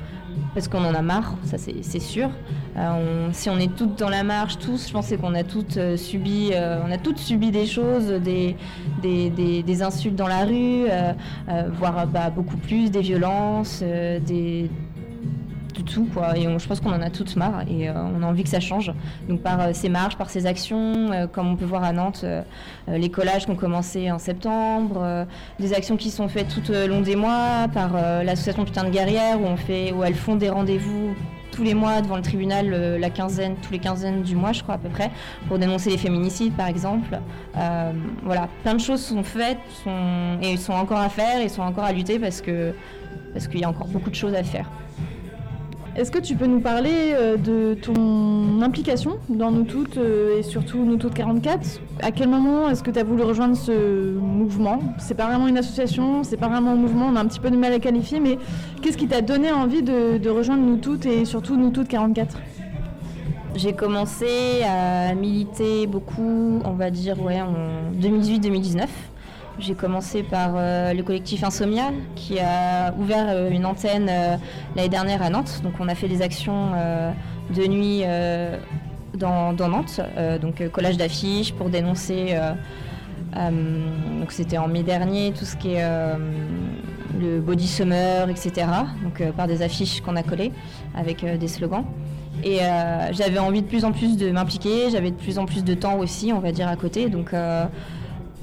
parce 0.55 0.67
qu'on 0.67 0.85
en 0.85 0.93
a 0.93 1.03
marre, 1.03 1.37
ça 1.45 1.57
c'est 1.57 2.01
sûr. 2.01 2.31
Euh, 2.79 3.29
si 3.33 3.51
on 3.51 3.59
est 3.59 3.75
toutes 3.75 3.99
dans 3.99 4.09
la 4.09 4.23
marche, 4.23 4.59
tous, 4.59 4.89
je 4.89 4.93
pense 4.93 5.13
qu'on 5.21 5.35
a 5.35 5.43
toutes 5.43 5.77
euh, 5.77 5.97
subi, 5.97 6.51
euh, 6.53 6.81
on 6.87 6.93
a 6.93 6.99
toutes 6.99 7.19
subi 7.19 7.51
des 7.51 7.67
choses, 7.67 8.07
des, 8.07 8.57
des, 9.03 9.83
insultes 9.83 10.17
dans 10.17 10.29
la 10.29 10.45
rue, 10.45 10.87
voire 11.79 12.07
bah, 12.07 12.31
beaucoup 12.31 12.57
plus, 12.57 12.91
des 12.91 13.01
violences, 13.01 13.81
des 13.83 14.71
de 15.77 15.83
tout 15.83 16.09
quoi. 16.13 16.37
Et 16.37 16.43
je 16.43 16.67
pense 16.67 16.81
qu'on 16.81 16.93
en 16.93 17.01
a 17.01 17.11
toutes 17.11 17.37
marre 17.37 17.63
et 17.69 17.89
on 17.89 18.23
a 18.25 18.27
envie 18.27 18.43
que 18.43 18.49
ça 18.49 18.59
change. 18.59 18.93
Donc 19.29 19.43
par 19.43 19.73
ces 19.73 19.89
marches 19.89 20.17
par 20.17 20.29
ces 20.29 20.47
actions 20.47 21.29
comme 21.33 21.53
on 21.53 21.57
peut 21.57 21.65
voir 21.65 21.85
à 21.85 21.93
Nantes 21.93 22.25
les 22.89 23.09
collages 23.11 23.45
qui 23.45 23.53
ont 23.53 23.57
commencé 23.57 24.11
en 24.11 24.19
septembre 24.19 25.27
des 25.61 25.73
actions 25.75 25.97
qui 25.97 26.11
sont 26.11 26.27
faites 26.27 26.49
tout 26.49 26.73
au 26.73 26.89
long 26.89 27.01
des 27.01 27.15
mois 27.15 27.69
par 27.73 27.93
l'association 28.25 28.65
Putain 28.65 28.85
de 28.85 28.91
guerrière 28.91 29.41
où 29.41 29.45
on 29.45 29.57
fait 29.57 29.93
où 29.93 30.03
elles 30.03 30.17
font 30.17 30.35
des 30.35 30.51
rendez-vous 30.51 31.15
tous 31.59 31.65
les 31.65 31.75
mois 31.75 32.01
devant 32.03 32.15
le 32.15 32.23
tribunal, 32.23 32.73
euh, 32.73 32.99
la 32.99 33.11
quinzaine, 33.11 33.57
tous 33.57 33.73
les 33.73 33.81
quinzaines 33.81 34.23
du 34.23 34.37
mois, 34.37 34.53
je 34.53 34.63
crois 34.63 34.77
à 34.77 34.79
peu 34.79 34.89
près, 34.89 35.11
pour 35.49 35.59
dénoncer 35.59 35.91
les 35.91 35.99
féminicides, 35.99 36.53
par 36.53 36.69
exemple. 36.69 37.19
Euh, 37.57 37.93
voilà, 38.23 38.49
plein 38.63 38.75
de 38.75 38.81
choses 38.81 39.03
sont 39.03 39.25
faites 39.25 39.59
sont, 39.83 40.39
et 40.41 40.57
sont 40.57 40.73
encore 40.73 41.01
à 41.01 41.09
faire 41.09 41.41
et 41.41 41.49
sont 41.49 41.63
encore 41.63 41.83
à 41.83 41.93
lutter 41.93 42.21
parce 42.21 42.41
que 42.41 42.73
parce 43.33 43.49
qu'il 43.49 43.59
y 43.59 43.65
a 43.65 43.69
encore 43.69 43.89
beaucoup 43.89 44.09
de 44.09 44.15
choses 44.15 44.35
à 44.35 44.45
faire. 44.45 44.71
Est-ce 45.99 46.13
que 46.13 46.21
tu 46.21 46.37
peux 46.37 46.47
nous 46.47 46.61
parler 46.61 47.13
euh, 47.13 47.37
de 47.37 47.75
ton 47.75 48.63
implication 48.63 49.19
dans 49.29 49.51
Nous 49.51 49.65
Toutes 49.65 49.97
euh, 49.97 50.39
et 50.39 50.45
surtout 50.45 50.85
Nous 50.85 50.97
Toutes 50.97 51.13
44 51.13 51.81
À 52.03 52.13
quel 52.13 52.29
moment 52.29 52.71
est-ce 52.71 52.85
que 52.85 52.93
tu 52.93 53.01
as 53.01 53.03
voulu 53.03 53.25
rejoindre 53.25 53.57
ce 53.57 54.17
mouvement? 54.17 54.79
C'est 54.99 55.17
pas 55.17 55.27
vraiment 55.27 55.49
une 55.49 55.59
association, 55.59 56.23
c'est 56.23 56.37
pas 56.37 56.47
vraiment 56.47 56.71
un 56.71 56.77
mouvement, 56.77 57.09
on 57.13 57.17
a 57.17 57.21
un 57.21 57.27
petit 57.27 57.41
peu 57.41 57.51
de 57.51 57.57
mal 57.57 57.73
à 57.73 57.81
qualifier, 57.81 58.21
mais 58.21 58.39
qu'est-ce 58.81 58.97
qui 58.97 59.09
t'a 59.09 59.23
donné 59.23 59.51
envie 59.51 59.83
de, 59.83 60.29
rejoindre 60.31 60.63
Nous 60.63 60.77
Toutes 60.77 61.05
et 61.05 61.25
surtout 61.25 61.57
Nous 61.57 61.71
Toutes 61.71 61.89
44 61.89 62.39
j'ai 63.57 63.73
commencé 63.73 64.63
à 64.63 65.15
militer 65.15 65.89
beaucoup, 65.89 66.61
on 66.65 66.73
va 66.75 66.91
dire, 66.91 67.21
ouais, 67.21 67.41
en 67.41 67.91
2018-2019. 68.01 68.87
J'ai 69.61 69.75
commencé 69.75 70.23
par 70.23 70.53
euh, 70.55 70.93
le 70.93 71.03
collectif 71.03 71.43
Insomnia 71.43 71.91
qui 72.15 72.39
a 72.39 72.95
ouvert 72.97 73.27
euh, 73.29 73.51
une 73.51 73.67
antenne 73.67 74.09
euh, 74.09 74.37
l'année 74.77 74.89
dernière 74.89 75.21
à 75.21 75.31
Nantes. 75.31 75.63
Donc 75.65 75.75
on 75.81 75.89
a 75.89 75.97
fait 75.97 76.07
des 76.07 76.23
actions 76.23 76.71
de 77.51 77.67
nuit 77.67 78.03
dans, 79.15 79.53
Nantes, 79.53 80.01
donc 80.41 80.69
collage 80.71 80.97
d'affiches 80.97 81.53
pour 81.53 81.71
dénoncer. 81.71 82.39
donc 83.35 84.31
c'était 84.31 84.59
en 84.59 84.69
mai 84.69 84.83
dernier 84.83 85.33
tout 85.37 85.45
ce 85.45 85.57
qui 85.57 85.73
est 85.73 85.85
le 87.19 87.41
body 87.41 87.67
summer, 87.67 88.29
etc. 88.29 88.67
Donc 89.03 89.23
par 89.33 89.47
des 89.49 89.63
affiches 89.63 90.01
qu'on 90.03 90.15
a 90.17 90.23
collées 90.23 90.53
avec 90.95 91.25
des 91.25 91.49
slogans. 91.49 91.85
Et 92.45 92.59
j'avais 93.13 93.39
envie 93.39 93.63
de 93.63 93.67
plus 93.67 93.85
en 93.85 93.93
plus 93.93 94.17
de 94.17 94.31
m'impliquer, 94.31 94.91
j'avais 94.91 95.11
de 95.11 95.17
plus 95.17 95.39
en 95.39 95.47
plus 95.47 95.65
de 95.65 95.75
temps 95.75 95.99
aussi, 95.99 96.33
on 96.33 96.41
va 96.41 96.53
dire, 96.53 96.69
à 96.69 96.77
côté. 96.77 97.09
Donc 97.09 97.33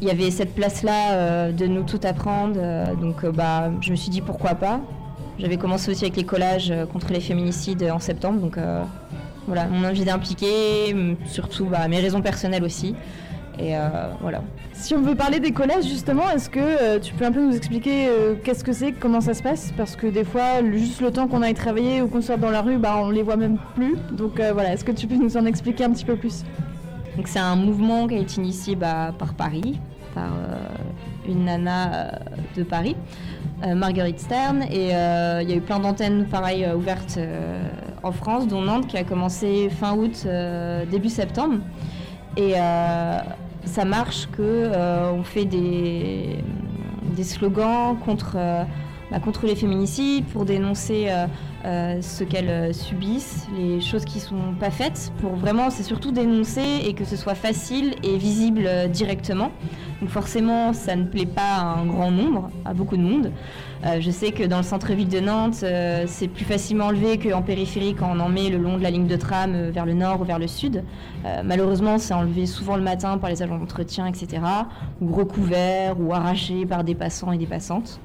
il 0.02 0.08
y 0.08 0.12
avait 0.12 0.32
cette 0.32 0.54
place-là 0.54 1.14
euh, 1.14 1.52
de 1.52 1.66
nous 1.68 1.84
tout 1.84 2.00
apprendre. 2.04 2.56
Euh, 2.58 2.96
donc 2.96 3.24
euh, 3.24 3.32
bah, 3.32 3.72
je 3.82 3.92
me 3.92 3.96
suis 3.96 4.10
dit 4.10 4.22
pourquoi 4.22 4.56
pas. 4.56 4.82
J'avais 5.40 5.58
commencé 5.58 5.92
aussi 5.92 6.06
avec 6.06 6.16
les 6.16 6.24
collages 6.24 6.74
contre 6.94 7.12
les 7.12 7.20
féminicides 7.20 7.84
en 7.84 8.00
septembre. 8.00 8.40
Donc 8.40 8.58
voilà, 9.48 9.66
mon 9.66 9.86
envie 9.86 10.06
d'impliquer, 10.06 10.96
surtout 11.26 11.66
bah, 11.66 11.90
mes 11.90 12.00
raisons 12.00 12.22
personnelles 12.22 12.64
aussi. 12.64 12.96
Et 13.60 13.74
voilà. 14.22 14.42
Si 14.72 14.96
on 14.96 15.02
veut 15.02 15.16
parler 15.16 15.42
des 15.42 15.52
collages 15.52 15.84
justement, 15.84 16.30
est-ce 16.34 16.50
que 16.50 17.00
tu 17.00 17.14
peux 17.16 17.26
un 17.26 17.34
peu 17.34 17.46
nous 17.46 17.54
expliquer 17.54 18.08
qu'est-ce 18.46 18.64
que 18.64 18.72
c'est, 18.72 18.94
comment 18.94 19.20
ça 19.20 19.34
se 19.34 19.44
passe? 19.44 19.74
Parce 19.76 19.98
que 19.98 20.08
des 20.08 20.24
fois, 20.24 20.64
juste 20.74 21.02
le 21.02 21.12
temps 21.12 21.28
qu'on 21.28 21.42
aille 21.42 21.54
travailler 21.54 22.02
ou 22.02 22.08
qu'on 22.08 22.22
soit 22.22 22.38
dans 22.38 22.50
la 22.50 22.62
rue, 22.62 22.78
bah, 22.78 22.96
on 22.98 23.10
les 23.10 23.22
voit 23.22 23.36
même 23.36 23.58
plus. 23.76 23.98
Donc 24.14 24.40
voilà, 24.40 24.72
est-ce 24.72 24.86
que 24.86 24.94
tu 24.94 25.06
peux 25.06 25.16
nous 25.16 25.36
en 25.36 25.46
expliquer 25.46 25.84
un 25.84 25.90
petit 25.90 26.06
peu 26.06 26.16
plus? 26.16 26.46
Donc 27.16 27.28
c'est 27.28 27.40
un 27.40 27.56
mouvement 27.56 28.08
qui 28.08 28.16
a 28.16 28.20
été 28.20 28.42
initié 28.42 28.76
bah, 28.76 29.14
par 29.18 29.34
Paris, 29.34 29.80
par 30.14 30.34
euh, 30.34 30.56
une 31.28 31.46
nana 31.46 31.94
euh, 31.94 32.10
de 32.58 32.64
Paris, 32.64 32.96
euh, 33.66 33.74
Marguerite 33.74 34.20
Stern. 34.20 34.64
Et 34.64 34.90
il 34.90 35.50
y 35.50 35.54
a 35.54 35.56
eu 35.56 35.62
plein 35.62 35.80
d'antennes 35.80 36.26
pareilles 36.26 36.68
ouvertes 36.76 37.20
en 38.04 38.12
France, 38.12 38.48
dont 38.48 38.62
Nantes 38.62 38.88
qui 38.88 38.98
a 38.98 39.04
commencé 39.04 39.70
fin 39.70 39.96
août, 39.96 40.28
début 40.92 41.10
septembre. 41.10 41.60
Et 42.38 42.54
ça 43.64 43.86
marche 43.86 44.28
que 44.32 44.72
on 45.12 45.24
fait 45.24 45.46
des 45.46 46.44
slogans 47.24 47.98
contre 47.98 48.38
bah, 49.12 49.20
contre 49.20 49.46
les 49.46 49.56
féminicides, 49.56 50.26
pour 50.26 50.46
dénoncer 50.46 51.06
euh, 51.10 51.28
euh, 51.66 52.02
ce 52.02 52.24
qu'elles 52.24 52.50
euh, 52.50 52.74
subissent, 52.74 53.48
les 53.56 53.80
choses 53.80 54.04
qui 54.04 54.20
sont 54.20 54.56
pas 54.60 54.72
faites, 54.72 55.12
pour 55.22 55.36
vraiment, 55.36 55.70
c'est 55.70 55.84
surtout 55.84 56.12
dénoncer 56.12 56.82
et 56.84 56.94
que 56.94 57.06
ce 57.06 57.16
soit 57.16 57.36
facile 57.36 57.94
et 58.04 58.18
visible 58.18 58.68
directement. 58.90 59.52
Donc 60.02 60.10
forcément, 60.10 60.74
ça 60.74 60.96
ne 60.96 61.06
plaît 61.06 61.28
pas 61.28 61.56
à 61.56 61.80
un 61.80 61.86
grand 61.86 62.10
nombre, 62.10 62.50
à 62.66 62.74
beaucoup 62.74 62.98
de 62.98 63.02
monde. 63.04 63.32
je 64.00 64.12
sais 64.12 64.32
que 64.32 64.44
dans 64.44 64.58
le 64.58 64.64
centre-ville 64.64 65.08
de 65.08 65.20
Nantes, 65.20 65.64
c'est 66.06 66.28
plus 66.28 66.44
facilement 66.44 66.88
enlevé 66.88 67.18
qu'en 67.18 67.42
périphérie 67.42 67.96
quand 67.96 68.12
on 68.14 68.20
en 68.20 68.28
met 68.28 68.50
le 68.50 68.58
long 68.58 68.78
de 68.78 68.84
la 68.84 68.90
ligne 68.90 69.08
de 69.08 69.16
tram 69.16 69.70
vers 69.70 69.86
le 69.86 69.94
nord 69.94 70.20
ou 70.22 70.26
vers 70.26 70.38
le 70.38 70.48
sud. 70.48 70.84
malheureusement, 71.46 71.98
c'est 71.98 72.14
enlevé 72.14 72.46
souvent 72.46 72.76
le 72.76 72.84
matin 72.84 73.18
par 73.18 73.30
les 73.30 73.42
agents 73.42 73.58
d'entretien, 73.58 74.06
etc. 74.06 74.42
Ou 75.02 75.14
recouvert 75.14 76.00
ou 76.00 76.14
arraché 76.14 76.66
par 76.66 76.84
des 76.84 76.96
passants 76.96 77.32
et 77.32 77.38
des 77.38 77.48
passantes. 77.48 78.02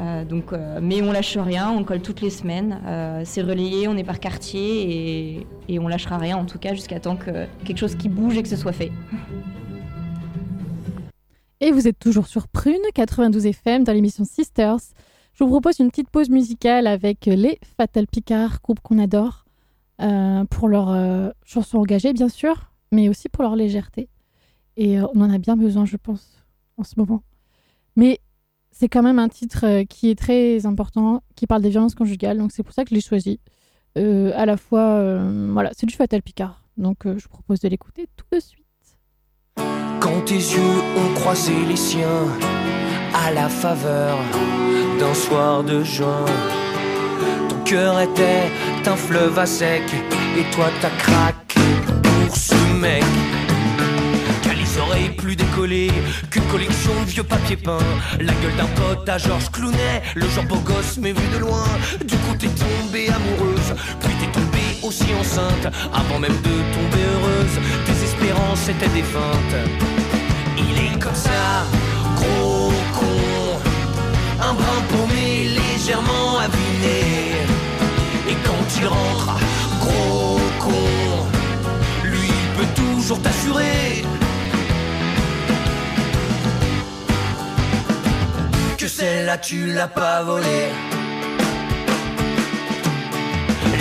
Euh, 0.00 0.24
donc, 0.24 0.52
euh, 0.52 0.80
mais 0.82 1.02
on 1.02 1.12
lâche 1.12 1.36
rien, 1.36 1.70
on 1.70 1.84
colle 1.84 2.00
toutes 2.00 2.20
les 2.20 2.30
semaines. 2.30 2.80
Euh, 2.86 3.22
c'est 3.24 3.42
relayé, 3.42 3.88
on 3.88 3.96
est 3.96 4.04
par 4.04 4.20
quartier 4.20 5.38
et, 5.38 5.46
et 5.68 5.78
on 5.78 5.88
lâchera 5.88 6.18
rien 6.18 6.36
en 6.36 6.44
tout 6.44 6.58
cas 6.58 6.74
jusqu'à 6.74 7.00
temps 7.00 7.16
que 7.16 7.46
quelque 7.64 7.78
chose 7.78 7.94
qui 7.94 8.08
bouge 8.08 8.36
et 8.36 8.42
que 8.42 8.48
ce 8.48 8.56
soit 8.56 8.72
fait. 8.72 8.92
Et 11.60 11.70
vous 11.70 11.86
êtes 11.86 11.98
toujours 11.98 12.26
sur 12.26 12.48
Prune 12.48 12.82
92 12.94 13.46
FM 13.46 13.84
dans 13.84 13.92
l'émission 13.92 14.24
Sisters. 14.24 14.80
Je 15.34 15.44
vous 15.44 15.50
propose 15.50 15.78
une 15.78 15.90
petite 15.90 16.10
pause 16.10 16.28
musicale 16.28 16.86
avec 16.86 17.26
les 17.26 17.58
Fatal 17.76 18.06
Picard, 18.06 18.58
groupe 18.62 18.80
qu'on 18.80 18.98
adore, 18.98 19.44
pour 20.50 20.68
leur 20.68 21.32
chanson 21.44 21.78
engagée 21.78 22.12
bien 22.12 22.28
sûr, 22.28 22.72
mais 22.90 23.08
aussi 23.08 23.28
pour 23.28 23.44
leur 23.44 23.54
légèreté. 23.54 24.08
Et 24.76 25.00
on 25.00 25.20
en 25.20 25.30
a 25.32 25.38
bien 25.38 25.56
besoin, 25.56 25.84
je 25.84 25.96
pense, 25.96 26.42
en 26.76 26.82
ce 26.82 26.94
moment. 26.96 27.22
Mais 27.94 28.18
c'est 28.72 28.88
quand 28.88 29.02
même 29.02 29.18
un 29.18 29.28
titre 29.28 29.64
euh, 29.64 29.84
qui 29.84 30.10
est 30.10 30.18
très 30.18 30.66
important, 30.66 31.22
qui 31.36 31.46
parle 31.46 31.62
des 31.62 31.70
violences 31.70 31.94
conjugales, 31.94 32.38
donc 32.38 32.50
c'est 32.52 32.62
pour 32.62 32.74
ça 32.74 32.82
que 32.82 32.90
je 32.90 32.94
l'ai 32.94 33.00
choisi. 33.00 33.38
Euh, 33.98 34.32
à 34.34 34.46
la 34.46 34.56
fois, 34.56 34.80
euh, 34.80 35.50
voilà, 35.52 35.70
c'est 35.76 35.86
du 35.86 35.94
Fatal 35.94 36.22
Picard, 36.22 36.64
donc 36.76 37.00
je 37.04 37.10
vous 37.10 37.28
propose 37.28 37.60
de 37.60 37.68
l'écouter 37.68 38.08
tout 38.16 38.24
de 38.32 38.40
suite. 38.40 38.64
Quand 40.00 40.24
tes 40.24 40.34
yeux 40.34 40.78
ont 40.96 41.14
croisé 41.14 41.52
les 41.68 41.76
siens, 41.76 42.26
à 43.14 43.30
la 43.30 43.48
faveur 43.48 44.18
d'un 44.98 45.14
soir 45.14 45.62
de 45.62 45.84
juin, 45.84 46.24
ton 47.50 47.62
cœur 47.64 48.00
était 48.00 48.50
un 48.86 48.96
fleuve 48.96 49.38
à 49.38 49.46
sec, 49.46 49.82
et 50.38 50.54
toi 50.54 50.66
t'as 50.80 50.96
craqué 50.96 51.60
pour 52.02 52.34
ce 52.34 52.80
mec. 52.80 53.04
Plus 55.36 55.90
qu'une 56.30 56.44
collection 56.44 56.92
de 57.04 57.10
vieux 57.10 57.22
papiers 57.22 57.56
peints. 57.56 57.78
La 58.20 58.32
gueule 58.34 58.56
d'un 58.56 58.66
pote 58.66 59.08
à 59.08 59.18
Georges 59.18 59.50
Clounet, 59.50 60.02
le 60.14 60.28
genre 60.28 60.44
beau 60.44 60.58
gosse 60.58 60.98
mais 61.00 61.12
vu 61.12 61.22
de 61.34 61.38
loin. 61.38 61.64
Du 62.04 62.16
coup 62.16 62.34
t'es 62.38 62.48
tombée 62.48 63.08
amoureuse, 63.08 63.74
puis 64.00 64.14
t'es 64.20 64.30
tombée 64.32 64.78
aussi 64.82 65.06
enceinte. 65.18 65.72
Avant 65.92 66.18
même 66.18 66.32
de 66.32 66.54
tomber 66.74 67.04
heureuse, 67.14 67.56
tes 67.86 68.04
espérances 68.04 68.68
étaient 68.68 68.88
défuntes. 68.88 69.56
Il 70.58 70.78
est 70.78 70.98
comme 70.98 71.14
ça, 71.14 71.64
gros 72.16 72.72
con, 72.98 73.60
un 74.40 74.54
brin 74.54 74.80
paumé 74.90 75.48
légèrement 75.48 76.38
abîmé. 76.38 77.00
Et 78.28 78.36
quand 78.44 78.80
il 78.80 78.86
rentre, 78.86 79.38
gros 79.80 80.40
con, 80.60 81.26
lui 82.04 82.28
il 82.28 82.58
peut 82.58 82.82
toujours 82.82 83.20
t'assurer 83.20 84.04
celle-là 89.02 89.36
tu 89.36 89.66
l'as 89.66 89.88
pas 89.88 90.22
volée. 90.22 90.68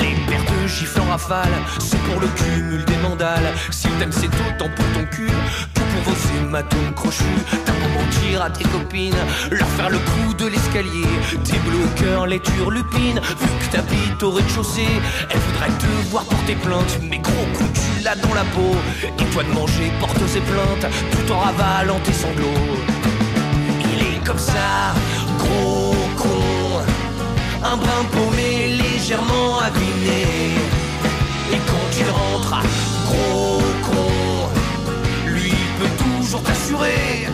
Les 0.02 0.16
paires 0.28 0.48
de 0.52 0.68
gifles 0.68 1.00
en 1.00 1.10
rafale, 1.12 1.56
c'est 1.78 2.02
pour 2.08 2.20
le 2.20 2.28
cumul 2.40 2.84
des 2.86 2.98
mandales. 3.06 3.50
Si 3.70 3.88
t'aimes, 4.00 4.12
c'est 4.12 4.34
autant 4.46 4.70
pour 4.76 4.88
ton 4.96 5.06
cul 5.16 5.36
que 5.76 5.84
pour 5.92 6.02
vos 6.08 6.20
hématomes 6.36 6.94
crochus. 6.96 7.42
T'as 7.66 7.74
beau 7.74 7.90
mentir 8.00 8.42
à 8.42 8.50
tes 8.50 8.68
copines, 8.76 9.24
leur 9.52 9.68
faire 9.78 9.92
le 9.92 10.00
coup 10.00 10.34
de 10.34 10.48
l'escalier. 10.48 11.12
Tes 11.46 11.60
cœur, 12.02 12.26
les 12.26 12.40
turlupines. 12.40 13.22
Vu 13.42 13.50
que 13.60 13.68
t'habites 13.74 14.24
au 14.24 14.32
rez-de-chaussée, 14.32 14.94
elles 15.30 15.44
voudraient 15.46 15.78
te 15.84 16.10
voir 16.10 16.24
porter 16.26 16.56
plainte. 16.56 17.00
Mais 17.04 17.20
gros 17.20 17.48
coup, 17.56 17.70
tu 17.76 18.04
l'as 18.04 18.16
dans 18.16 18.34
la 18.34 18.46
peau. 18.56 18.74
Et 19.20 19.26
toi 19.34 19.44
de 19.44 19.54
manger, 19.54 19.92
porte 20.00 20.26
ses 20.26 20.42
plaintes, 20.52 20.88
tout 21.12 21.32
en 21.32 21.38
ravalant 21.38 22.00
tes 22.00 22.14
sanglots. 22.14 23.21
Comme 24.26 24.38
ça, 24.38 24.94
gros 25.40 25.96
con, 26.16 26.82
un 27.64 27.76
brin 27.78 28.04
paumé 28.12 28.78
légèrement 28.82 29.60
abîmé. 29.60 30.24
Et 31.54 31.60
quand 31.68 31.90
il 32.00 32.10
rentre, 32.10 32.56
gros 33.08 33.62
con, 33.84 34.50
lui 35.28 35.54
peut 35.80 36.04
toujours 36.04 36.44
t'assurer 36.44 37.28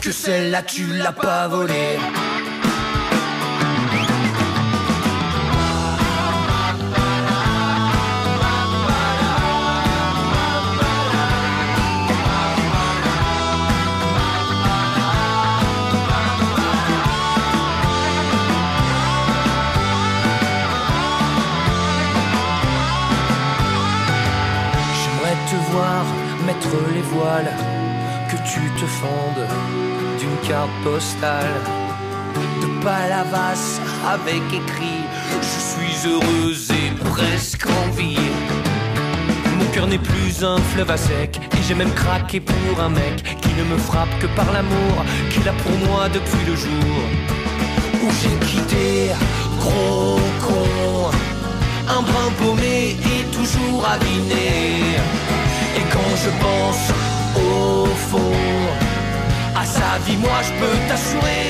que 0.00 0.10
celle-là 0.10 0.62
tu 0.62 0.86
l'as 0.86 1.12
pas 1.12 1.48
volée. 1.48 1.98
Les 26.94 27.02
voiles, 27.02 27.52
que 28.30 28.36
tu 28.48 28.60
te 28.80 28.86
fendes 28.86 29.46
d'une 30.18 30.48
carte 30.48 30.70
postale 30.82 31.54
de 32.60 32.84
Palavas 32.84 33.80
avec 34.06 34.42
écrit 34.52 35.04
Je 35.40 35.58
suis 35.70 36.08
heureuse 36.08 36.70
et 36.70 36.90
presque 37.10 37.66
en 37.66 37.90
vie. 37.90 38.16
Mon 39.58 39.66
cœur 39.72 39.86
n'est 39.86 39.98
plus 39.98 40.44
un 40.44 40.58
fleuve 40.72 40.90
à 40.90 40.96
sec 40.96 41.38
et 41.52 41.62
j'ai 41.62 41.74
même 41.74 41.92
craqué 41.92 42.40
pour 42.40 42.80
un 42.80 42.88
mec 42.88 43.22
qui 43.40 43.50
ne 43.54 43.64
me 43.64 43.76
frappe 43.76 44.18
que 44.20 44.26
par 44.34 44.50
l'amour 44.52 45.04
qu'il 45.30 45.46
a 45.48 45.52
pour 45.52 45.76
moi 45.88 46.08
depuis 46.08 46.44
le 46.46 46.56
jour 46.56 46.96
où 48.02 48.08
j'ai 48.20 48.46
quitté 48.46 49.10
gros 49.60 50.18
con 50.40 51.10
un 51.88 52.02
brin 52.02 52.30
paumé 52.38 52.90
et 52.92 53.24
toujours 53.30 53.86
aviné. 53.86 54.96
Et 55.76 55.84
quand 55.90 56.16
je 56.16 56.30
pense 56.44 56.92
au 57.36 57.86
fond 57.86 58.32
à 59.56 59.64
sa 59.64 59.98
vie, 60.04 60.18
moi 60.18 60.38
je 60.42 60.52
peux 60.60 60.88
t'assurer 60.88 61.44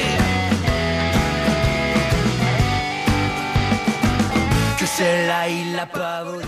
que 4.79 4.87
celle-là 4.87 5.49
il 5.49 5.75
l'a 5.75 5.87
pas 5.87 6.25
volée. 6.25 6.47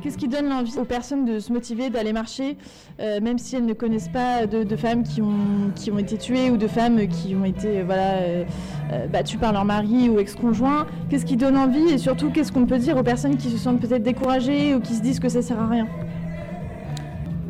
Qu'est-ce 0.00 0.16
qui 0.16 0.28
donne 0.28 0.48
l'envie 0.48 0.78
aux 0.78 0.84
personnes 0.84 1.24
de 1.24 1.40
se 1.40 1.52
motiver, 1.52 1.90
d'aller 1.90 2.12
marcher, 2.12 2.56
euh, 3.00 3.20
même 3.20 3.36
si 3.38 3.56
elles 3.56 3.66
ne 3.66 3.72
connaissent 3.72 4.08
pas 4.08 4.46
de, 4.46 4.76
femmes 4.76 5.02
qui 5.02 5.20
ont, 5.20 5.72
qui 5.74 5.90
ont 5.90 5.98
été 5.98 6.16
tuées 6.16 6.50
ou 6.50 6.56
de 6.56 6.68
femmes 6.68 7.08
qui 7.08 7.34
ont 7.34 7.44
été 7.44 7.80
euh, 7.80 7.82
voilà, 7.84 8.12
euh, 8.20 8.44
battues 9.08 9.38
par 9.38 9.52
leur 9.52 9.64
mari 9.64 10.08
ou 10.08 10.20
ex-conjoint? 10.20 10.86
Qu'est-ce 11.10 11.26
qui 11.26 11.36
donne 11.36 11.56
envie 11.56 11.90
et 11.90 11.98
surtout 11.98 12.30
qu'est-ce 12.30 12.52
qu'on 12.52 12.66
peut 12.66 12.78
dire 12.78 12.96
aux 12.96 13.02
personnes 13.02 13.36
qui 13.36 13.50
se 13.50 13.58
sentent 13.58 13.80
peut-être 13.80 14.04
découragées 14.04 14.74
ou 14.76 14.80
qui 14.80 14.94
se 14.94 15.02
disent 15.02 15.18
que 15.18 15.28
ça 15.28 15.42
sert 15.42 15.60
à 15.60 15.66
rien? 15.66 15.88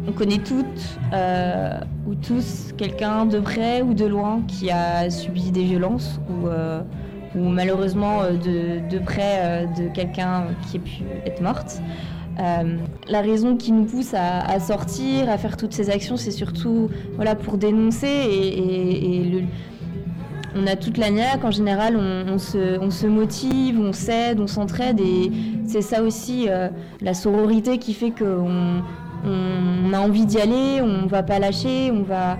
On 0.08 0.12
connaît 0.12 0.38
toutes 0.38 0.98
euh, 1.12 1.78
ou 2.06 2.14
tous 2.14 2.72
quelqu'un 2.78 3.26
de 3.26 3.40
près 3.40 3.82
ou 3.82 3.92
de 3.92 4.06
loin 4.06 4.40
qui 4.48 4.70
a 4.70 5.10
subi 5.10 5.50
des 5.50 5.64
violences 5.64 6.18
ou, 6.30 6.48
euh, 6.48 6.80
malheureusement 7.34 8.22
euh, 8.22 8.32
de, 8.32 8.88
de 8.88 8.98
près 8.98 9.68
de 9.76 9.88
quelqu'un 9.88 10.46
qui 10.66 10.78
a 10.78 10.80
pu 10.80 11.02
être 11.26 11.42
morte. 11.42 11.82
La 13.08 13.20
raison 13.20 13.56
qui 13.56 13.72
nous 13.72 13.84
pousse 13.84 14.14
à, 14.14 14.60
sortir, 14.60 15.28
à 15.28 15.36
faire 15.38 15.56
toutes 15.56 15.72
ces 15.72 15.90
actions, 15.90 16.16
c'est 16.16 16.30
surtout 16.30 16.88
voilà, 17.16 17.34
pour 17.34 17.58
dénoncer 17.58 18.06
et, 18.06 19.44
on 20.54 20.66
a 20.66 20.76
toute 20.76 20.96
la 20.96 21.10
niaque, 21.10 21.44
en 21.44 21.50
général, 21.50 21.96
on, 21.96 22.38
se, 22.38 23.06
motive, 23.06 23.78
on 23.80 23.92
s'aide, 23.92 24.40
on 24.40 24.46
s'entraide, 24.46 24.98
et 24.98 25.30
c'est 25.66 25.82
ça 25.82 26.02
aussi 26.02 26.48
la 27.00 27.14
sororité 27.14 27.78
qui 27.78 27.92
fait 27.92 28.12
qu'on 28.12 28.82
on 29.24 29.92
a 29.92 29.98
envie 29.98 30.26
d'y 30.26 30.38
aller, 30.40 30.80
on 30.82 31.06
va 31.06 31.22
pas 31.22 31.38
lâcher, 31.38 31.90
on 31.92 32.02
va, 32.02 32.38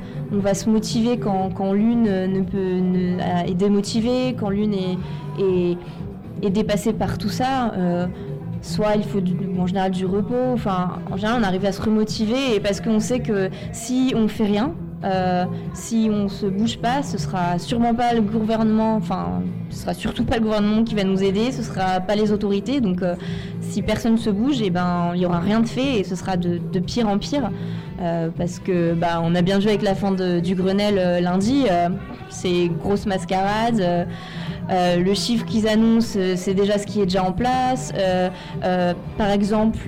se 0.55 0.69
motiver 0.71 1.19
quand, 1.19 1.51
l'une 1.73 2.05
ne 2.05 2.41
peut, 2.43 2.79
ne- 2.81 3.49
est 3.49 3.55
démotivée, 3.55 4.35
quand 4.39 4.51
l'une 4.51 4.75
est, 4.75 5.77
dépassée 6.51 6.93
par 6.93 7.19
tout 7.19 7.29
ça. 7.31 7.73
euh, 7.77 8.07
soit 8.61 8.97
il 8.97 9.05
faut 9.05 9.21
du- 9.21 9.37
en 9.57 9.67
général 9.69 9.93
du 9.93 10.05
repos, 10.05 10.35
enfin 10.53 10.99
en 11.13 11.17
général 11.17 11.41
on 11.41 11.45
arrive 11.45 11.65
à 11.65 11.71
se 11.71 11.81
remotiver 11.81 12.59
parce 12.61 12.81
qu'on 12.81 12.99
sait 12.99 13.21
que 13.21 13.51
si 13.71 14.13
on 14.17 14.27
fait 14.27 14.47
rien, 14.47 14.73
euh, 15.05 15.45
si 15.75 16.11
on 16.13 16.29
se 16.29 16.47
bouge 16.47 16.79
pas, 16.79 17.03
ce 17.03 17.19
sera 17.19 17.59
sûrement 17.59 17.95
pas 17.95 18.15
le 18.15 18.21
gouvernement, 18.21 18.97
enfin 18.97 19.43
ce 19.71 19.83
sera 19.83 19.95
surtout 19.95 20.25
pas 20.25 20.37
le 20.37 20.43
gouvernement 20.43 20.83
qui 20.83 20.95
va 20.97 21.05
nous 21.05 21.23
aider, 21.23 21.53
ce 21.53 21.63
sera 21.63 22.01
pas 22.01 22.17
les 22.17 22.33
autorités, 22.33 22.81
donc 22.81 23.03
euh, 23.03 23.15
si 23.61 23.83
personne 23.83 24.19
se 24.19 24.31
bouge, 24.31 24.61
et 24.61 24.71
ben 24.71 25.13
il 25.15 25.21
y 25.21 25.27
aura 25.27 25.39
rien 25.39 25.61
de 25.61 25.69
fait 25.69 26.01
et 26.01 26.05
ce 26.05 26.17
sera 26.17 26.37
de, 26.37 26.59
pire 26.81 27.09
en 27.09 27.19
pire. 27.19 27.51
Euh, 28.01 28.29
parce 28.37 28.61
que 28.61 28.95
bah, 28.95 29.21
on 29.23 29.35
a 29.35 29.43
bien 29.43 29.59
vu 29.59 29.69
avec 29.69 29.83
la 29.83 29.97
fin 29.97 30.13
du 30.13 30.55
Grenelle 30.55 31.23
lundi, 31.23 31.67
c'est 32.29 32.69
grosse 32.81 33.07
mascarade. 33.07 34.07
le 34.71 35.15
chiffre 35.15 35.45
qu'ils 35.45 35.69
annoncent, 35.69 36.19
c'est 36.37 36.55
déjà 36.55 36.79
ce 36.79 36.87
qui 36.87 37.01
est 37.01 37.07
déjà 37.07 37.25
en 37.25 37.33
place. 37.33 37.93
Par 39.17 39.31
exemple, 39.31 39.79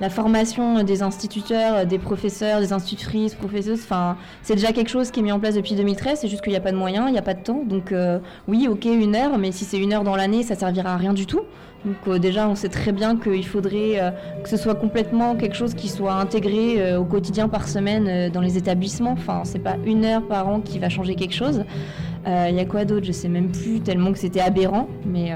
la 0.00 0.10
formation 0.10 0.82
des 0.82 1.02
instituteurs, 1.02 1.74
euh, 1.76 1.84
des 1.84 1.98
professeurs, 1.98 2.60
des 2.60 2.72
institutrices, 2.72 3.34
professeuses, 3.34 3.80
enfin, 3.82 4.16
c'est 4.42 4.54
déjà 4.54 4.72
quelque 4.72 4.90
chose 4.90 5.10
qui 5.10 5.20
est 5.20 5.22
mis 5.22 5.32
en 5.32 5.40
place 5.40 5.54
depuis 5.54 5.74
2013. 5.74 6.20
C'est 6.20 6.28
juste 6.28 6.42
qu'il 6.42 6.52
n'y 6.52 6.58
a 6.58 6.60
pas 6.60 6.72
de 6.72 6.76
moyens, 6.76 7.06
il 7.08 7.12
n'y 7.12 7.18
a 7.18 7.22
pas 7.22 7.34
de 7.34 7.42
temps. 7.42 7.62
Donc, 7.64 7.92
euh, 7.92 8.18
oui, 8.48 8.68
ok, 8.70 8.84
une 8.84 9.16
heure, 9.16 9.38
mais 9.38 9.52
si 9.52 9.64
c'est 9.64 9.78
une 9.78 9.92
heure 9.92 10.04
dans 10.04 10.16
l'année, 10.16 10.42
ça 10.42 10.54
servira 10.54 10.94
à 10.94 10.96
rien 10.96 11.14
du 11.14 11.26
tout. 11.26 11.42
Donc, 11.84 11.96
euh, 12.08 12.18
déjà, 12.18 12.48
on 12.48 12.54
sait 12.54 12.68
très 12.68 12.92
bien 12.92 13.16
qu'il 13.16 13.46
faudrait 13.46 14.12
que 14.42 14.48
ce 14.48 14.56
soit 14.56 14.74
complètement 14.74 15.36
quelque 15.36 15.56
chose 15.56 15.74
qui 15.74 15.88
soit 15.88 16.14
intégré 16.14 16.96
au 16.96 17.04
quotidien 17.04 17.48
par 17.48 17.68
semaine 17.68 18.30
dans 18.30 18.40
les 18.40 18.58
établissements. 18.58 19.12
Enfin, 19.12 19.42
c'est 19.44 19.60
pas 19.60 19.76
une 19.84 20.04
heure 20.04 20.26
par 20.26 20.48
an 20.48 20.60
qui 20.60 20.78
va 20.78 20.88
changer 20.88 21.14
quelque 21.14 21.34
chose. 21.34 21.64
Il 22.26 22.54
y 22.54 22.60
a 22.60 22.64
quoi 22.64 22.84
d'autre? 22.84 23.06
Je 23.06 23.12
sais 23.12 23.28
même 23.28 23.52
plus, 23.52 23.80
tellement 23.80 24.12
que 24.12 24.18
c'était 24.18 24.40
aberrant. 24.40 24.88
Mais 25.04 25.32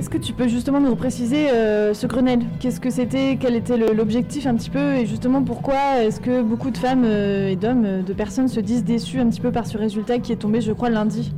Est-ce 0.00 0.08
que 0.08 0.16
tu 0.16 0.32
peux 0.32 0.48
justement 0.48 0.80
nous 0.80 0.96
préciser 0.96 1.50
euh, 1.50 1.92
ce 1.92 2.06
Grenelle? 2.06 2.40
Qu'est-ce 2.58 2.80
que 2.80 2.88
c'était? 2.88 3.36
Quel 3.38 3.54
était 3.54 3.76
l'objectif 3.76 4.46
un 4.46 4.54
petit 4.54 4.70
peu? 4.70 4.94
Et 4.94 5.04
justement 5.04 5.42
pourquoi 5.42 6.00
est-ce 6.00 6.20
que 6.20 6.40
beaucoup 6.40 6.70
de 6.70 6.78
femmes 6.78 7.04
euh, 7.04 7.50
et 7.50 7.56
d'hommes, 7.56 7.84
euh, 7.84 8.02
de 8.02 8.14
personnes 8.14 8.48
se 8.48 8.60
disent 8.60 8.82
déçus 8.82 9.20
un 9.20 9.28
petit 9.28 9.42
peu 9.42 9.52
par 9.52 9.66
ce 9.66 9.76
résultat 9.76 10.18
qui 10.18 10.32
est 10.32 10.36
tombé, 10.36 10.62
je 10.62 10.72
crois, 10.72 10.88
lundi? 10.88 11.34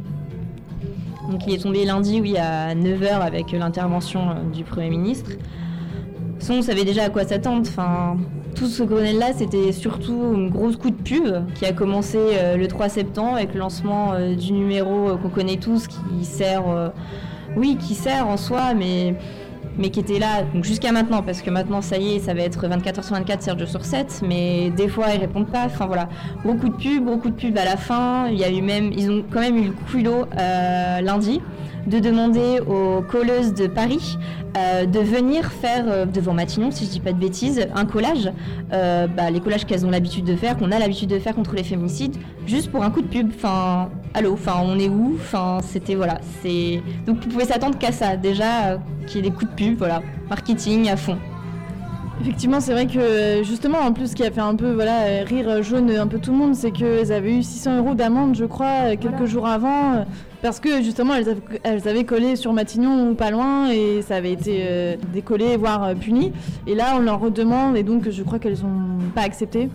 Donc 1.29 1.44
il 1.44 1.55
est 1.55 1.59
tombé 1.59 1.85
lundi, 1.85 2.20
oui, 2.20 2.37
à 2.38 2.72
9h 2.77 3.20
avec 3.20 3.51
l'intervention 3.51 4.20
du 4.55 4.62
Premier 4.62 4.90
ministre. 4.90 5.33
Son, 6.38 6.55
on 6.55 6.62
savait 6.62 6.85
déjà 6.85 7.03
à 7.03 7.11
quoi 7.11 7.25
s'attendre. 7.25 7.62
Enfin, 7.66 8.16
tout 8.55 8.66
ce 8.66 8.85
Grenelle-là, 8.85 9.33
c'était 9.35 9.72
surtout 9.72 10.35
une 10.37 10.51
grosse 10.51 10.77
coup 10.77 10.90
de 10.90 11.03
pub 11.03 11.53
qui 11.57 11.64
a 11.64 11.72
commencé 11.72 12.18
le 12.57 12.68
3 12.68 12.88
septembre 12.88 13.35
avec 13.35 13.55
le 13.55 13.59
lancement 13.59 14.12
du 14.37 14.53
numéro 14.53 15.16
qu'on 15.16 15.31
connaît 15.31 15.57
tous, 15.57 15.88
qui 15.88 16.25
sert, 16.25 16.92
oui, 17.57 17.77
qui 17.77 17.95
sert 17.95 18.27
en 18.27 18.37
soi, 18.37 18.75
mais 18.75 19.15
mais 19.79 19.91
qui 19.91 20.01
était 20.01 20.19
là 20.19 20.45
jusqu'à 20.62 20.93
maintenant, 20.93 21.23
parce 21.23 21.41
que 21.41 21.51
maintenant, 21.51 21.81
ça 21.81 21.97
y 21.97 22.17
est, 22.17 22.19
ça 22.19 22.35
va 22.35 22.43
être 22.43 22.67
24 22.67 23.01
h 23.01 23.03
sur 23.05 23.15
24, 23.15 23.43
7 23.43 23.59
jours 23.59 23.69
sur 23.69 23.85
7, 23.85 24.23
mais 24.27 24.71
des 24.71 24.88
fois, 24.88 25.07
ils 25.15 25.21
répondent 25.21 25.51
pas. 25.51 25.65
Enfin 25.65 25.87
voilà, 25.87 26.09
beaucoup 26.45 26.69
de 26.69 26.75
pubs, 26.75 27.05
beaucoup 27.05 27.31
de 27.31 27.35
pubs 27.35 27.57
à 27.57 27.65
la 27.65 27.77
fin. 27.77 28.29
Il 28.29 28.38
y 28.38 28.45
a 28.45 28.51
eu 28.51 28.61
même, 28.61 28.93
ils 28.93 29.11
ont 29.11 29.25
quand 29.31 29.41
même 29.41 29.57
eu 29.57 29.65
le 29.69 29.75
culot 29.91 30.27
euh, 30.38 31.01
lundi 31.01 31.41
de 31.87 31.99
demander 31.99 32.61
aux 32.61 33.03
colleuses 33.03 33.55
de 33.55 33.66
Paris 33.66 34.18
euh, 34.57 34.85
de 34.85 35.01
venir 35.01 35.51
faire 35.51 35.85
euh, 35.88 36.05
devant 36.05 36.35
Matignon, 36.35 36.71
si 36.71 36.85
je 36.85 36.90
dis 36.90 37.01
pas 37.01 37.12
de 37.12 37.18
bêtises, 37.18 37.66
un 37.75 37.87
collage, 37.87 38.31
euh, 38.73 39.07
bah, 39.07 39.31
les 39.31 39.40
collages 39.40 39.64
qu'elles 39.64 39.87
ont 39.87 39.90
l'habitude 39.90 40.27
de 40.27 40.37
faire, 40.37 40.59
qu'on 40.59 40.71
a 40.73 40.79
l'habitude 40.79 41.09
de 41.09 41.18
faire 41.18 41.35
contre 41.35 41.55
les 41.55 41.62
féminicides, 41.62 42.16
juste 42.47 42.71
pour 42.71 42.83
un 42.83 42.90
coup 42.90 43.01
de 43.01 43.07
pub. 43.07 43.31
Enfin, 43.35 43.88
allô, 44.12 44.35
enfin, 44.35 44.57
on 44.62 44.79
est 44.79 44.90
où? 44.90 45.16
Enfin, 45.18 45.61
c'était 45.62 45.95
voilà, 45.95 46.21
c'est 46.42 46.83
donc 47.07 47.23
vous 47.23 47.31
pouvez 47.31 47.47
s'attendre 47.47 47.79
qu'à 47.79 47.92
ça 47.92 48.16
déjà, 48.16 48.79
qu'il 49.07 49.25
y 49.25 49.27
ait 49.27 49.31
des 49.31 49.35
coups 49.35 49.51
de 49.51 49.57
pub, 49.57 49.79
voilà, 49.79 50.03
marketing 50.29 50.90
à 50.90 50.97
fond. 50.97 51.16
Effectivement, 52.20 52.61
c'est 52.61 52.72
vrai 52.72 52.87
que 52.87 53.42
justement, 53.42 53.79
en 53.79 53.92
plus, 53.92 54.09
ce 54.11 54.14
qui 54.14 54.22
a 54.22 54.31
fait 54.31 54.40
un 54.40 54.55
peu 54.55 54.72
voilà, 54.72 55.25
rire 55.25 55.62
jaune 55.62 55.90
un 55.90 56.07
peu 56.07 56.18
tout 56.18 56.31
le 56.31 56.37
monde, 56.37 56.55
c'est 56.55 56.70
qu'elles 56.70 57.11
avaient 57.11 57.38
eu 57.38 57.42
600 57.42 57.79
euros 57.79 57.94
d'amende, 57.94 58.37
je 58.37 58.44
crois, 58.44 58.92
euh, 58.92 58.96
quelques 59.01 59.25
jours 59.25 59.46
avant, 59.46 59.94
euh, 59.94 60.05
parce 60.42 60.61
que 60.61 60.83
justement, 60.83 61.14
elles 61.14 61.29
avaient, 61.29 61.61
elles 61.62 61.88
avaient 61.88 62.05
collé 62.05 62.37
sur 62.37 62.53
Matignon 62.53 63.11
ou 63.11 63.14
pas 63.14 63.31
loin, 63.31 63.70
et 63.70 64.03
ça 64.03 64.16
avait 64.16 64.33
été 64.33 64.61
euh, 64.62 64.96
décollé, 65.12 65.57
voire 65.57 65.94
puni. 65.94 66.33
Et 66.66 66.75
là, 66.75 66.94
on 66.96 67.01
leur 67.01 67.18
redemande, 67.18 67.77
et 67.77 67.83
donc 67.83 68.09
je 68.09 68.22
crois 68.22 68.38
qu'elles 68.38 68.64
ont 68.64 68.98
pas 69.14 69.22
accepté. 69.22 69.68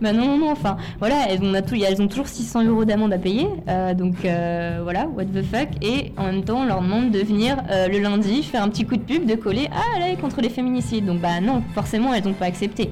Bah 0.00 0.12
non, 0.12 0.26
non, 0.26 0.38
non, 0.38 0.50
enfin, 0.50 0.76
voilà, 0.98 1.28
elles 1.28 1.40
ont, 1.42 1.50
on 1.50 1.54
a 1.54 1.62
tout, 1.62 1.74
elles 1.74 2.00
ont 2.02 2.08
toujours 2.08 2.28
600 2.28 2.64
euros 2.64 2.84
d'amende 2.84 3.12
à 3.12 3.18
payer, 3.18 3.46
euh, 3.68 3.94
donc 3.94 4.24
euh, 4.24 4.80
voilà, 4.82 5.06
what 5.06 5.24
the 5.26 5.42
fuck, 5.42 5.68
et 5.82 6.12
en 6.16 6.24
même 6.24 6.44
temps, 6.44 6.60
on 6.62 6.66
leur 6.66 6.82
demande 6.82 7.10
de 7.10 7.18
venir 7.20 7.56
euh, 7.70 7.88
le 7.88 7.98
lundi 7.98 8.42
faire 8.42 8.62
un 8.62 8.68
petit 8.68 8.84
coup 8.84 8.96
de 8.96 9.02
pub, 9.02 9.26
de 9.26 9.34
coller, 9.34 9.68
ah, 9.72 9.98
là, 9.98 10.06
contre 10.20 10.40
les 10.40 10.48
féminicides, 10.50 11.06
donc 11.06 11.20
bah 11.20 11.40
non, 11.42 11.62
forcément, 11.74 12.12
elles 12.14 12.24
n'ont 12.24 12.32
pas 12.32 12.46
accepté. 12.46 12.90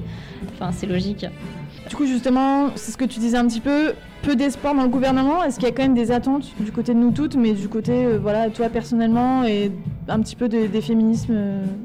Enfin, 0.53 0.71
c'est 0.71 0.87
logique. 0.87 1.25
Du 1.89 1.95
coup, 1.95 2.05
justement, 2.05 2.67
c'est 2.75 2.91
ce 2.91 2.97
que 2.97 3.05
tu 3.05 3.19
disais 3.19 3.37
un 3.37 3.45
petit 3.47 3.61
peu, 3.61 3.93
peu 4.21 4.35
d'espoir 4.35 4.75
dans 4.75 4.83
le 4.83 4.89
gouvernement. 4.89 5.41
Est-ce 5.43 5.55
qu'il 5.57 5.69
y 5.69 5.71
a 5.71 5.73
quand 5.73 5.83
même 5.83 5.93
des 5.93 6.11
attentes 6.11 6.47
du 6.59 6.71
côté 6.73 6.93
de 6.93 6.99
nous 6.99 7.11
toutes, 7.11 7.35
mais 7.37 7.53
du 7.53 7.69
côté, 7.69 8.17
voilà, 8.21 8.49
toi 8.49 8.67
personnellement, 8.67 9.45
et 9.45 9.71
un 10.09 10.19
petit 10.19 10.35
peu 10.35 10.49
de- 10.49 10.67
des 10.67 10.81
féminismes 10.81 11.37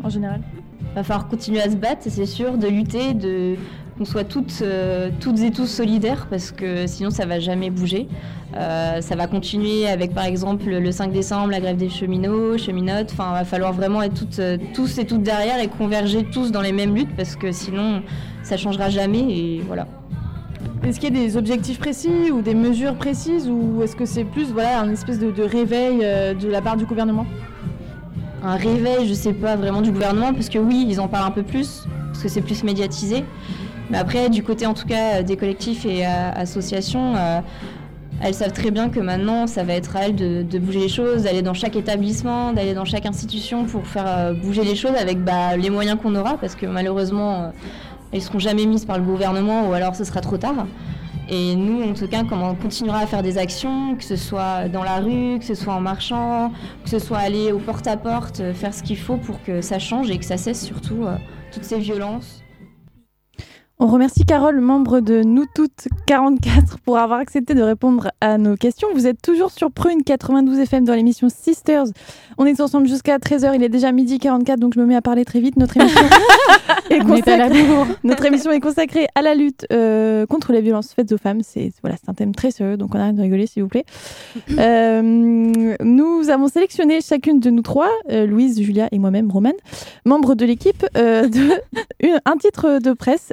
en 0.02 0.08
général? 0.08 0.40
Va 0.96 1.04
falloir 1.04 1.28
continuer 1.28 1.60
à 1.62 1.70
se 1.70 1.76
battre, 1.76 2.02
c'est 2.08 2.26
sûr, 2.26 2.58
de 2.58 2.66
lutter, 2.66 3.14
de 3.14 3.54
qu'on 3.96 4.04
soit 4.04 4.24
toutes, 4.24 4.60
euh, 4.62 5.10
toutes 5.20 5.40
et 5.40 5.50
tous 5.50 5.66
solidaires, 5.66 6.26
parce 6.30 6.50
que 6.50 6.86
sinon 6.86 7.10
ça 7.10 7.26
va 7.26 7.40
jamais 7.40 7.70
bouger. 7.70 8.08
Euh, 8.54 9.00
ça 9.00 9.16
va 9.16 9.26
continuer 9.26 9.88
avec 9.88 10.12
par 10.14 10.24
exemple 10.24 10.68
le 10.68 10.92
5 10.92 11.10
décembre, 11.10 11.50
la 11.50 11.60
grève 11.60 11.76
des 11.76 11.88
cheminots, 11.88 12.58
cheminotes. 12.58 13.10
Enfin, 13.12 13.32
va 13.32 13.44
falloir 13.44 13.72
vraiment 13.72 14.02
être 14.02 14.14
toutes, 14.14 14.38
euh, 14.38 14.58
tous 14.74 14.98
et 14.98 15.06
toutes 15.06 15.22
derrière 15.22 15.58
et 15.58 15.68
converger 15.68 16.24
tous 16.24 16.52
dans 16.52 16.60
les 16.60 16.72
mêmes 16.72 16.94
luttes, 16.94 17.14
parce 17.16 17.36
que 17.36 17.50
sinon 17.52 18.02
ça 18.42 18.56
changera 18.56 18.90
jamais. 18.90 19.20
Et 19.30 19.62
voilà. 19.66 19.86
Est-ce 20.84 20.98
qu'il 20.98 21.14
y 21.14 21.18
a 21.18 21.24
des 21.24 21.36
objectifs 21.36 21.78
précis 21.78 22.30
ou 22.32 22.42
des 22.42 22.54
mesures 22.54 22.94
précises 22.96 23.48
ou 23.48 23.82
est-ce 23.82 23.94
que 23.94 24.04
c'est 24.04 24.24
plus 24.24 24.52
voilà, 24.52 24.80
un 24.80 24.90
espèce 24.90 25.18
de, 25.18 25.30
de 25.30 25.42
réveil 25.42 26.00
euh, 26.02 26.34
de 26.34 26.48
la 26.48 26.60
part 26.60 26.76
du 26.76 26.84
gouvernement? 26.84 27.24
Un 28.42 28.56
réveil, 28.56 29.06
je 29.06 29.14
sais 29.14 29.32
pas 29.32 29.54
vraiment 29.54 29.80
du 29.80 29.92
gouvernement, 29.92 30.34
parce 30.34 30.48
que 30.48 30.58
oui, 30.58 30.84
ils 30.88 31.00
en 31.00 31.06
parlent 31.06 31.28
un 31.28 31.30
peu 31.30 31.44
plus, 31.44 31.86
parce 32.08 32.24
que 32.24 32.28
c'est 32.28 32.40
plus 32.42 32.64
médiatisé. 32.64 33.24
Mais 33.92 33.98
après, 33.98 34.30
du 34.30 34.42
côté 34.42 34.64
en 34.64 34.72
tout 34.72 34.86
cas 34.86 35.18
euh, 35.18 35.22
des 35.22 35.36
collectifs 35.36 35.84
et 35.84 36.06
euh, 36.06 36.32
associations, 36.34 37.14
euh, 37.14 37.40
elles 38.22 38.32
savent 38.32 38.52
très 38.52 38.70
bien 38.70 38.88
que 38.88 39.00
maintenant, 39.00 39.46
ça 39.46 39.64
va 39.64 39.74
être 39.74 39.96
à 39.96 40.06
elles 40.06 40.16
de, 40.16 40.58
bouger 40.58 40.80
les 40.80 40.88
choses, 40.88 41.24
d'aller 41.24 41.42
dans 41.42 41.52
chaque 41.52 41.76
établissement, 41.76 42.54
d'aller 42.54 42.72
dans 42.72 42.86
chaque 42.86 43.04
institution 43.04 43.64
pour 43.66 43.86
faire 43.86 44.34
bouger 44.34 44.64
les 44.64 44.76
choses 44.76 44.94
avec 44.98 45.22
bah, 45.22 45.58
les 45.58 45.68
moyens 45.68 45.98
qu'on 46.00 46.14
aura, 46.14 46.38
parce 46.38 46.54
que 46.54 46.64
malheureusement, 46.64 47.52
elles 48.12 48.22
seront 48.22 48.38
jamais 48.38 48.64
mises 48.64 48.86
par 48.86 48.96
le 48.96 49.04
gouvernement 49.04 49.68
ou 49.68 49.72
alors 49.74 49.94
ce 49.94 50.04
sera 50.04 50.20
trop 50.20 50.38
tard. 50.38 50.66
Et 51.28 51.56
nous, 51.56 51.82
en 51.82 51.92
tout 51.94 52.06
cas, 52.06 52.22
comme 52.22 52.42
on 52.42 52.54
continuera 52.54 53.00
à 53.00 53.06
faire 53.06 53.22
des 53.22 53.38
actions, 53.38 53.96
que 53.96 54.04
ce 54.04 54.16
soit 54.16 54.68
dans 54.68 54.84
la 54.84 55.00
rue, 55.00 55.38
que 55.38 55.44
ce 55.44 55.54
soit 55.54 55.74
en 55.74 55.80
marchant, 55.80 56.52
que 56.84 56.90
ce 56.90 57.00
soit 57.00 57.18
aller 57.18 57.50
au 57.50 57.58
porte-à-porte, 57.58 58.40
faire 58.54 58.72
ce 58.72 58.82
qu'il 58.84 58.98
faut 58.98 59.16
pour 59.16 59.42
que 59.42 59.60
ça 59.60 59.78
change 59.78 60.10
et 60.10 60.18
que 60.18 60.24
ça 60.24 60.36
cesse 60.36 60.64
surtout 60.64 61.06
toutes 61.52 61.64
ces 61.64 61.78
violences. 61.78 62.42
On 63.84 63.88
remercie 63.88 64.24
Carole, 64.24 64.60
membre 64.60 65.00
de 65.00 65.24
Nous 65.24 65.44
Toutes 65.52 65.88
44, 66.06 66.78
pour 66.84 66.98
avoir 66.98 67.18
accepté 67.18 67.52
de 67.52 67.62
répondre 67.62 68.12
à 68.20 68.38
nos 68.38 68.54
questions. 68.54 68.86
Vous 68.94 69.08
êtes 69.08 69.20
toujours 69.20 69.50
sur 69.50 69.72
Prune 69.72 70.04
92 70.04 70.60
FM 70.60 70.84
dans 70.84 70.94
l'émission 70.94 71.28
Sisters. 71.28 71.86
On 72.38 72.46
est 72.46 72.60
ensemble 72.60 72.86
jusqu'à 72.86 73.18
13h. 73.18 73.56
Il 73.56 73.62
est 73.64 73.68
déjà 73.68 73.90
midi 73.90 74.20
44, 74.20 74.60
donc 74.60 74.74
je 74.74 74.78
me 74.78 74.86
mets 74.86 74.94
à 74.94 75.02
parler 75.02 75.24
très 75.24 75.40
vite. 75.40 75.56
Notre 75.56 75.78
émission, 75.78 76.00
est, 76.90 77.00
consacrée, 77.00 77.62
bourre. 77.64 77.88
notre 78.04 78.24
émission 78.24 78.52
est 78.52 78.60
consacrée 78.60 79.08
à 79.16 79.22
la 79.22 79.34
lutte 79.34 79.66
euh, 79.72 80.26
contre 80.26 80.52
les 80.52 80.60
violences 80.60 80.94
faites 80.94 81.10
aux 81.10 81.18
femmes. 81.18 81.40
C'est 81.42 81.72
voilà, 81.82 81.96
un 82.06 82.14
thème 82.14 82.36
très 82.36 82.52
sérieux, 82.52 82.76
donc 82.76 82.94
on 82.94 83.00
arrête 83.00 83.16
de 83.16 83.22
rigoler, 83.22 83.48
s'il 83.48 83.64
vous 83.64 83.68
plaît. 83.68 83.84
Euh, 84.58 85.02
nous 85.02 86.30
avons 86.30 86.46
sélectionné 86.46 87.00
chacune 87.00 87.40
de 87.40 87.50
nous 87.50 87.62
trois, 87.62 87.88
euh, 88.10 88.26
Louise, 88.26 88.60
Julia 88.60 88.88
et 88.92 88.98
moi-même, 88.98 89.30
Romane, 89.30 89.54
membres 90.04 90.34
de 90.34 90.44
l'équipe, 90.44 90.86
un 90.94 92.36
titre 92.36 92.78
de 92.78 92.92
presse, 92.92 93.32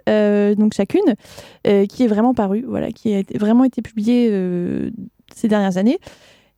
donc 0.56 0.74
chacune, 0.74 1.16
euh, 1.68 1.86
qui 1.86 2.04
est 2.04 2.08
vraiment 2.08 2.34
paru, 2.34 2.64
voilà, 2.68 2.92
qui 2.92 3.14
a 3.14 3.20
été- 3.20 3.38
vraiment 3.38 3.64
été 3.64 3.82
publié 3.82 4.28
euh, 4.32 4.90
ces 5.36 5.48
dernières 5.48 5.78
années. 5.78 5.98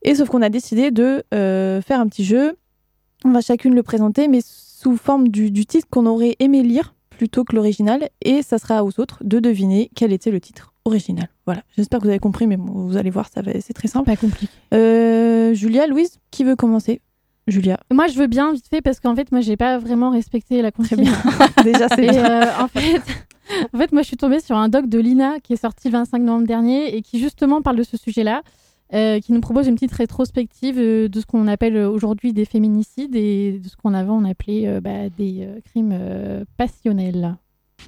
Et 0.03 0.15
sauf 0.15 0.29
qu'on 0.29 0.41
a 0.41 0.49
décidé 0.49 0.91
de 0.91 1.23
euh, 1.33 1.81
faire 1.81 1.99
un 1.99 2.07
petit 2.07 2.23
jeu. 2.25 2.57
On 3.23 3.31
va 3.31 3.41
chacune 3.41 3.75
le 3.75 3.83
présenter, 3.83 4.27
mais 4.27 4.39
sous 4.43 4.97
forme 4.97 5.27
du, 5.27 5.51
du 5.51 5.65
titre 5.67 5.87
qu'on 5.91 6.07
aurait 6.07 6.35
aimé 6.39 6.63
lire 6.63 6.95
plutôt 7.11 7.43
que 7.43 7.55
l'original. 7.55 8.09
Et 8.23 8.41
ça 8.41 8.57
sera 8.57 8.83
aux 8.83 8.99
autres 8.99 9.19
de 9.23 9.39
deviner 9.39 9.91
quel 9.95 10.11
était 10.11 10.31
le 10.31 10.39
titre 10.39 10.73
original. 10.85 11.27
Voilà. 11.45 11.61
J'espère 11.77 11.99
que 11.99 12.05
vous 12.05 12.09
avez 12.09 12.17
compris, 12.19 12.47
mais 12.47 12.57
bon, 12.57 12.87
vous 12.87 12.97
allez 12.97 13.11
voir, 13.11 13.29
ça 13.31 13.43
va, 13.43 13.51
c'est 13.61 13.73
très 13.73 13.87
simple. 13.87 14.07
Pas 14.07 14.15
compliqué. 14.15 14.51
Euh, 14.73 15.53
Julia, 15.53 15.85
Louise, 15.85 16.17
qui 16.31 16.43
veut 16.43 16.55
commencer? 16.55 17.01
Julia. 17.47 17.79
Moi, 17.91 18.07
je 18.07 18.17
veux 18.17 18.25
bien 18.27 18.53
vite 18.53 18.65
fait 18.67 18.81
parce 18.81 18.99
qu'en 18.99 19.15
fait, 19.15 19.31
moi, 19.31 19.41
j'ai 19.41 19.57
pas 19.57 19.77
vraiment 19.77 20.09
respecté 20.09 20.61
la 20.63 20.71
consigne. 20.71 21.01
bien. 21.01 21.13
Déjà, 21.63 21.87
c'est 21.89 22.17
euh, 22.17 22.45
en 22.59 22.67
fait, 22.67 23.01
en 23.73 23.77
fait, 23.77 23.91
moi, 23.91 24.01
je 24.01 24.07
suis 24.07 24.17
tombée 24.17 24.39
sur 24.39 24.55
un 24.57 24.69
doc 24.69 24.87
de 24.87 24.99
Lina 24.99 25.39
qui 25.39 25.53
est 25.53 25.61
sorti 25.61 25.89
le 25.89 25.93
25 25.93 26.19
novembre 26.19 26.47
dernier 26.47 26.95
et 26.95 27.01
qui 27.01 27.19
justement 27.19 27.61
parle 27.61 27.77
de 27.77 27.83
ce 27.83 27.97
sujet-là, 27.97 28.43
euh, 28.93 29.21
qui 29.21 29.31
nous 29.31 29.39
propose 29.39 29.67
une 29.67 29.75
petite 29.75 29.93
rétrospective 29.93 30.77
euh, 30.77 31.07
de 31.07 31.19
ce 31.21 31.25
qu'on 31.25 31.47
appelle 31.47 31.77
euh, 31.77 31.89
aujourd'hui 31.89 32.33
des 32.33 32.43
féminicides 32.43 33.15
et 33.15 33.59
de 33.59 33.69
ce 33.69 33.77
qu'on 33.77 33.93
avant 33.93 34.17
on 34.17 34.29
appelait 34.29 34.67
euh, 34.67 34.81
bah, 34.81 35.07
des 35.09 35.47
crimes 35.63 35.97
passionnels. 36.57 37.37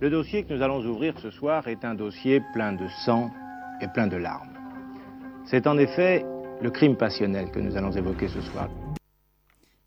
Le 0.02 0.10
dossier 0.10 0.44
que 0.44 0.54
nous 0.54 0.62
allons 0.62 0.80
ouvrir 0.86 1.20
ce 1.20 1.30
soir 1.30 1.68
est 1.68 1.84
un 1.84 1.94
dossier 1.94 2.42
plein 2.54 2.72
de 2.72 2.88
sang 3.06 3.30
et 3.82 3.88
plein 3.90 4.08
de 4.08 4.16
larmes. 4.16 4.54
C'est 5.46 5.68
en 5.68 5.78
effet 5.78 6.26
le 6.62 6.72
crime 6.72 6.96
passionnel 6.96 7.52
que 7.52 7.60
nous 7.60 7.76
allons 7.76 7.92
évoquer 7.92 8.30
ce 8.30 8.40
soir. 8.40 8.70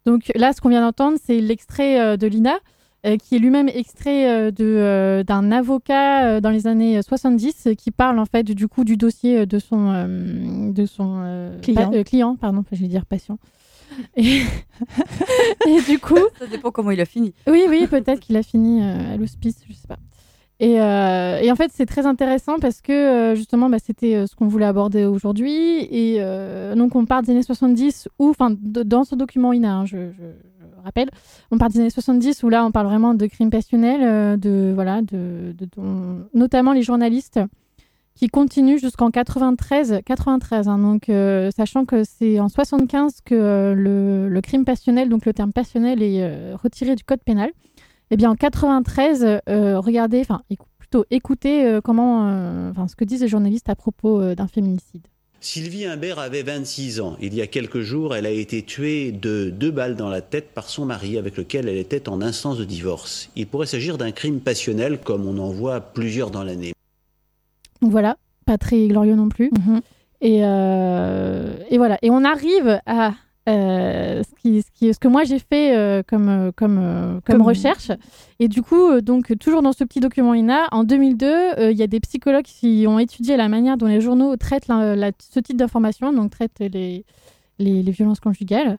Donc 0.05 0.31
là, 0.35 0.53
ce 0.53 0.61
qu'on 0.61 0.69
vient 0.69 0.83
d'entendre, 0.83 1.17
c'est 1.21 1.41
l'extrait 1.41 2.19
de 2.19 2.27
Lina, 2.27 2.59
qui 3.17 3.37
est 3.37 3.39
lui-même 3.39 3.69
extrait 3.69 4.29
euh, 4.29 4.51
de, 4.51 4.65
euh, 4.65 5.23
d'un 5.23 5.53
avocat 5.53 6.27
euh, 6.27 6.41
dans 6.41 6.51
les 6.51 6.67
années 6.67 7.01
70 7.03 7.67
euh, 7.69 7.75
qui 7.75 7.91
parle 7.93 8.19
en 8.19 8.25
fait 8.27 8.43
du 8.43 8.67
coup 8.67 8.83
du 8.85 8.97
dossier 8.97 9.39
euh, 9.41 9.47
de 9.47 9.59
son, 9.61 9.93
euh, 9.93 10.73
de 10.73 10.87
son 10.87 11.21
euh, 11.23 11.61
Client. 11.61 11.91
pa- 11.91 11.97
euh, 11.97 12.03
client, 12.03 12.37
pardon, 12.37 12.65
je 12.73 12.81
vais 12.81 12.89
dire 12.89 13.07
patient. 13.07 13.39
Et, 14.17 14.41
et 15.69 15.81
du 15.83 15.99
coup, 15.99 16.19
Ça 16.39 16.47
dépend 16.47 16.71
comment 16.71 16.91
il 16.91 17.01
a 17.01 17.05
fini. 17.07 17.33
oui, 17.47 17.65
oui, 17.69 17.87
peut-être 17.87 18.21
qu'il 18.21 18.37
a 18.37 18.43
fini 18.43 18.83
euh, 18.83 19.15
à 19.15 19.17
l'hospice, 19.17 19.59
je 19.69 19.75
sais 19.75 19.87
pas. 19.89 19.99
Et, 20.59 20.81
euh, 20.81 21.39
et 21.43 21.53
en 21.53 21.55
fait, 21.55 21.71
c'est 21.75 21.85
très 21.85 22.07
intéressant 22.07 22.59
parce 22.59 22.81
que 22.81 22.91
euh, 22.93 23.35
justement, 23.35 23.69
bah, 23.69 23.77
c'était 23.79 24.15
euh, 24.17 24.27
ce 24.27 24.35
qu'on 24.35 24.49
voulait 24.49 24.65
aborder 24.65 25.05
aujourd'hui. 25.05 25.81
Et 25.91 26.17
euh, 26.21 26.75
donc, 26.75 26.97
on 26.97 27.05
part 27.05 27.23
des 27.23 27.31
années 27.31 27.43
70 27.43 28.09
où, 28.19 28.31
enfin, 28.31 28.55
dans 28.59 29.05
ce 29.05 29.15
document 29.15 29.53
INA, 29.53 29.75
hein, 29.81 29.85
je, 29.85 29.99
je- 30.13 30.23
je 30.56 30.56
rappelle, 30.87 31.11
on 31.51 31.59
part 31.59 31.69
des 31.69 31.81
années 31.81 31.91
70 31.91 32.43
où 32.43 32.49
là, 32.49 32.65
on 32.65 32.71
parle 32.71 32.87
vraiment 32.87 33.15
de 33.15 33.27
crimes 33.27 33.51
passionnels, 33.51 34.03
euh, 34.03 34.37
de 34.37 34.73
voilà, 34.75 35.03
de, 35.03 35.55
notamment 36.33 36.73
les 36.73 36.83
journalistes 36.83 37.41
qui 38.17 38.29
continuent 38.29 38.79
jusqu'en 38.79 39.11
93, 39.11 40.01
93. 40.05 40.69
hein, 40.69 40.79
donc, 40.79 41.09
euh, 41.09 41.51
sachant 41.55 41.85
que 41.85 42.03
c'est 42.03 42.41
en 42.41 42.49
75 42.49 43.21
que 43.25 43.35
euh, 43.35 44.29
le, 44.29 44.41
crime 44.41 44.65
passionnel, 44.65 45.09
donc 45.09 45.27
le 45.27 45.35
terme 45.35 45.53
passionnel, 45.53 46.03
est 46.03 46.55
retiré 46.55 46.97
du 46.97 47.05
code 47.05 47.23
pénal. 47.23 47.51
Eh 48.11 48.17
bien, 48.17 48.31
en 48.31 48.35
93, 48.35 49.41
euh, 49.49 49.79
regardez, 49.79 50.21
enfin, 50.21 50.43
plutôt 50.79 51.05
écoutez 51.11 51.79
comment, 51.85 52.73
ce 52.89 52.97
que 52.97 53.05
disent 53.05 53.23
les 53.23 53.29
journalistes 53.29 53.69
à 53.69 53.75
propos 53.75 54.35
d'un 54.35 54.47
féminicide. 54.47 55.07
Sylvie 55.41 55.85
Imbert 55.85 56.19
avait 56.19 56.43
26 56.43 57.01
ans. 57.01 57.17
Il 57.21 57.35
y 57.35 57.43
a 57.43 57.47
quelques 57.47 57.81
jours, 57.81 58.15
elle 58.15 58.27
a 58.27 58.31
été 58.31 58.63
tuée 58.63 59.13
de 59.13 59.51
deux 59.51 59.71
balles 59.71 59.97
dans 59.97 60.09
la 60.09 60.21
tête 60.21 60.51
par 60.53 60.69
son 60.69 60.85
mari 60.85 61.19
avec 61.19 61.37
lequel 61.37 61.69
elle 61.69 61.77
était 61.77 62.09
en 62.09 62.21
instance 62.23 62.59
de 62.59 62.65
divorce. 62.65 63.31
Il 63.37 63.47
pourrait 63.47 63.67
s'agir 63.67 63.99
d'un 63.99 64.13
crime 64.13 64.41
passionnel 64.41 64.99
comme 64.99 65.27
on 65.27 65.39
en 65.39 65.51
voit 65.51 65.81
plusieurs 65.81 66.31
dans 66.31 66.43
l'année. 66.43 66.73
Donc 67.83 67.91
voilà, 67.91 68.17
pas 68.45 68.59
très 68.59 68.87
glorieux 68.89 69.15
non 69.15 69.29
plus. 69.29 69.51
Mhm. 69.51 69.81
Et, 70.23 70.41
euh, 70.43 71.55
et 71.71 71.77
voilà, 71.77 71.99
et 72.03 72.11
on 72.11 72.25
arrive 72.25 72.81
à 72.87 73.13
Euh, 73.49 74.25
ce, 74.25 74.35
qui, 74.43 74.61
ce, 74.63 74.67
qui, 74.75 74.93
ce 74.93 74.99
que 74.99 75.07
moi 75.07 75.23
j'ai 75.23 75.39
fait 75.39 75.77
euh, 75.77 76.03
comme, 76.05 76.29
euh, 76.29 76.51
comme, 76.57 76.79
euh, 76.83 77.21
comme, 77.25 77.37
Comme- 77.39 77.47
recherche. 77.47 77.93
Et 78.41 78.49
du 78.49 78.61
coup, 78.61 79.01
donc 79.01 79.33
toujours 79.39 79.63
dans 79.63 79.73
ce 79.73 79.85
petit 79.85 80.01
document 80.01 80.35
INA, 80.35 80.67
en 80.73 80.83
2002, 80.83 81.27
euh, 81.27 81.71
il 81.71 81.79
y 81.79 81.83
a 81.85 81.87
des 81.87 82.01
psychologues 82.01 82.45
qui 82.45 82.87
ont 82.89 82.99
étudié 82.99 83.37
la 83.37 83.49
manière 83.49 83.77
dont 83.77 83.87
les 83.87 84.01
journaux 84.01 84.35
traitent 84.37 84.67
la- 84.67 84.97
la- 84.97 85.13
ce 85.33 85.39
type 85.39 85.57
d'information, 85.57 86.13
donc 86.13 86.33
traitent 86.33 86.59
les, 86.59 87.05
les, 87.61 87.83
les 87.85 87.91
violences 87.93 88.19
conjugales. 88.21 88.79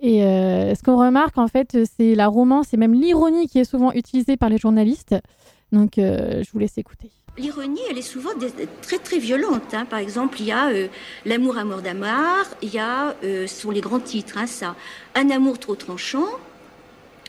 Et 0.00 0.20
ce 0.20 0.80
qu'on 0.84 0.96
remarque, 0.96 1.38
en 1.38 1.48
fait, 1.48 1.76
c'est 1.96 2.14
la 2.14 2.28
romance 2.28 2.72
et 2.72 2.76
même 2.76 2.94
l'ironie 2.94 3.48
qui 3.48 3.58
est 3.58 3.64
souvent 3.64 3.90
utilisée 3.92 4.36
par 4.36 4.48
les 4.48 4.56
journalistes. 4.58 5.16
Donc, 5.72 5.98
euh, 5.98 6.42
je 6.44 6.50
vous 6.52 6.58
laisse 6.58 6.78
écouter. 6.78 7.10
L'ironie, 7.36 7.80
elle 7.88 7.98
est 7.98 8.02
souvent 8.02 8.34
des- 8.34 8.50
très 8.82 8.98
très 8.98 9.18
violente. 9.18 9.72
hein. 9.72 9.84
Par 9.84 10.00
exemple, 10.00 10.38
il 10.40 10.46
y 10.46 10.52
a 10.52 10.70
euh, 10.70 10.88
L'amour 11.24 11.56
à 11.58 11.64
mort 11.64 11.82
d'Amar, 11.82 12.46
il 12.62 12.72
y 12.74 12.78
a, 12.78 13.14
euh, 13.22 13.46
ce 13.46 13.60
sont 13.62 13.70
les 13.70 13.80
grands 13.80 14.00
titres, 14.00 14.38
hein, 14.38 14.46
ça, 14.46 14.74
Un 15.14 15.30
amour 15.30 15.58
trop 15.58 15.76
tranchant, 15.76 16.26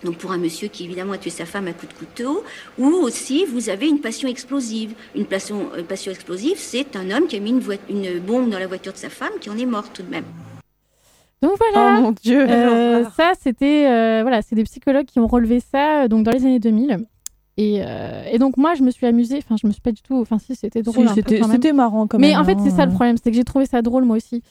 donc 0.03 0.15
pour 0.17 0.31
un 0.31 0.37
monsieur 0.37 0.67
qui 0.67 0.85
évidemment 0.85 1.13
a 1.13 1.17
tué 1.17 1.29
sa 1.29 1.45
femme 1.45 1.67
à 1.67 1.73
coups 1.73 1.93
de 1.93 1.99
couteau, 1.99 2.43
ou 2.77 2.87
aussi 2.87 3.45
vous 3.45 3.69
avez 3.69 3.87
une 3.87 3.99
passion 3.99 4.27
explosive. 4.29 4.93
Une 5.15 5.25
passion, 5.25 5.69
une 5.77 5.85
passion 5.85 6.11
explosive, 6.11 6.57
c'est 6.57 6.95
un 6.95 7.11
homme 7.11 7.27
qui 7.27 7.35
a 7.35 7.39
mis 7.39 7.51
une, 7.89 8.19
bombe 8.19 8.49
dans 8.49 8.59
la 8.59 8.67
voiture 8.67 8.93
de 8.93 8.97
sa 8.97 9.09
femme 9.09 9.33
qui 9.41 9.49
en 9.49 9.57
est 9.57 9.65
morte 9.65 9.91
tout 9.93 10.03
de 10.03 10.09
même. 10.09 10.25
Donc 11.41 11.53
voilà. 11.57 11.97
Oh 11.97 12.01
mon 12.01 12.11
Dieu. 12.11 12.41
Euh, 12.49 13.05
ça, 13.11 13.33
c'était 13.39 13.87
euh, 13.87 14.21
voilà, 14.23 14.41
c'est 14.41 14.55
des 14.55 14.63
psychologues 14.63 15.05
qui 15.05 15.19
ont 15.19 15.27
relevé 15.27 15.59
ça 15.59 16.03
euh, 16.03 16.07
donc 16.07 16.23
dans 16.23 16.31
les 16.31 16.45
années 16.45 16.59
2000. 16.59 17.05
Et, 17.61 17.79
euh, 17.81 18.23
et 18.31 18.37
donc 18.39 18.55
moi, 18.55 18.73
je 18.75 18.83
me 18.83 18.89
suis 18.91 19.05
amusée. 19.05 19.37
Enfin, 19.39 19.55
je 19.61 19.67
me 19.67 19.71
suis 19.73 19.81
pas 19.81 19.91
du 19.91 20.01
tout. 20.01 20.15
Enfin, 20.15 20.39
si, 20.39 20.55
c'était 20.55 20.81
drôle. 20.81 21.09
c'était 21.09 21.39
quand 21.39 21.47
même. 21.47 21.55
c'était 21.57 21.73
marrant 21.73 22.07
quand 22.07 22.17
Mais 22.17 22.29
même. 22.31 22.39
en 22.39 22.43
fait, 22.45 22.57
c'est 22.63 22.69
ça 22.69 22.85
le 22.85 22.91
hein. 22.91 22.95
problème, 22.95 23.17
c'est 23.21 23.31
que 23.31 23.35
j'ai 23.35 23.43
trouvé 23.43 23.65
ça 23.65 23.81
drôle 23.81 24.05
moi 24.05 24.15
aussi. 24.15 24.41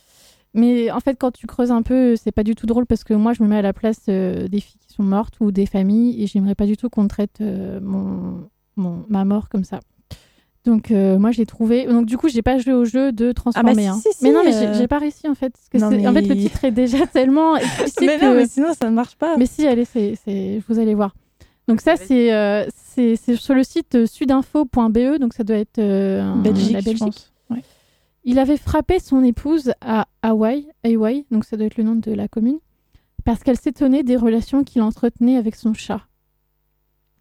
Mais 0.55 0.91
en 0.91 1.01
fait, 1.01 1.15
quand 1.19 1.31
tu 1.31 1.47
creuses 1.47 1.71
un 1.71 1.83
peu, 1.83 2.17
c'est 2.17 2.33
pas 2.33 2.43
du 2.43 2.55
tout 2.55 2.67
drôle 2.67 2.85
parce 2.87 3.05
que 3.05 3.15
moi, 3.15 3.33
je 3.33 3.43
me 3.43 3.49
mets 3.49 3.57
à 3.59 3.63
la 3.63 3.73
place 3.73 4.01
euh, 4.09 4.47
des 4.49 4.61
filles 4.61 4.79
qui 4.87 4.93
sont 4.95 5.03
mortes 5.03 5.35
ou 5.41 5.53
des 5.53 5.65
familles 5.67 6.23
et 6.23 6.27
j'aimerais 6.27 6.55
pas 6.55 6.67
du 6.67 6.77
tout 6.77 6.89
qu'on 6.91 7.07
traite 7.09 7.41
euh, 7.41 7.81
mon, 7.83 8.49
mon- 8.77 9.05
ma 9.09 9.25
mort 9.25 9.49
comme 9.49 9.65
ça. 9.65 9.81
Donc 10.65 10.91
euh, 10.91 11.19
moi, 11.19 11.31
j'ai 11.31 11.47
trouvé. 11.47 11.87
Donc 11.87 12.05
du 12.07 12.19
coup, 12.19 12.29
j'ai 12.29 12.43
pas 12.43 12.59
joué 12.59 12.73
au 12.75 12.85
jeu 12.85 13.13
de 13.13 13.33
transformer. 13.33 13.75
si, 13.75 13.87
hein. 13.89 14.01
si, 14.03 14.13
si, 14.13 14.25
mais 14.25 14.33
non, 14.33 14.41
mais 14.45 14.55
euh, 14.55 14.75
j'ai- 14.75 14.89
pas 14.89 14.99
réussi 14.99 15.29
en 15.29 15.35
fait. 15.35 15.51
Parce 15.53 15.69
que 15.71 15.79
En 15.79 16.13
fait, 16.13 16.21
mais- 16.23 16.35
le 16.35 16.37
titre 16.37 16.65
est 16.65 16.73
déjà 16.73 17.07
tellement 17.13 17.57
explicite 17.57 18.01
Mais 18.03 18.19
que- 18.19 18.25
non, 18.27 18.35
mais 18.35 18.47
sinon 18.47 18.75
ça 18.79 18.91
ne 18.91 18.95
marche 18.95 19.17
pas. 19.17 19.37
mais 19.39 19.47
si, 19.47 19.67
allez, 19.67 19.85
c'est, 19.87 20.15
c'est... 20.25 20.61
vous 20.69 20.79
allez 20.79 20.95
voir. 20.95 21.15
Donc 21.69 21.83
ça, 21.83 21.97
c'est, 21.97 22.33
euh, 22.33 22.65
c'est, 23.17 23.37
sur 23.37 23.55
le 23.55 23.63
site 23.63 23.95
euh, 23.95 24.07
sudinfo.be, 24.07 25.19
donc 25.21 25.35
ça 25.35 25.45
doit 25.45 25.57
être 25.57 25.79
euh, 25.79 26.21
un- 26.23 26.37
Belgique, 26.37 26.73
la 26.73 26.81
je 26.81 26.85
Belgique. 26.85 27.05
pense. 27.05 27.33
Ouais. 27.51 27.63
Il 28.25 28.39
avait 28.39 28.57
frappé 28.57 28.99
son 28.99 29.23
épouse 29.23 29.73
à 29.81 30.07
Hawaï, 30.23 30.69
Hawaï, 30.85 31.25
donc 31.31 31.45
ça 31.45 31.57
doit 31.57 31.67
être 31.67 31.77
le 31.77 31.85
nom 31.85 31.95
de 31.95 32.13
la 32.13 32.29
commune, 32.29 32.59
parce 33.25 33.43
qu'elle 33.43 33.59
s'étonnait 33.59 34.03
des 34.03 34.17
relations 34.17 34.65
qu'il 34.65 34.83
entretenait 34.83 35.37
avec 35.37 35.55
son 35.55 35.73
chat. 35.75 36.03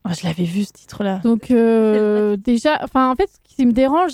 Ah, 0.03 0.13
je 0.13 0.25
l'avais 0.25 0.43
vu 0.45 0.63
ce 0.63 0.71
titre-là. 0.73 1.19
Donc 1.23 1.51
euh, 1.51 2.35
déjà, 2.37 2.79
enfin 2.83 3.11
en 3.11 3.15
fait, 3.15 3.29
ce 3.29 3.55
qui 3.55 3.65
me 3.65 3.71
dérange, 3.73 4.13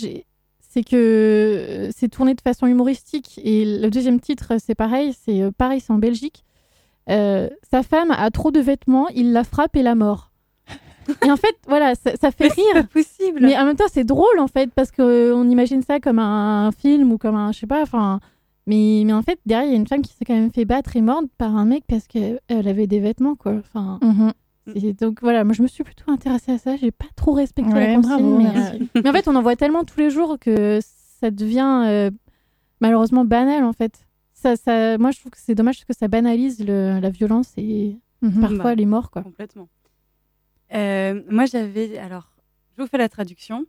c'est 0.59 0.83
que 0.83 0.95
euh, 0.95 1.89
c'est 1.95 2.09
tourné 2.09 2.33
de 2.33 2.41
façon 2.41 2.65
humoristique. 2.67 3.39
Et 3.43 3.63
le 3.79 3.89
deuxième 3.89 4.19
titre, 4.19 4.53
c'est 4.59 4.75
pareil, 4.75 5.13
c'est 5.25 5.41
euh, 5.41 5.51
pareil, 5.55 5.79
c'est 5.79 5.93
en 5.93 5.99
Belgique. 5.99 6.43
Euh, 7.09 7.49
sa 7.69 7.83
femme 7.83 8.11
a 8.11 8.29
trop 8.31 8.49
de 8.51 8.59
vêtements, 8.59 9.07
il 9.09 9.33
la 9.33 9.43
frappe 9.43 9.75
et 9.75 9.83
la 9.83 9.93
mort. 9.95 10.31
Et 11.25 11.31
en 11.31 11.37
fait, 11.37 11.55
voilà, 11.67 11.95
ça, 11.95 12.11
ça 12.19 12.31
fait 12.31 12.47
rire. 12.47 12.87
possible. 12.87 13.39
Mais 13.41 13.57
en 13.57 13.65
même 13.65 13.75
temps, 13.75 13.85
c'est 13.91 14.03
drôle 14.03 14.39
en 14.39 14.47
fait 14.47 14.71
parce 14.73 14.91
que 14.91 15.33
on 15.33 15.49
imagine 15.49 15.81
ça 15.81 15.99
comme 15.99 16.19
un, 16.19 16.71
film 16.71 17.11
ou 17.11 17.17
comme 17.17 17.35
un, 17.35 17.51
je 17.51 17.59
sais 17.59 17.67
pas, 17.67 17.81
enfin. 17.81 18.19
Mais, 18.65 19.03
mais 19.05 19.11
en 19.11 19.21
fait, 19.21 19.39
derrière, 19.45 19.67
il 19.67 19.71
y 19.71 19.75
a 19.75 19.77
une 19.77 19.87
femme 19.87 20.01
qui 20.01 20.13
s'est 20.13 20.23
quand 20.23 20.33
même 20.33 20.51
fait 20.51 20.63
battre 20.63 20.95
et 20.95 21.01
mordre 21.01 21.27
par 21.37 21.53
un 21.57 21.65
mec 21.65 21.83
parce 21.87 22.07
qu'elle 22.07 22.39
avait 22.49 22.87
des 22.87 22.99
vêtements, 23.01 23.35
quoi. 23.35 23.55
Enfin. 23.59 23.99
Mhm. 24.01 24.31
c'est- 24.73 25.01
Donc 25.01 25.19
voilà, 25.21 25.43
moi 25.43 25.53
je 25.53 25.61
me 25.61 25.67
suis 25.67 25.83
plutôt 25.83 26.09
intéressée 26.09 26.53
à 26.53 26.57
ça. 26.57 26.77
J'ai 26.77 26.91
pas 26.91 27.07
trop 27.17 27.33
respecté 27.33 27.73
Ouais, 27.73 27.87
la 27.87 27.95
consigne, 27.95 28.09
bravo, 28.15 28.37
mais, 28.37 28.47
euh, 28.55 28.79
mais 29.03 29.09
en 29.09 29.11
fait, 29.13 29.27
on 29.27 29.35
en 29.35 29.41
voit 29.41 29.57
tellement 29.57 29.83
tous 29.83 29.99
les 29.99 30.09
jours 30.09 30.37
que 30.39 30.79
ça 31.19 31.29
devient 31.31 31.83
euh, 31.87 32.09
malheureusement 32.79 33.25
banal 33.25 33.63
en 33.65 33.73
fait. 33.73 34.05
Ça, 34.33 34.55
ça, 34.55 34.97
moi, 34.97 35.11
je 35.11 35.19
trouve 35.19 35.31
que 35.31 35.37
c'est 35.39 35.55
dommage 35.55 35.85
que 35.85 35.93
ça 35.93 36.07
banalise 36.07 36.65
le- 36.65 36.99
la 37.01 37.09
violence 37.09 37.51
et 37.57 37.97
Mhm. 38.21 38.39
parfois 38.41 38.57
Bah, 38.63 38.75
les 38.75 38.85
morts, 38.85 39.11
quoi. 39.11 39.21
Complètement. 39.23 39.67
Euh, 40.75 41.21
moi, 41.29 41.45
j'avais. 41.45 41.97
Alors, 41.97 42.29
je 42.77 42.81
vous 42.83 42.87
fais 42.87 42.97
la 42.97 43.09
traduction. 43.09 43.65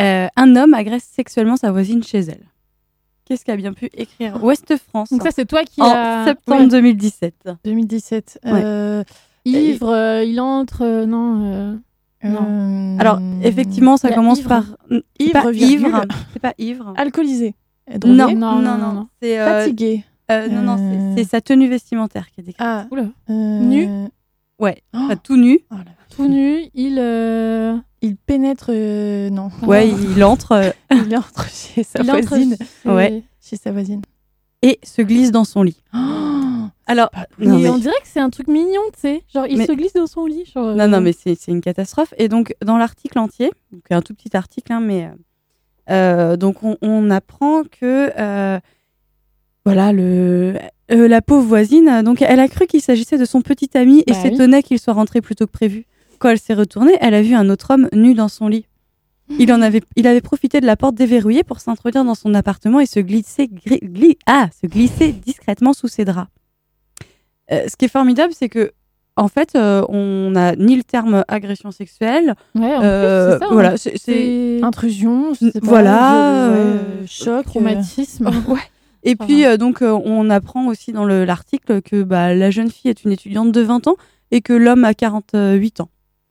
Euh, 0.00 0.28
un 0.36 0.56
homme 0.56 0.74
agresse 0.74 1.04
sexuellement 1.04 1.56
sa 1.56 1.72
voisine 1.72 2.02
chez 2.02 2.18
elle. 2.20 2.44
Qu'est-ce 3.24 3.44
qu'a 3.44 3.56
bien 3.56 3.72
pu 3.74 3.90
écrire 3.92 4.42
Ouest 4.42 4.74
France 4.76 5.10
Donc 5.10 5.22
ça, 5.22 5.30
c'est 5.32 5.44
toi 5.44 5.64
qui 5.64 5.82
en 5.82 5.86
as- 5.90 6.24
septembre 6.24 6.62
Ouais. 6.62 6.68
2017. 6.68 7.34
2017. 7.64 8.38
Ouais. 8.44 8.52
euh, 8.64 9.04
Ivre, 9.44 9.88
euh, 9.90 10.24
il 10.24 10.40
entre, 10.40 10.82
euh, 10.82 11.04
non. 11.06 11.44
euh, 11.44 11.74
non. 12.24 12.46
euh, 12.48 12.96
Alors, 12.98 13.20
effectivement, 13.42 13.96
ça 13.96 14.08
a 14.08 14.12
commence 14.12 14.38
ivre. 14.40 14.48
par. 14.48 14.64
Ivre, 15.18 15.52
ivre. 15.54 16.02
C'est 16.32 16.38
pas 16.38 16.54
ivre. 16.58 16.94
Alcoolisé. 16.96 17.54
Non, 18.06 18.32
non, 18.34 18.60
non, 18.60 18.76
non. 18.78 19.08
C'est. 19.22 19.38
euh, 19.38 19.60
Fatigué. 19.64 20.04
euh, 20.30 20.48
non, 20.48 20.62
non, 20.62 20.76
c'est- 21.16 21.22
c'est 21.24 21.28
sa 21.30 21.40
tenue 21.40 21.68
vestimentaire 21.68 22.30
qui 22.30 22.40
est 22.40 22.44
décrite. 22.44 22.60
Ah. 22.66 22.86
Oula. 22.90 23.02
euh, 23.30 23.60
Nu 23.60 23.88
Ouais, 24.58 24.82
Oh. 24.94 24.98
enfin, 25.02 25.16
tout 25.16 25.36
nu. 25.36 25.60
oh. 25.70 25.74
Tout 26.14 26.28
nu, 26.28 26.64
il. 26.74 26.96
euh, 26.98 27.76
Il 28.02 28.16
pénètre. 28.16 28.70
euh, 28.70 29.30
non. 29.30 29.50
Ouais, 29.62 29.88
il 29.88 30.22
entre 30.24 30.52
euh, 30.52 30.70
Il 31.06 31.16
entre 31.16 31.48
chez 31.48 31.82
sa 31.84 32.00
il 32.02 32.10
entre 32.10 32.28
voisine. 32.28 32.56
chez- 32.82 32.88
Ouais. 32.90 33.22
Chez 33.40 33.56
sa 33.56 33.70
voisine. 33.72 34.02
et 34.62 34.78
se 34.82 35.02
glisse 35.02 35.30
dans 35.30 35.44
son 35.44 35.62
lit. 35.62 35.82
Alors, 36.90 37.10
Mais, 37.38 37.46
non, 37.46 37.58
mais- 37.58 37.68
on 37.68 37.78
dirait 37.78 37.94
que 38.02 38.08
c'est 38.08 38.18
un 38.20 38.30
truc 38.30 38.48
mignon, 38.48 38.80
tu 38.94 39.00
sais. 39.00 39.22
Genre, 39.32 39.46
il 39.46 39.58
Mais- 39.58 39.66
se 39.66 39.72
glisse 39.72 39.92
dans 39.92 40.06
son 40.06 40.26
lit. 40.26 40.44
Genre, 40.52 40.74
Non, 40.74 40.88
non, 40.88 41.00
mais 41.00 41.12
c'est 41.12 41.36
une 41.48 41.60
catastrophe. 41.60 42.12
Et 42.16 42.28
donc, 42.28 42.54
dans 42.64 42.78
l'article 42.78 43.18
entier, 43.18 43.50
donc 43.72 43.82
un 43.90 44.00
tout 44.02 44.14
petit 44.14 44.36
article, 44.36 44.72
hein, 44.72 44.80
mais 44.80 45.10
euh, 45.90 46.36
donc 46.36 46.62
on, 46.64 46.76
on 46.82 47.10
apprend 47.10 47.62
que 47.64 48.10
voilà 49.64 49.92
le 49.92 50.54
euh, 50.90 51.08
la 51.08 51.20
pauvre 51.22 51.46
voisine, 51.46 51.88
euh, 51.88 52.02
donc 52.02 52.22
elle 52.22 52.40
a 52.40 52.48
cru 52.48 52.66
qu'il 52.66 52.80
s'agissait 52.80 53.18
de 53.18 53.24
son 53.24 53.42
petit 53.42 53.70
ami 53.76 54.02
et 54.06 54.12
Bah 54.12 54.18
oui. 54.24 54.30
s'étonnait 54.30 54.62
qu'il 54.62 54.78
soit 54.78 54.94
rentré 54.94 55.20
plus 55.20 55.34
tôt 55.34 55.46
que 55.46 55.52
prévu. 55.52 55.86
Quand 56.18 56.30
elle 56.30 56.38
s'est 56.38 56.54
retournée, 56.54 56.96
elle 57.00 57.14
a 57.14 57.22
vu 57.22 57.34
un 57.34 57.48
autre 57.50 57.72
homme 57.74 57.88
nu 57.92 58.14
dans 58.14 58.28
son 58.28 58.48
lit. 58.48 58.66
Il 59.38 59.52
en 59.52 59.60
avait, 59.60 59.82
il 59.96 60.06
avait 60.06 60.22
profité 60.22 60.58
de 60.60 60.66
la 60.66 60.74
porte 60.76 60.94
déverrouillée 60.94 61.44
pour 61.44 61.60
s'introduire 61.60 62.02
dans 62.04 62.14
son 62.14 62.32
appartement 62.34 62.80
et 62.80 62.86
se 62.86 62.98
glisser, 62.98 63.46
gri- 63.46 63.82
gli- 63.84 64.16
ah, 64.26 64.48
se 64.60 64.66
glisser 64.66 65.12
discrètement 65.12 65.74
sous 65.74 65.86
ses 65.88 66.06
draps. 66.06 66.30
Euh, 67.52 67.66
ce 67.68 67.76
qui 67.76 67.84
est 67.84 67.88
formidable, 67.88 68.32
c'est 68.34 68.48
que 68.48 68.72
en 69.16 69.28
fait, 69.28 69.50
euh, 69.56 69.84
on 69.88 70.30
n'a 70.30 70.54
ni 70.56 70.76
le 70.76 70.84
terme 70.84 71.24
agression 71.28 71.72
sexuelle. 71.72 72.36
Ouais, 72.54 72.74
en 72.76 72.82
euh, 72.82 73.30
plus, 73.36 73.38
c'est 73.40 73.46
ça. 73.48 73.52
voilà, 73.52 73.72
hein. 73.72 73.76
c'est- 73.76 74.60
Intrusion, 74.62 75.34
je 75.34 75.50
sais 75.50 75.60
pas, 75.60 75.66
voilà, 75.66 76.50
ouais, 76.52 77.06
choc, 77.06 77.44
traumatisme. 77.46 78.30
Ouais. 78.48 78.58
Et 79.04 79.16
Ça 79.18 79.24
puis, 79.24 79.44
euh, 79.44 79.56
donc, 79.56 79.82
euh, 79.82 79.98
on 80.04 80.28
apprend 80.30 80.66
aussi 80.66 80.92
dans 80.92 81.04
le- 81.04 81.24
l'article 81.24 81.80
que 81.82 82.02
bah, 82.02 82.34
la 82.34 82.50
jeune 82.50 82.70
fille 82.70 82.90
est 82.90 83.04
une 83.04 83.12
étudiante 83.12 83.52
de 83.52 83.60
20 83.60 83.86
ans 83.86 83.96
et 84.30 84.40
que 84.40 84.52
l'homme 84.52 84.84
a 84.84 84.94
48 84.94 85.80
ans. 85.80 85.88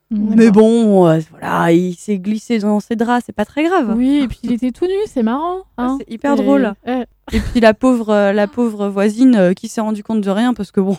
Mais 0.09 0.51
bon, 0.51 1.05
euh, 1.07 1.19
voilà, 1.31 1.71
il 1.73 1.93
s'est 1.95 2.17
glissé 2.17 2.59
dans 2.59 2.79
ses 2.79 2.95
draps, 2.95 3.23
c'est 3.25 3.35
pas 3.35 3.43
très 3.43 3.63
grave. 3.65 3.93
Oui, 3.97 4.21
et 4.23 4.27
puis 4.29 4.39
il 4.43 4.53
était 4.53 4.71
tout 4.71 4.85
nu, 4.85 4.93
c'est 5.07 5.21
marrant. 5.23 5.63
hein. 5.77 5.97
c'est 5.99 6.09
hyper 6.13 6.33
Et- 6.33 6.35
drôle. 6.37 6.73
Et 7.33 7.39
puis 7.41 7.59
la 7.59 7.73
pauvre, 7.73 8.09
euh, 8.09 8.31
la 8.31 8.47
pauvre 8.47 8.87
voisine 8.87 9.35
euh, 9.35 9.53
qui 9.53 9.67
s'est 9.67 9.81
rendue 9.81 10.03
compte 10.03 10.21
de 10.21 10.29
rien 10.29 10.53
parce 10.53 10.71
que 10.71 10.79
bon, 10.79 10.95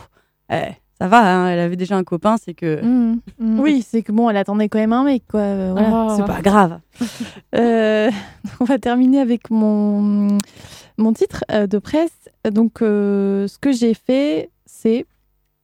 eh, 0.53 0.73
ça 1.01 1.09
va, 1.09 1.21
hein, 1.21 1.49
elle 1.49 1.59
avait 1.59 1.77
déjà 1.77 1.97
un 1.97 2.05
copain, 2.05 2.37
c'est 2.37 2.53
que 2.53 2.83
Mm, 2.85 3.21
mm. 3.39 3.61
Oui, 3.61 3.83
c'est 3.89 4.03
que 4.03 4.13
bon, 4.13 4.29
elle 4.29 4.37
attendait 4.37 4.69
quand 4.69 4.79
même 4.79 4.93
un 4.93 5.05
mec, 5.05 5.23
quoi. 5.31 5.71
voilà. 5.73 6.07
Oh. 6.11 6.15
c'est 6.17 6.27
pas 6.27 6.43
grave. 6.43 6.79
Euh, 7.55 8.11
on 8.61 8.65
va 8.65 8.79
terminer 8.79 9.21
avec 9.21 9.49
mon, 9.51 10.37
mon 10.99 11.13
titre 11.13 11.45
euh, 11.51 11.67
de 11.67 11.79
presse. 11.79 12.29
Donc, 12.51 12.83
euh, 12.83 13.47
ce 13.49 13.59
que 13.59 13.73
j'ai 13.73 13.95
fait, 13.95 14.51
c'est, 14.67 15.07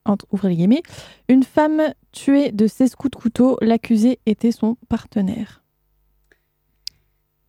entre 0.05 0.27
ouvrir 0.33 0.51
les 0.51 0.57
guillemets, 0.57 0.83
une 1.29 1.43
femme 1.43 1.83
tuée 2.13 2.53
de 2.53 2.67
16 2.67 2.95
coups 2.95 3.11
de 3.13 3.17
couteau. 3.17 3.59
L'accusé 3.61 4.19
était 4.27 4.53
son 4.53 4.77
partenaire. 4.89 5.63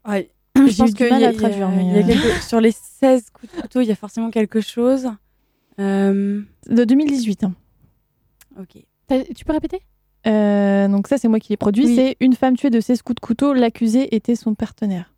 Ouais. 0.08 0.32
Je 0.56 0.62
pense 0.78 1.00
mal 1.00 1.10
y 1.10 1.14
a- 1.14 1.16
à 1.16 1.20
y 1.20 1.26
a- 1.26 1.34
traduire, 1.34 1.70
mais, 1.70 1.86
il 1.86 1.96
y 1.96 2.00
a 2.00 2.04
quelque- 2.22 2.42
sur 2.44 2.62
les 2.62 2.72
16 2.72 3.30
coups 3.32 3.54
de 3.56 3.62
couteau, 3.62 3.82
il 3.82 3.88
y 3.88 3.92
a 3.92 3.96
forcément 3.96 4.30
quelque 4.32 4.62
chose. 4.62 5.08
Euh, 5.80 6.42
De 6.70 6.84
2018. 6.86 7.44
hein. 7.44 7.54
ok. 8.60 8.78
Tu 9.36 9.46
peux 9.46 9.54
répéter? 9.54 9.82
Euh, 10.26 10.88
donc, 10.88 11.08
ça, 11.08 11.18
c'est 11.20 11.28
moi 11.28 11.40
qui 11.40 11.52
l'ai 11.54 11.58
produit. 11.58 11.86
Oui. 11.86 11.96
C'est 11.96 12.18
une 12.20 12.34
femme 12.34 12.56
tuée 12.58 12.72
de 12.72 12.80
16 12.80 13.02
coups 13.04 13.16
de 13.16 13.20
couteau. 13.20 13.54
L'accusé 13.54 14.16
était 14.16 14.36
son 14.36 14.56
partenaire. 14.56 15.14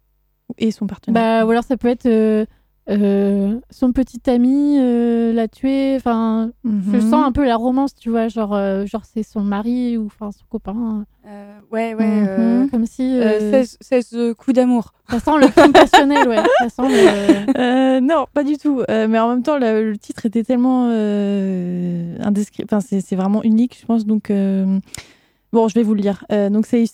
Et 0.58 0.72
son 0.72 0.88
partenaire. 0.88 1.22
Bah, 1.22 1.46
ou 1.46 1.52
alors 1.52 1.64
ça 1.64 1.78
peut 1.78 1.88
être 1.88 2.06
euh, 2.08 2.46
euh, 2.90 3.60
son 3.70 3.92
petit 3.92 4.30
ami 4.30 4.78
euh, 4.80 5.34
l'a 5.34 5.48
tué. 5.48 5.96
Enfin, 5.98 6.52
je 6.64 6.70
Mhm. 6.70 7.02
sens 7.02 7.26
un 7.26 7.32
peu 7.32 7.46
la 7.46 7.56
romance, 7.58 7.94
tu 7.96 8.10
vois, 8.10 8.28
genre, 8.30 8.56
euh, 8.56 8.86
genre 8.86 9.04
c'est 9.06 9.24
son 9.24 9.42
mari 9.42 9.98
ou 9.98 10.06
enfin 10.06 10.32
son 10.32 10.46
copain. 10.50 11.06
Euh, 11.28 11.60
ouais, 11.72 11.94
ouais. 11.94 12.06
Mhm. 12.06 12.28
euh, 12.30 12.68
Comme 12.70 12.86
si. 12.86 13.04
euh, 13.20 13.40
euh, 13.40 13.52
16, 13.52 13.78
16 13.82 14.18
coups 14.38 14.56
d'amour. 14.56 14.94
Ça 15.10 15.20
sent 15.20 15.32
le 15.40 15.48
crime 15.50 15.74
passionnel, 15.74 16.28
ouais. 16.28 16.38
Ça 16.60 16.70
sent 16.70 16.90
le. 16.90 18.00
Non, 18.00 18.26
pas 18.34 18.44
du 18.44 18.58
tout. 18.58 18.82
Mais 18.90 19.20
en 19.20 19.30
même 19.30 19.44
temps, 19.44 19.58
le, 19.58 19.92
le 19.92 19.98
titre 19.98 20.26
était 20.26 20.44
tellement 20.44 20.88
euh, 20.92 22.18
indescri- 22.20 22.64
Enfin, 22.64 22.80
c'est 22.82 23.16
vraiment 23.16 23.44
unique, 23.44 23.78
je 23.82 23.86
pense. 23.86 24.06
Donc, 24.06 24.32
bon, 24.32 25.68
je 25.68 25.74
vais 25.76 25.84
vous 25.84 25.94
le 25.94 26.02
lire. 26.02 26.24
Donc, 26.52 26.66
c'est 26.66 26.86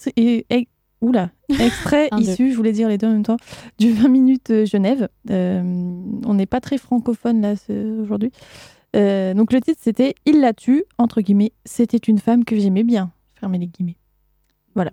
oula, 1.04 1.30
extrait 1.60 2.10
issu, 2.18 2.52
je 2.52 2.56
voulais 2.56 2.72
dire 2.72 2.88
les 2.88 2.98
deux 2.98 3.08
en 3.08 3.12
même 3.12 3.24
temps, 3.24 3.38
du 3.78 3.92
20 3.92 4.08
minutes 4.08 4.50
euh, 4.50 4.66
Genève. 4.66 5.10
Euh, 5.30 5.62
on 6.26 6.34
n'est 6.34 6.46
pas 6.46 6.62
très 6.62 6.78
francophone 6.78 7.42
là 7.42 7.54
aujourd'hui. 8.02 8.32
Euh, 8.96 9.34
donc, 9.34 9.52
le 9.54 9.62
titre 9.62 9.80
c'était 9.82 10.16
Il 10.26 10.40
la 10.40 10.54
tue 10.54 10.86
entre 10.98 11.22
guillemets. 11.22 11.52
C'était 11.66 11.98
une 11.98 12.20
femme 12.20 12.46
que 12.46 12.58
j'aimais 12.58 12.84
bien. 12.84 13.12
Fermez 13.36 13.58
les 13.58 13.68
guillemets. 13.68 13.98
Voilà. 14.76 14.92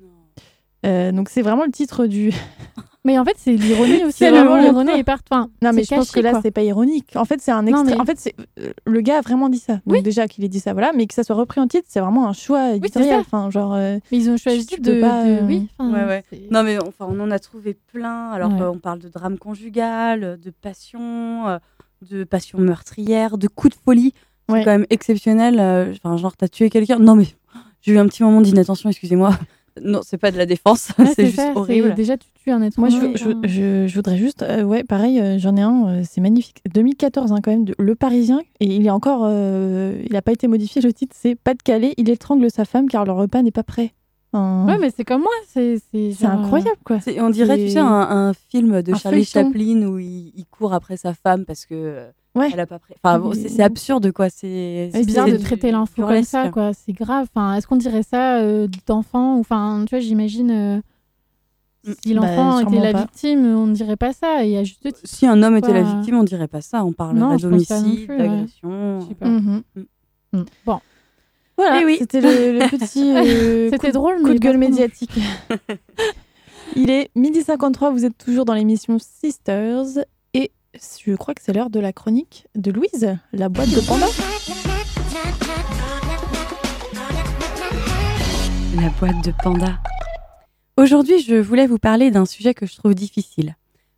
Euh, 0.87 1.13
donc, 1.13 1.29
c'est 1.29 1.43
vraiment 1.43 1.65
le 1.65 1.73
titre 1.73 2.07
du. 2.07 2.33
Mais 3.05 3.19
en 3.19 3.25
fait, 3.25 3.35
c'est 3.39 3.53
l'ironie 3.53 4.05
aussi. 4.05 4.19
C'est 4.19 4.31
l'ironie 4.31 4.91
est 4.93 5.05
partout. 5.05 5.33
Enfin, 5.33 5.49
Non, 5.63 5.73
mais 5.73 5.85
je 5.85 5.95
pense 5.95 6.11
que 6.11 6.21
là, 6.21 6.39
c'est 6.43 6.51
pas 6.51 6.63
ironique. 6.63 7.17
En 7.17 7.25
fait, 7.25 7.41
c'est 7.41 7.51
un 7.51 7.63
Non, 7.63 7.69
extrait. 7.69 7.95
mais- 7.95 8.01
En 8.01 8.05
fait, 8.05 8.19
c'est 8.19 8.35
euh, 8.59 8.73
le 8.85 9.01
gars 9.01 9.19
a 9.19 9.21
vraiment 9.23 9.49
dit 9.49 9.59
ça. 9.59 9.81
Donc 9.87 10.03
déjà 10.03 10.29
qu'il 10.29 10.45
ait 10.45 10.49
dit 10.49 10.61
ça, 10.61 10.73
voilà, 10.75 10.93
mais 10.95 11.07
que 11.07 11.15
ça 11.15 11.25
soit 11.25 11.35
repris 11.37 11.61
en 11.61 11.67
titre, 11.67 11.87
c'est 11.89 12.01
vraiment 12.01 12.29
un 12.29 12.35
choix 12.35 12.73
éditorial. 12.75 13.21
enfin, 13.21 13.51
genre. 13.51 13.73
euh, 13.75 13.99
Mais 14.13 14.19
ils 14.19 14.29
ont 14.31 14.37
choisi 14.37 14.67
tu 14.67 14.81
de. 14.81 15.01
pas, 15.01 15.25
de- 15.25 15.31
euh, 15.31 15.41
Oui. 15.47 15.69
enfin, 15.79 15.91
Ouais, 15.93 16.05
ouais. 16.05 16.25
c'est- 16.31 16.51
Non, 16.51 16.63
mais 16.63 16.77
enfin, 16.83 17.07
on 17.09 17.19
en 17.21 17.31
a 17.31 17.39
trouvé 17.39 17.75
plein. 17.93 18.31
Alors, 18.33 18.53
Ouais. 18.53 18.61
euh, 18.61 18.71
on 18.71 18.79
parle 18.79 18.99
de 18.99 19.09
drame 19.09 19.39
conjugal, 19.39 20.39
de 20.39 20.51
passion, 20.51 21.49
euh, 21.49 21.59
de 22.11 22.25
passion 22.25 22.59
meurtrière, 22.59 23.39
de 23.39 23.49
coup 23.49 23.69
de 23.71 23.75
folie. 23.75 24.13
C'est 24.49 24.55
Ouais. 24.57 24.65
quand 24.65 24.73
même 24.73 24.87
exceptionnel. 24.91 25.59
Enfin, 26.05 26.17
genre, 26.19 26.37
t'as 26.37 26.49
tué 26.49 26.69
quelqu'un. 26.71 26.99
Non, 26.99 27.15
mais 27.15 27.27
j'ai 27.83 27.93
eu 27.95 27.99
un 27.99 28.07
petit 28.09 28.23
moment 28.23 28.41
d'inattention, 28.43 28.91
excusez-moi. 28.91 29.31
Non, 29.83 30.01
c'est 30.03 30.19
pas 30.19 30.31
de 30.31 30.37
la 30.39 30.47
défense, 30.47 30.93
c'est 31.15 31.27
juste 31.27 31.37
ça, 31.37 31.53
horrible. 31.55 31.95
Déjà, 31.95 32.17
tu 32.17 32.29
tues 32.35 32.51
un 32.51 32.63
être 32.63 32.79
Moi, 32.79 32.89
je, 32.89 32.97
humain, 32.97 33.13
je, 33.17 33.29
enfin. 33.31 33.41
je- 33.45 33.87
je 33.87 33.95
voudrais 33.95 34.17
juste, 34.17 34.43
euh, 34.43 34.63
ouais, 34.63 34.85
pareil, 34.85 35.21
euh, 35.21 35.39
j'en 35.39 35.57
ai 35.57 35.63
un, 35.63 35.89
euh, 35.89 36.03
c'est 36.09 36.21
magnifique. 36.21 36.61
2014, 36.73 37.33
hein, 37.33 37.39
quand 37.43 37.51
même, 37.51 37.65
de 37.65 37.75
Le 37.79 37.95
Parisien, 37.95 38.41
et 38.61 38.67
il 38.67 38.87
est 38.87 38.91
encore, 38.91 39.23
euh, 39.25 40.01
il 40.07 40.13
n'a 40.13 40.23
pas 40.23 40.33
été 40.33 40.49
modifié. 40.49 40.81
Le 40.83 40.93
titre, 40.93 41.15
c'est 41.19 41.35
Pas 41.35 41.55
de 41.55 41.63
Calais, 41.63 41.95
il 41.97 42.09
étrangle 42.11 42.51
sa 42.51 42.65
femme 42.65 42.89
car 42.89 43.05
le 43.05 43.13
repas 43.13 43.43
n'est 43.43 43.51
pas 43.51 43.63
prêt. 43.65 43.93
Ouais, 44.33 44.79
mais 44.79 44.91
c'est 44.97 45.05
comme 45.05 45.23
moi. 45.23 45.33
C'est 45.49 45.79
c'est 45.91 46.13
c'est 46.13 46.25
genre, 46.27 46.39
incroyable, 46.39 46.79
quoi. 46.85 46.99
On 47.19 47.31
dirait, 47.31 47.57
tu 47.59 47.71
sais, 47.71 47.79
un, 47.81 47.87
un 47.89 48.33
film 48.33 48.81
de 48.81 48.93
un 48.93 48.97
Charlie 48.97 49.25
feuilleton. 49.25 49.49
Chaplin 49.51 49.87
où 49.89 49.99
il, 49.99 50.33
il 50.37 50.45
court 50.47 50.73
après 50.73 50.97
sa 50.97 51.15
femme 51.15 51.45
parce 51.45 51.67
que 51.67 51.75
euh, 51.75 52.11
Ouais. 52.37 52.49
elle 52.53 52.61
a 52.61 52.67
pas 52.67 52.79
prêt. 52.79 52.95
Enfin, 53.03 53.19
bon, 53.19 53.33
c'est 53.35 53.49
c'est 53.49 53.63
absurde, 53.63 54.13
quoi. 54.13 54.31
C'est 54.31 54.91
C'est 54.93 55.05
bizarre 55.05 55.27
de 55.27 55.37
du 55.37 55.43
traiter 55.43 55.73
l'info 55.73 56.07
comme 56.07 56.23
ça, 56.23 56.49
quoi. 56.51 56.73
C'est 56.73 56.93
grave. 56.93 57.27
Enfin, 57.35 57.55
est-ce 57.57 57.67
qu'on 57.67 57.77
dirait 57.77 58.05
ça 58.05 58.39
euh, 58.41 58.69
d'enfant 58.87 59.37
ou 59.37 59.41
enfin, 59.41 59.85
tu 59.89 59.97
vois, 59.97 60.01
j'imagine 60.01 60.51
euh, 60.51 60.81
si 62.05 62.15
Bah, 62.15 62.21
l'enfant 62.21 62.61
était 62.61 62.79
la 62.81 62.93
pas. 62.93 63.01
victime, 63.01 63.45
on 63.47 63.67
ne 63.67 63.75
dirait 63.75 63.97
pas 63.97 64.13
ça. 64.13 64.45
Et 64.45 64.57
à 64.59 64.63
juste 64.65 64.81
titre. 64.83 65.01
Si 65.03 65.27
un 65.27 65.43
homme 65.43 65.57
était 65.57 65.73
la 65.73 65.83
victime, 65.83 66.19
on 66.19 66.23
dirait 66.25 66.47
pas 66.49 66.61
ça. 66.61 66.85
On 66.85 66.93
parlerait 66.93 67.37
d'homicide, 67.39 68.07
plus, 68.07 68.15
ouais. 68.17 68.19
d'agression. 68.19 69.01
Je 69.01 69.07
sais 69.09 69.15
pas. 69.15 69.27
Mhm. 69.27 69.63
Mm. 70.33 70.43
Bon, 70.65 70.79
Voilà, 71.57 71.81
Eh 71.83 71.85
oui. 71.85 71.97
c'était 71.99 72.21
le, 72.21 72.59
le 72.61 72.69
petit 72.79 73.11
euh, 73.17 73.71
C'était 73.73 73.89
coup- 73.89 73.93
drôle, 73.95 74.23
coup 74.23 74.29
mais 74.29 74.35
de 74.35 74.39
gueule 74.39 74.59
médiatique. 74.59 75.19
Il 76.77 76.91
est 76.91 77.11
midi 77.17 77.43
53, 77.43 77.91
vous 77.91 78.05
êtes 78.05 78.17
toujours 78.17 78.45
dans 78.45 78.55
l'émission 78.55 78.99
Sisters 79.01 80.05
et 80.35 80.53
je 80.75 81.15
crois 81.17 81.35
que 81.35 81.43
c'est 81.43 81.53
l'heure 81.53 81.71
de 81.71 81.81
la 81.81 81.93
chronique 81.93 82.47
de 82.55 82.71
Louise, 82.71 83.17
la 83.33 83.49
boîte 83.49 83.71
de 83.71 83.81
panda. 83.81 84.07
La 88.77 88.89
boîte 88.91 89.25
de 89.25 89.33
panda. 89.43 89.79
Aujourd'hui, 90.77 91.21
je 91.21 91.35
voulais 91.35 91.67
vous 91.67 91.79
parler 91.79 92.11
d'un 92.11 92.25
sujet 92.25 92.55
que 92.55 92.67
je 92.67 92.77
trouve 92.77 92.95
difficile. 92.95 93.57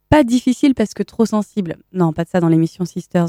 Pas 0.09 0.25
difficile 0.25 0.75
parce 0.75 0.95
que 0.95 1.03
trop 1.03 1.27
sensible. 1.27 1.77
Non, 1.93 2.13
pas 2.13 2.25
de 2.25 2.31
ça 2.31 2.41
dans 2.41 2.49
l'émission 2.49 2.85
Sisters. 2.85 3.29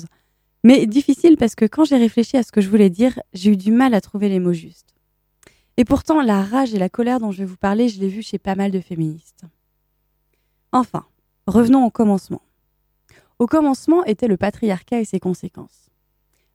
Mais 0.63 0.85
difficile 0.85 1.37
parce 1.37 1.55
que 1.55 1.65
quand 1.65 1.83
j'ai 1.83 1.97
réfléchi 1.97 2.37
à 2.37 2.43
ce 2.43 2.51
que 2.51 2.61
je 2.61 2.69
voulais 2.69 2.89
dire, 2.89 3.19
j'ai 3.33 3.51
eu 3.51 3.57
du 3.57 3.71
mal 3.71 3.93
à 3.93 4.01
trouver 4.01 4.29
les 4.29 4.39
mots 4.39 4.53
justes. 4.53 4.95
Et 5.75 5.85
pourtant, 5.85 6.21
la 6.21 6.41
rage 6.43 6.73
et 6.73 6.79
la 6.79 6.89
colère 6.89 7.19
dont 7.19 7.31
je 7.31 7.39
vais 7.39 7.45
vous 7.45 7.57
parler, 7.57 7.89
je 7.89 7.99
l'ai 7.99 8.07
vu 8.07 8.21
chez 8.21 8.37
pas 8.37 8.55
mal 8.55 8.71
de 8.71 8.79
féministes. 8.79 9.43
Enfin, 10.71 11.05
revenons 11.47 11.85
au 11.85 11.89
commencement. 11.89 12.41
Au 13.39 13.47
commencement 13.47 14.03
était 14.05 14.27
le 14.27 14.37
patriarcat 14.37 15.01
et 15.01 15.05
ses 15.05 15.19
conséquences. 15.19 15.89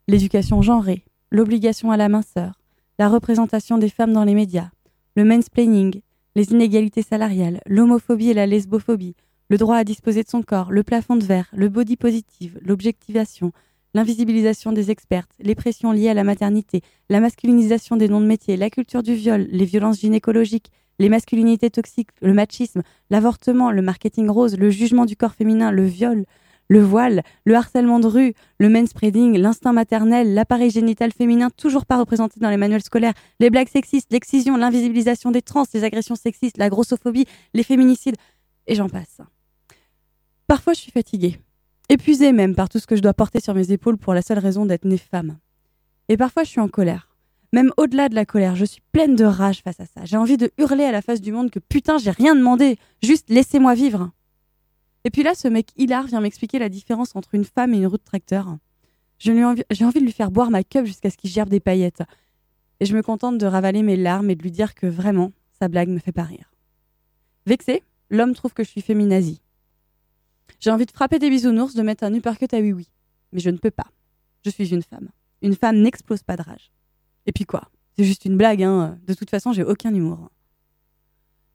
L'éducation 0.06 0.62
genrée, 0.62 1.04
l'obligation 1.30 1.90
à 1.90 1.96
la 1.96 2.08
minceur, 2.08 2.60
la 2.98 3.08
représentation 3.08 3.78
des 3.78 3.88
femmes 3.88 4.12
dans 4.12 4.24
les 4.24 4.34
médias, 4.34 4.70
le 5.16 5.24
mansplaining, 5.24 6.00
les 6.34 6.52
inégalités 6.52 7.02
salariales, 7.02 7.60
l'homophobie 7.66 8.30
et 8.30 8.34
la 8.34 8.46
lesbophobie, 8.46 9.16
le 9.50 9.56
droit 9.56 9.76
à 9.76 9.84
disposer 9.84 10.22
de 10.22 10.28
son 10.28 10.42
corps, 10.42 10.70
le 10.70 10.82
plafond 10.82 11.16
de 11.16 11.24
verre, 11.24 11.48
le 11.52 11.68
body 11.68 11.96
positive, 11.96 12.58
l'objectivation, 12.62 13.52
l'invisibilisation 13.94 14.72
des 14.72 14.90
expertes, 14.90 15.30
les 15.40 15.54
pressions 15.54 15.92
liées 15.92 16.10
à 16.10 16.14
la 16.14 16.24
maternité, 16.24 16.82
la 17.08 17.20
masculinisation 17.20 17.96
des 17.96 18.08
noms 18.08 18.20
de 18.20 18.26
métiers, 18.26 18.56
la 18.56 18.70
culture 18.70 19.02
du 19.02 19.14
viol, 19.14 19.48
les 19.50 19.64
violences 19.64 20.00
gynécologiques, 20.00 20.70
les 20.98 21.08
masculinités 21.08 21.70
toxiques, 21.70 22.10
le 22.20 22.34
machisme, 22.34 22.82
l'avortement, 23.10 23.70
le 23.70 23.82
marketing 23.82 24.28
rose, 24.28 24.58
le 24.58 24.70
jugement 24.70 25.06
du 25.06 25.16
corps 25.16 25.34
féminin, 25.34 25.70
le 25.70 25.84
viol, 25.84 26.24
le 26.68 26.82
voile, 26.82 27.22
le 27.44 27.54
harcèlement 27.54 27.98
de 27.98 28.06
rue, 28.06 28.34
le 28.58 28.68
manspreading, 28.68 29.36
l'instinct 29.38 29.72
maternel, 29.72 30.34
l'appareil 30.34 30.70
génital 30.70 31.12
féminin 31.12 31.48
toujours 31.50 31.86
pas 31.86 31.98
représenté 31.98 32.38
dans 32.40 32.50
les 32.50 32.56
manuels 32.56 32.82
scolaires, 32.82 33.14
les 33.40 33.50
blagues 33.50 33.68
sexistes, 33.68 34.12
l'excision, 34.12 34.56
l'invisibilisation 34.56 35.30
des 35.30 35.42
trans, 35.42 35.64
les 35.72 35.84
agressions 35.84 36.16
sexistes, 36.16 36.58
la 36.58 36.68
grossophobie, 36.68 37.26
les 37.54 37.62
féminicides, 37.62 38.16
et 38.66 38.74
j'en 38.74 38.88
passe. 38.88 39.20
Parfois, 40.46 40.74
je 40.74 40.80
suis 40.80 40.92
fatiguée, 40.92 41.38
épuisée 41.88 42.32
même 42.32 42.54
par 42.54 42.68
tout 42.68 42.78
ce 42.78 42.86
que 42.86 42.96
je 42.96 43.02
dois 43.02 43.14
porter 43.14 43.40
sur 43.40 43.54
mes 43.54 43.72
épaules 43.72 43.98
pour 43.98 44.14
la 44.14 44.22
seule 44.22 44.38
raison 44.38 44.66
d'être 44.66 44.84
née 44.84 44.98
femme. 44.98 45.38
Et 46.08 46.16
parfois, 46.16 46.44
je 46.44 46.50
suis 46.50 46.60
en 46.60 46.68
colère. 46.68 47.08
Même 47.52 47.72
au-delà 47.78 48.10
de 48.10 48.14
la 48.14 48.26
colère, 48.26 48.56
je 48.56 48.66
suis 48.66 48.82
pleine 48.92 49.16
de 49.16 49.24
rage 49.24 49.62
face 49.62 49.80
à 49.80 49.86
ça. 49.86 50.04
J'ai 50.04 50.18
envie 50.18 50.36
de 50.36 50.50
hurler 50.58 50.84
à 50.84 50.92
la 50.92 51.00
face 51.00 51.22
du 51.22 51.32
monde 51.32 51.50
que 51.50 51.58
putain, 51.58 51.96
j'ai 51.96 52.10
rien 52.10 52.34
demandé, 52.34 52.76
juste 53.02 53.30
laissez-moi 53.30 53.74
vivre. 53.74 54.10
Et 55.08 55.10
puis 55.10 55.22
là, 55.22 55.34
ce 55.34 55.48
mec 55.48 55.70
hilar 55.78 56.04
vient 56.04 56.20
m'expliquer 56.20 56.58
la 56.58 56.68
différence 56.68 57.16
entre 57.16 57.34
une 57.34 57.46
femme 57.46 57.72
et 57.72 57.78
une 57.78 57.86
roue 57.86 57.96
de 57.96 58.02
tracteur. 58.02 58.58
J'ai 59.18 59.32
envie 59.42 59.64
de 60.00 60.04
lui 60.04 60.12
faire 60.12 60.30
boire 60.30 60.50
ma 60.50 60.62
cup 60.62 60.84
jusqu'à 60.84 61.08
ce 61.08 61.16
qu'il 61.16 61.30
gerbe 61.30 61.48
des 61.48 61.60
paillettes. 61.60 62.02
Et 62.78 62.84
je 62.84 62.94
me 62.94 63.02
contente 63.02 63.38
de 63.38 63.46
ravaler 63.46 63.82
mes 63.82 63.96
larmes 63.96 64.28
et 64.28 64.34
de 64.34 64.42
lui 64.42 64.50
dire 64.50 64.74
que 64.74 64.86
vraiment, 64.86 65.32
sa 65.58 65.68
blague 65.68 65.88
me 65.88 65.98
fait 65.98 66.12
pas 66.12 66.24
rire. 66.24 66.52
Vexé, 67.46 67.82
l'homme 68.10 68.34
trouve 68.34 68.52
que 68.52 68.62
je 68.62 68.68
suis 68.68 68.82
féminazie. 68.82 69.40
J'ai 70.60 70.70
envie 70.70 70.84
de 70.84 70.92
frapper 70.92 71.18
des 71.18 71.30
bisounours, 71.30 71.72
de 71.72 71.80
mettre 71.80 72.04
un 72.04 72.12
uppercut 72.12 72.52
à 72.52 72.58
oui-oui. 72.58 72.90
Mais 73.32 73.40
je 73.40 73.48
ne 73.48 73.56
peux 73.56 73.70
pas. 73.70 73.86
Je 74.44 74.50
suis 74.50 74.74
une 74.74 74.82
femme. 74.82 75.08
Une 75.40 75.56
femme 75.56 75.80
n'explose 75.80 76.22
pas 76.22 76.36
de 76.36 76.42
rage. 76.42 76.70
Et 77.24 77.32
puis 77.32 77.46
quoi? 77.46 77.70
C'est 77.96 78.04
juste 78.04 78.26
une 78.26 78.36
blague, 78.36 78.62
hein. 78.62 78.98
De 79.06 79.14
toute 79.14 79.30
façon, 79.30 79.54
j'ai 79.54 79.64
aucun 79.64 79.94
humour. 79.94 80.28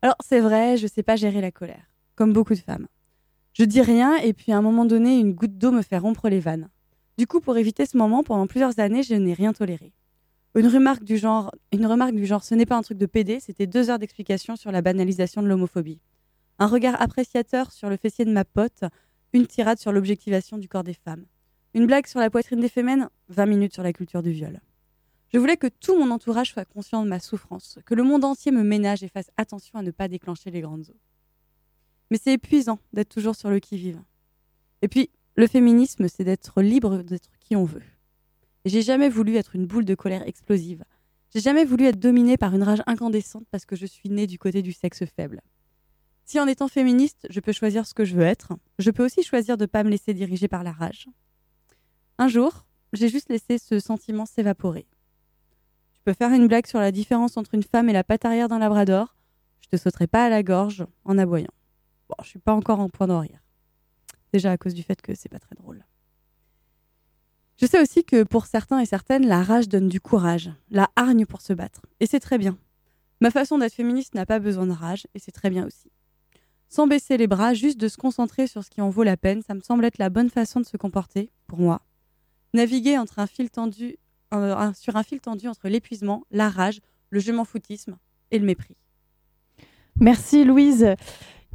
Alors, 0.01 0.17
c'est 0.27 0.39
vrai, 0.39 0.75
je 0.77 0.87
sais 0.87 1.03
pas 1.03 1.17
gérer 1.17 1.39
la 1.39 1.51
colère. 1.51 1.85
Comme 2.15 2.33
beaucoup 2.33 2.55
de 2.55 2.59
femmes. 2.59 2.87
Je 3.53 3.63
dis 3.65 3.81
rien 3.81 4.15
et 4.15 4.33
puis 4.33 4.51
à 4.51 4.57
un 4.57 4.63
moment 4.63 4.83
donné, 4.83 5.19
une 5.19 5.33
goutte 5.33 5.59
d'eau 5.59 5.71
me 5.71 5.83
fait 5.83 5.99
rompre 5.99 6.27
les 6.27 6.39
vannes. 6.39 6.69
Du 7.19 7.27
coup, 7.27 7.39
pour 7.39 7.55
éviter 7.55 7.85
ce 7.85 7.97
moment, 7.97 8.23
pendant 8.23 8.47
plusieurs 8.47 8.79
années, 8.79 9.03
je 9.03 9.13
n'ai 9.13 9.33
rien 9.33 9.53
toléré. 9.53 9.93
Une 10.55 10.67
remarque 10.67 11.03
du 11.03 11.17
genre, 11.17 11.53
une 11.71 11.85
remarque 11.85 12.15
du 12.15 12.25
genre, 12.25 12.43
ce 12.43 12.55
n'est 12.55 12.65
pas 12.65 12.75
un 12.75 12.81
truc 12.81 12.97
de 12.97 13.05
PD, 13.05 13.39
c'était 13.39 13.67
deux 13.67 13.91
heures 13.91 13.99
d'explication 13.99 14.55
sur 14.55 14.71
la 14.71 14.81
banalisation 14.81 15.43
de 15.43 15.47
l'homophobie. 15.47 15.99
Un 16.57 16.65
regard 16.65 16.99
appréciateur 16.99 17.71
sur 17.71 17.89
le 17.89 17.97
fessier 17.97 18.25
de 18.25 18.31
ma 18.31 18.43
pote, 18.43 18.83
une 19.33 19.45
tirade 19.45 19.77
sur 19.77 19.91
l'objectivation 19.91 20.57
du 20.57 20.67
corps 20.67 20.83
des 20.83 20.93
femmes. 20.93 21.25
Une 21.75 21.85
blague 21.85 22.07
sur 22.07 22.19
la 22.19 22.31
poitrine 22.31 22.59
des 22.59 22.69
femmes, 22.69 23.07
20 23.29 23.45
minutes 23.45 23.73
sur 23.73 23.83
la 23.83 23.93
culture 23.93 24.23
du 24.23 24.31
viol. 24.31 24.61
Je 25.31 25.37
voulais 25.37 25.57
que 25.57 25.67
tout 25.67 25.95
mon 25.97 26.09
entourage 26.09 26.53
soit 26.53 26.65
conscient 26.65 27.03
de 27.03 27.09
ma 27.09 27.19
souffrance, 27.19 27.77
que 27.85 27.93
le 27.93 28.03
monde 28.03 28.23
entier 28.23 28.51
me 28.51 28.63
ménage 28.63 29.03
et 29.03 29.07
fasse 29.07 29.31
attention 29.37 29.77
à 29.77 29.83
ne 29.83 29.91
pas 29.91 30.07
déclencher 30.07 30.49
les 30.49 30.61
grandes 30.61 30.89
eaux. 30.89 30.99
Mais 32.11 32.17
c'est 32.21 32.33
épuisant 32.33 32.79
d'être 32.93 33.09
toujours 33.09 33.35
sur 33.35 33.49
le 33.49 33.59
qui-vive. 33.59 34.01
Et 34.81 34.87
puis, 34.87 35.09
le 35.35 35.47
féminisme, 35.47 36.07
c'est 36.07 36.23
d'être 36.23 36.61
libre 36.61 36.97
d'être 36.97 37.29
qui 37.39 37.55
on 37.55 37.63
veut. 37.63 37.83
J'ai 38.65 38.81
jamais 38.81 39.09
voulu 39.09 39.35
être 39.35 39.55
une 39.55 39.65
boule 39.65 39.85
de 39.85 39.95
colère 39.95 40.27
explosive. 40.27 40.83
J'ai 41.33 41.41
jamais 41.41 41.65
voulu 41.65 41.85
être 41.85 41.99
dominée 41.99 42.37
par 42.37 42.53
une 42.53 42.63
rage 42.63 42.83
incandescente 42.85 43.45
parce 43.49 43.65
que 43.65 43.75
je 43.75 43.85
suis 43.85 44.09
née 44.09 44.27
du 44.27 44.37
côté 44.37 44.61
du 44.61 44.71
sexe 44.71 45.03
faible. 45.05 45.41
Si 46.25 46.39
en 46.39 46.47
étant 46.47 46.67
féministe, 46.67 47.27
je 47.29 47.39
peux 47.39 47.51
choisir 47.51 47.85
ce 47.85 47.93
que 47.93 48.05
je 48.05 48.15
veux 48.15 48.23
être, 48.23 48.53
je 48.79 48.91
peux 48.91 49.03
aussi 49.03 49.23
choisir 49.23 49.57
de 49.57 49.63
ne 49.63 49.67
pas 49.67 49.83
me 49.83 49.89
laisser 49.89 50.13
diriger 50.13 50.47
par 50.47 50.63
la 50.63 50.71
rage. 50.71 51.09
Un 52.17 52.27
jour, 52.27 52.65
j'ai 52.93 53.09
juste 53.09 53.29
laissé 53.29 53.57
ce 53.57 53.79
sentiment 53.79 54.25
s'évaporer. 54.25 54.85
Tu 55.93 56.01
peux 56.05 56.13
faire 56.13 56.31
une 56.31 56.47
blague 56.47 56.67
sur 56.67 56.79
la 56.79 56.91
différence 56.91 57.35
entre 57.35 57.55
une 57.55 57.63
femme 57.63 57.89
et 57.89 57.93
la 57.93 58.03
patte 58.03 58.25
arrière 58.25 58.47
d'un 58.47 58.59
labrador, 58.59 59.15
je 59.61 59.69
te 59.69 59.77
sauterai 59.77 60.07
pas 60.07 60.25
à 60.25 60.29
la 60.29 60.43
gorge 60.43 60.85
en 61.03 61.17
aboyant. 61.17 61.53
Bon, 62.15 62.23
je 62.23 62.29
suis 62.29 62.39
pas 62.39 62.53
encore 62.53 62.79
en 62.79 62.89
point 62.89 63.07
d'en 63.07 63.21
rire. 63.21 63.39
Déjà 64.33 64.51
à 64.51 64.57
cause 64.57 64.75
du 64.75 64.83
fait 64.83 65.01
que 65.01 65.15
c'est 65.15 65.29
pas 65.29 65.39
très 65.39 65.55
drôle. 65.55 65.83
Je 67.57 67.65
sais 67.65 67.81
aussi 67.81 68.03
que 68.03 68.21
pour 68.21 68.45
certains 68.45 68.79
et 68.79 68.85
certaines, 68.85 69.25
la 69.25 69.41
rage 69.41 69.67
donne 69.67 69.87
du 69.87 69.99
courage, 69.99 70.51
la 70.69 70.91
hargne 70.95 71.25
pour 71.25 71.41
se 71.41 71.53
battre. 71.53 71.81
Et 71.99 72.05
c'est 72.05 72.19
très 72.19 72.37
bien. 72.37 72.57
Ma 73.19 73.31
façon 73.31 73.57
d'être 73.57 73.73
féministe 73.73 74.13
n'a 74.13 74.27
pas 74.27 74.37
besoin 74.37 74.67
de 74.67 74.73
rage, 74.73 75.07
et 75.15 75.19
c'est 75.19 75.31
très 75.31 75.49
bien 75.49 75.65
aussi. 75.65 75.91
Sans 76.69 76.85
baisser 76.85 77.17
les 77.17 77.25
bras, 77.25 77.55
juste 77.55 77.79
de 77.79 77.87
se 77.87 77.97
concentrer 77.97 78.45
sur 78.45 78.63
ce 78.63 78.69
qui 78.69 78.81
en 78.81 78.89
vaut 78.89 79.03
la 79.03 79.17
peine, 79.17 79.41
ça 79.41 79.55
me 79.55 79.61
semble 79.61 79.85
être 79.85 79.97
la 79.97 80.09
bonne 80.09 80.29
façon 80.29 80.59
de 80.59 80.65
se 80.65 80.77
comporter, 80.77 81.31
pour 81.47 81.57
moi. 81.57 81.81
Naviguer 82.53 82.99
entre 82.99 83.17
un 83.17 83.27
fil 83.27 83.49
tendu, 83.49 83.97
euh, 84.35 84.71
sur 84.73 84.97
un 84.97 85.03
fil 85.03 85.19
tendu 85.19 85.47
entre 85.47 85.67
l'épuisement, 85.67 86.25
la 86.29 86.49
rage, 86.49 86.79
le 87.09 87.19
je 87.19 87.31
m'en 87.31 87.45
foutisme 87.45 87.97
et 88.29 88.37
le 88.37 88.45
mépris. 88.45 88.75
Merci 89.99 90.43
Louise. 90.43 90.95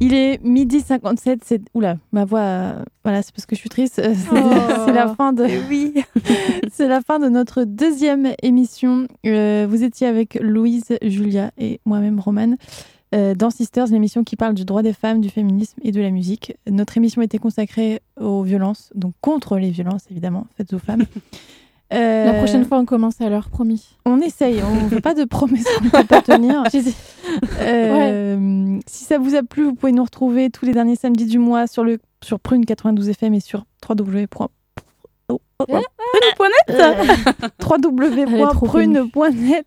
Il 0.00 0.14
est 0.14 0.40
midi 0.44 0.80
57. 0.80 1.40
C'est 1.44 1.60
oula, 1.74 1.98
ma 2.12 2.24
voix. 2.24 2.40
euh, 2.40 2.84
Voilà, 3.04 3.22
c'est 3.22 3.34
parce 3.34 3.46
que 3.46 3.56
je 3.56 3.60
suis 3.60 3.68
triste. 3.68 3.98
euh, 3.98 4.14
C'est 4.14 4.28
Oh. 4.32 4.82
c'est 4.86 4.92
la 4.92 5.14
fin 5.14 5.32
de. 5.32 5.44
oui. 5.68 5.94
c'est 6.72 6.86
la 6.88 7.00
fin 7.00 7.18
de 7.18 7.28
notre 7.28 7.64
deuxième 7.64 8.32
émission. 8.42 9.08
Euh, 9.26 9.66
vous 9.68 9.82
étiez 9.82 10.06
avec 10.06 10.38
Louise, 10.40 10.96
Julia 11.02 11.50
et 11.58 11.80
moi-même 11.84 12.20
Romane. 12.20 12.56
euh, 13.14 13.34
dans 13.34 13.50
Sisters, 13.50 13.86
l'émission 13.86 14.22
qui 14.22 14.36
parle 14.36 14.54
du 14.54 14.64
droit 14.64 14.82
des 14.82 14.92
femmes, 14.92 15.20
du 15.20 15.30
féminisme 15.30 15.80
et 15.82 15.90
de 15.92 16.00
la 16.00 16.10
musique. 16.10 16.54
Notre 16.70 16.96
émission 16.96 17.20
était 17.22 17.38
consacrée 17.38 18.00
aux 18.20 18.42
violences, 18.42 18.90
donc 18.94 19.14
contre 19.20 19.56
les 19.58 19.70
violences 19.70 20.04
évidemment 20.10 20.46
faites 20.56 20.72
aux 20.74 20.78
femmes. 20.78 21.04
Euh, 21.92 22.24
La 22.26 22.34
prochaine 22.34 22.64
fois, 22.64 22.78
on 22.78 22.84
commence 22.84 23.20
à 23.20 23.28
l'heure, 23.30 23.48
promis. 23.48 23.96
on 24.04 24.20
essaye, 24.20 24.60
on 24.62 24.84
ne 24.84 24.88
fait 24.88 25.00
pas 25.00 25.14
de 25.14 25.24
promesses 25.36 25.64
qu'on 25.78 25.84
ne 25.86 25.90
peut 25.90 26.04
pas 26.04 26.22
tenir. 26.22 26.62
Euh, 27.60 28.78
Si 28.86 29.04
ça 29.04 29.18
vous 29.18 29.34
a 29.34 29.42
plu, 29.42 29.64
vous 29.64 29.74
pouvez 29.74 29.92
nous 29.92 30.02
retrouver 30.04 30.50
tous 30.50 30.64
les 30.64 30.72
derniers 30.72 30.96
samedis 30.96 31.26
du 31.26 31.38
mois 31.38 31.66
sur, 31.66 31.84
le, 31.84 31.98
sur 32.22 32.40
Prune 32.40 32.64
92 32.64 33.08
FM 33.10 33.34
et 33.34 33.40
sur 33.40 33.64
www. 33.88 34.26
Oh, 35.30 35.40
oh, 35.58 35.64
oh, 35.68 35.82
Prune.net 36.36 37.50
www.prune.net 37.62 39.66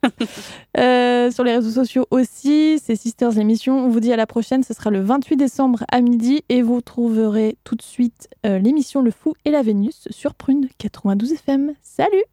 Euh, 0.78 1.30
Sur 1.30 1.44
les 1.44 1.56
réseaux 1.56 1.70
sociaux 1.70 2.08
aussi, 2.10 2.80
c'est 2.84 2.96
Sisters 2.96 3.30
l'émission. 3.32 3.86
On 3.86 3.90
vous 3.90 4.00
dit 4.00 4.12
à 4.12 4.16
la 4.16 4.26
prochaine, 4.26 4.64
ce 4.64 4.74
sera 4.74 4.90
le 4.90 5.02
28 5.02 5.38
décembre 5.38 5.84
à 5.92 6.02
midi 6.02 6.44
et 6.50 6.64
vous 6.64 6.82
trouverez 6.82 7.58
tout 7.64 7.76
de 7.76 7.84
suite 7.84 8.28
euh, 8.46 8.58
l'émission 8.58 9.04
Le 9.04 9.12
Fou 9.12 9.36
et 9.46 9.52
la 9.52 9.62
Vénus 9.62 10.08
sur 10.10 10.34
Prune 10.34 10.68
92 10.80 11.34
FM. 11.34 11.74
Salut 11.84 12.24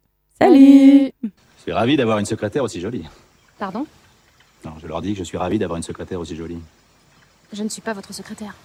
Salut 0.41 1.11
Je 1.21 1.29
suis 1.61 1.71
ravi 1.71 1.97
d'avoir 1.97 2.17
une 2.17 2.25
secrétaire 2.25 2.63
aussi 2.63 2.81
jolie. 2.81 3.05
Pardon? 3.59 3.85
Non, 4.65 4.71
je 4.81 4.87
leur 4.87 5.01
dis 5.03 5.13
que 5.13 5.19
je 5.19 5.23
suis 5.23 5.37
ravi 5.37 5.59
d'avoir 5.59 5.77
une 5.77 5.83
secrétaire 5.83 6.19
aussi 6.19 6.35
jolie. 6.35 6.57
Je 7.53 7.61
ne 7.63 7.69
suis 7.69 7.81
pas 7.81 7.93
votre 7.93 8.11
secrétaire. 8.13 8.55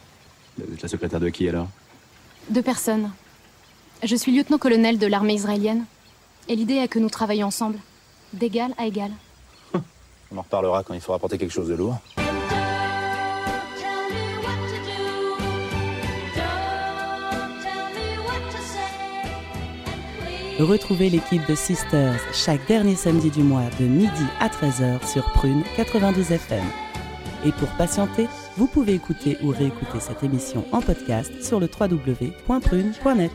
Vous 0.57 0.73
êtes 0.73 0.81
la 0.83 0.89
secrétaire 0.89 1.21
de 1.21 1.29
qui 1.29 1.47
alors? 1.49 1.69
Deux 2.49 2.63
personnes. 2.63 3.11
Je 4.03 4.17
suis 4.17 4.33
lieutenant-colonel 4.33 4.99
de 4.99 5.07
l'armée 5.07 5.35
israélienne. 5.35 5.85
Et 6.49 6.57
l'idée 6.57 6.75
est 6.75 6.89
que 6.89 6.99
nous 6.99 7.09
travaillions 7.09 7.47
ensemble, 7.47 7.79
d'égal 8.33 8.75
à 8.77 8.87
égal. 8.87 9.11
On 10.33 10.37
en 10.37 10.43
reparlera 10.43 10.83
quand 10.83 10.95
il 10.95 11.01
faudra 11.01 11.19
porter 11.19 11.39
quelque 11.39 11.53
chose 11.53 11.69
de 11.69 11.75
lourd. 11.75 11.99
Retrouvez 20.61 21.11
l'équipe 21.11 21.45
de 21.49 21.55
Sisters 21.57 22.21
chaque 22.33 22.65
dernier 22.69 22.95
samedi 22.95 23.29
du 23.29 23.43
mois 23.43 23.69
de 23.81 23.87
midi 23.87 24.25
à 24.39 24.49
13h 24.49 25.05
sur 25.05 25.25
Prune 25.33 25.65
92 25.77 26.31
FM. 26.31 26.65
Et 27.45 27.51
pour 27.53 27.69
patienter, 27.71 28.29
vous 28.57 28.69
pouvez 28.69 28.95
écouter 28.95 29.37
ou 29.43 29.49
réécouter 29.49 29.99
cette 29.99 30.23
émission 30.23 30.65
en 30.71 30.81
podcast 30.81 31.43
sur 31.43 31.59
le 31.59 31.69
www.prune.net. 31.69 33.33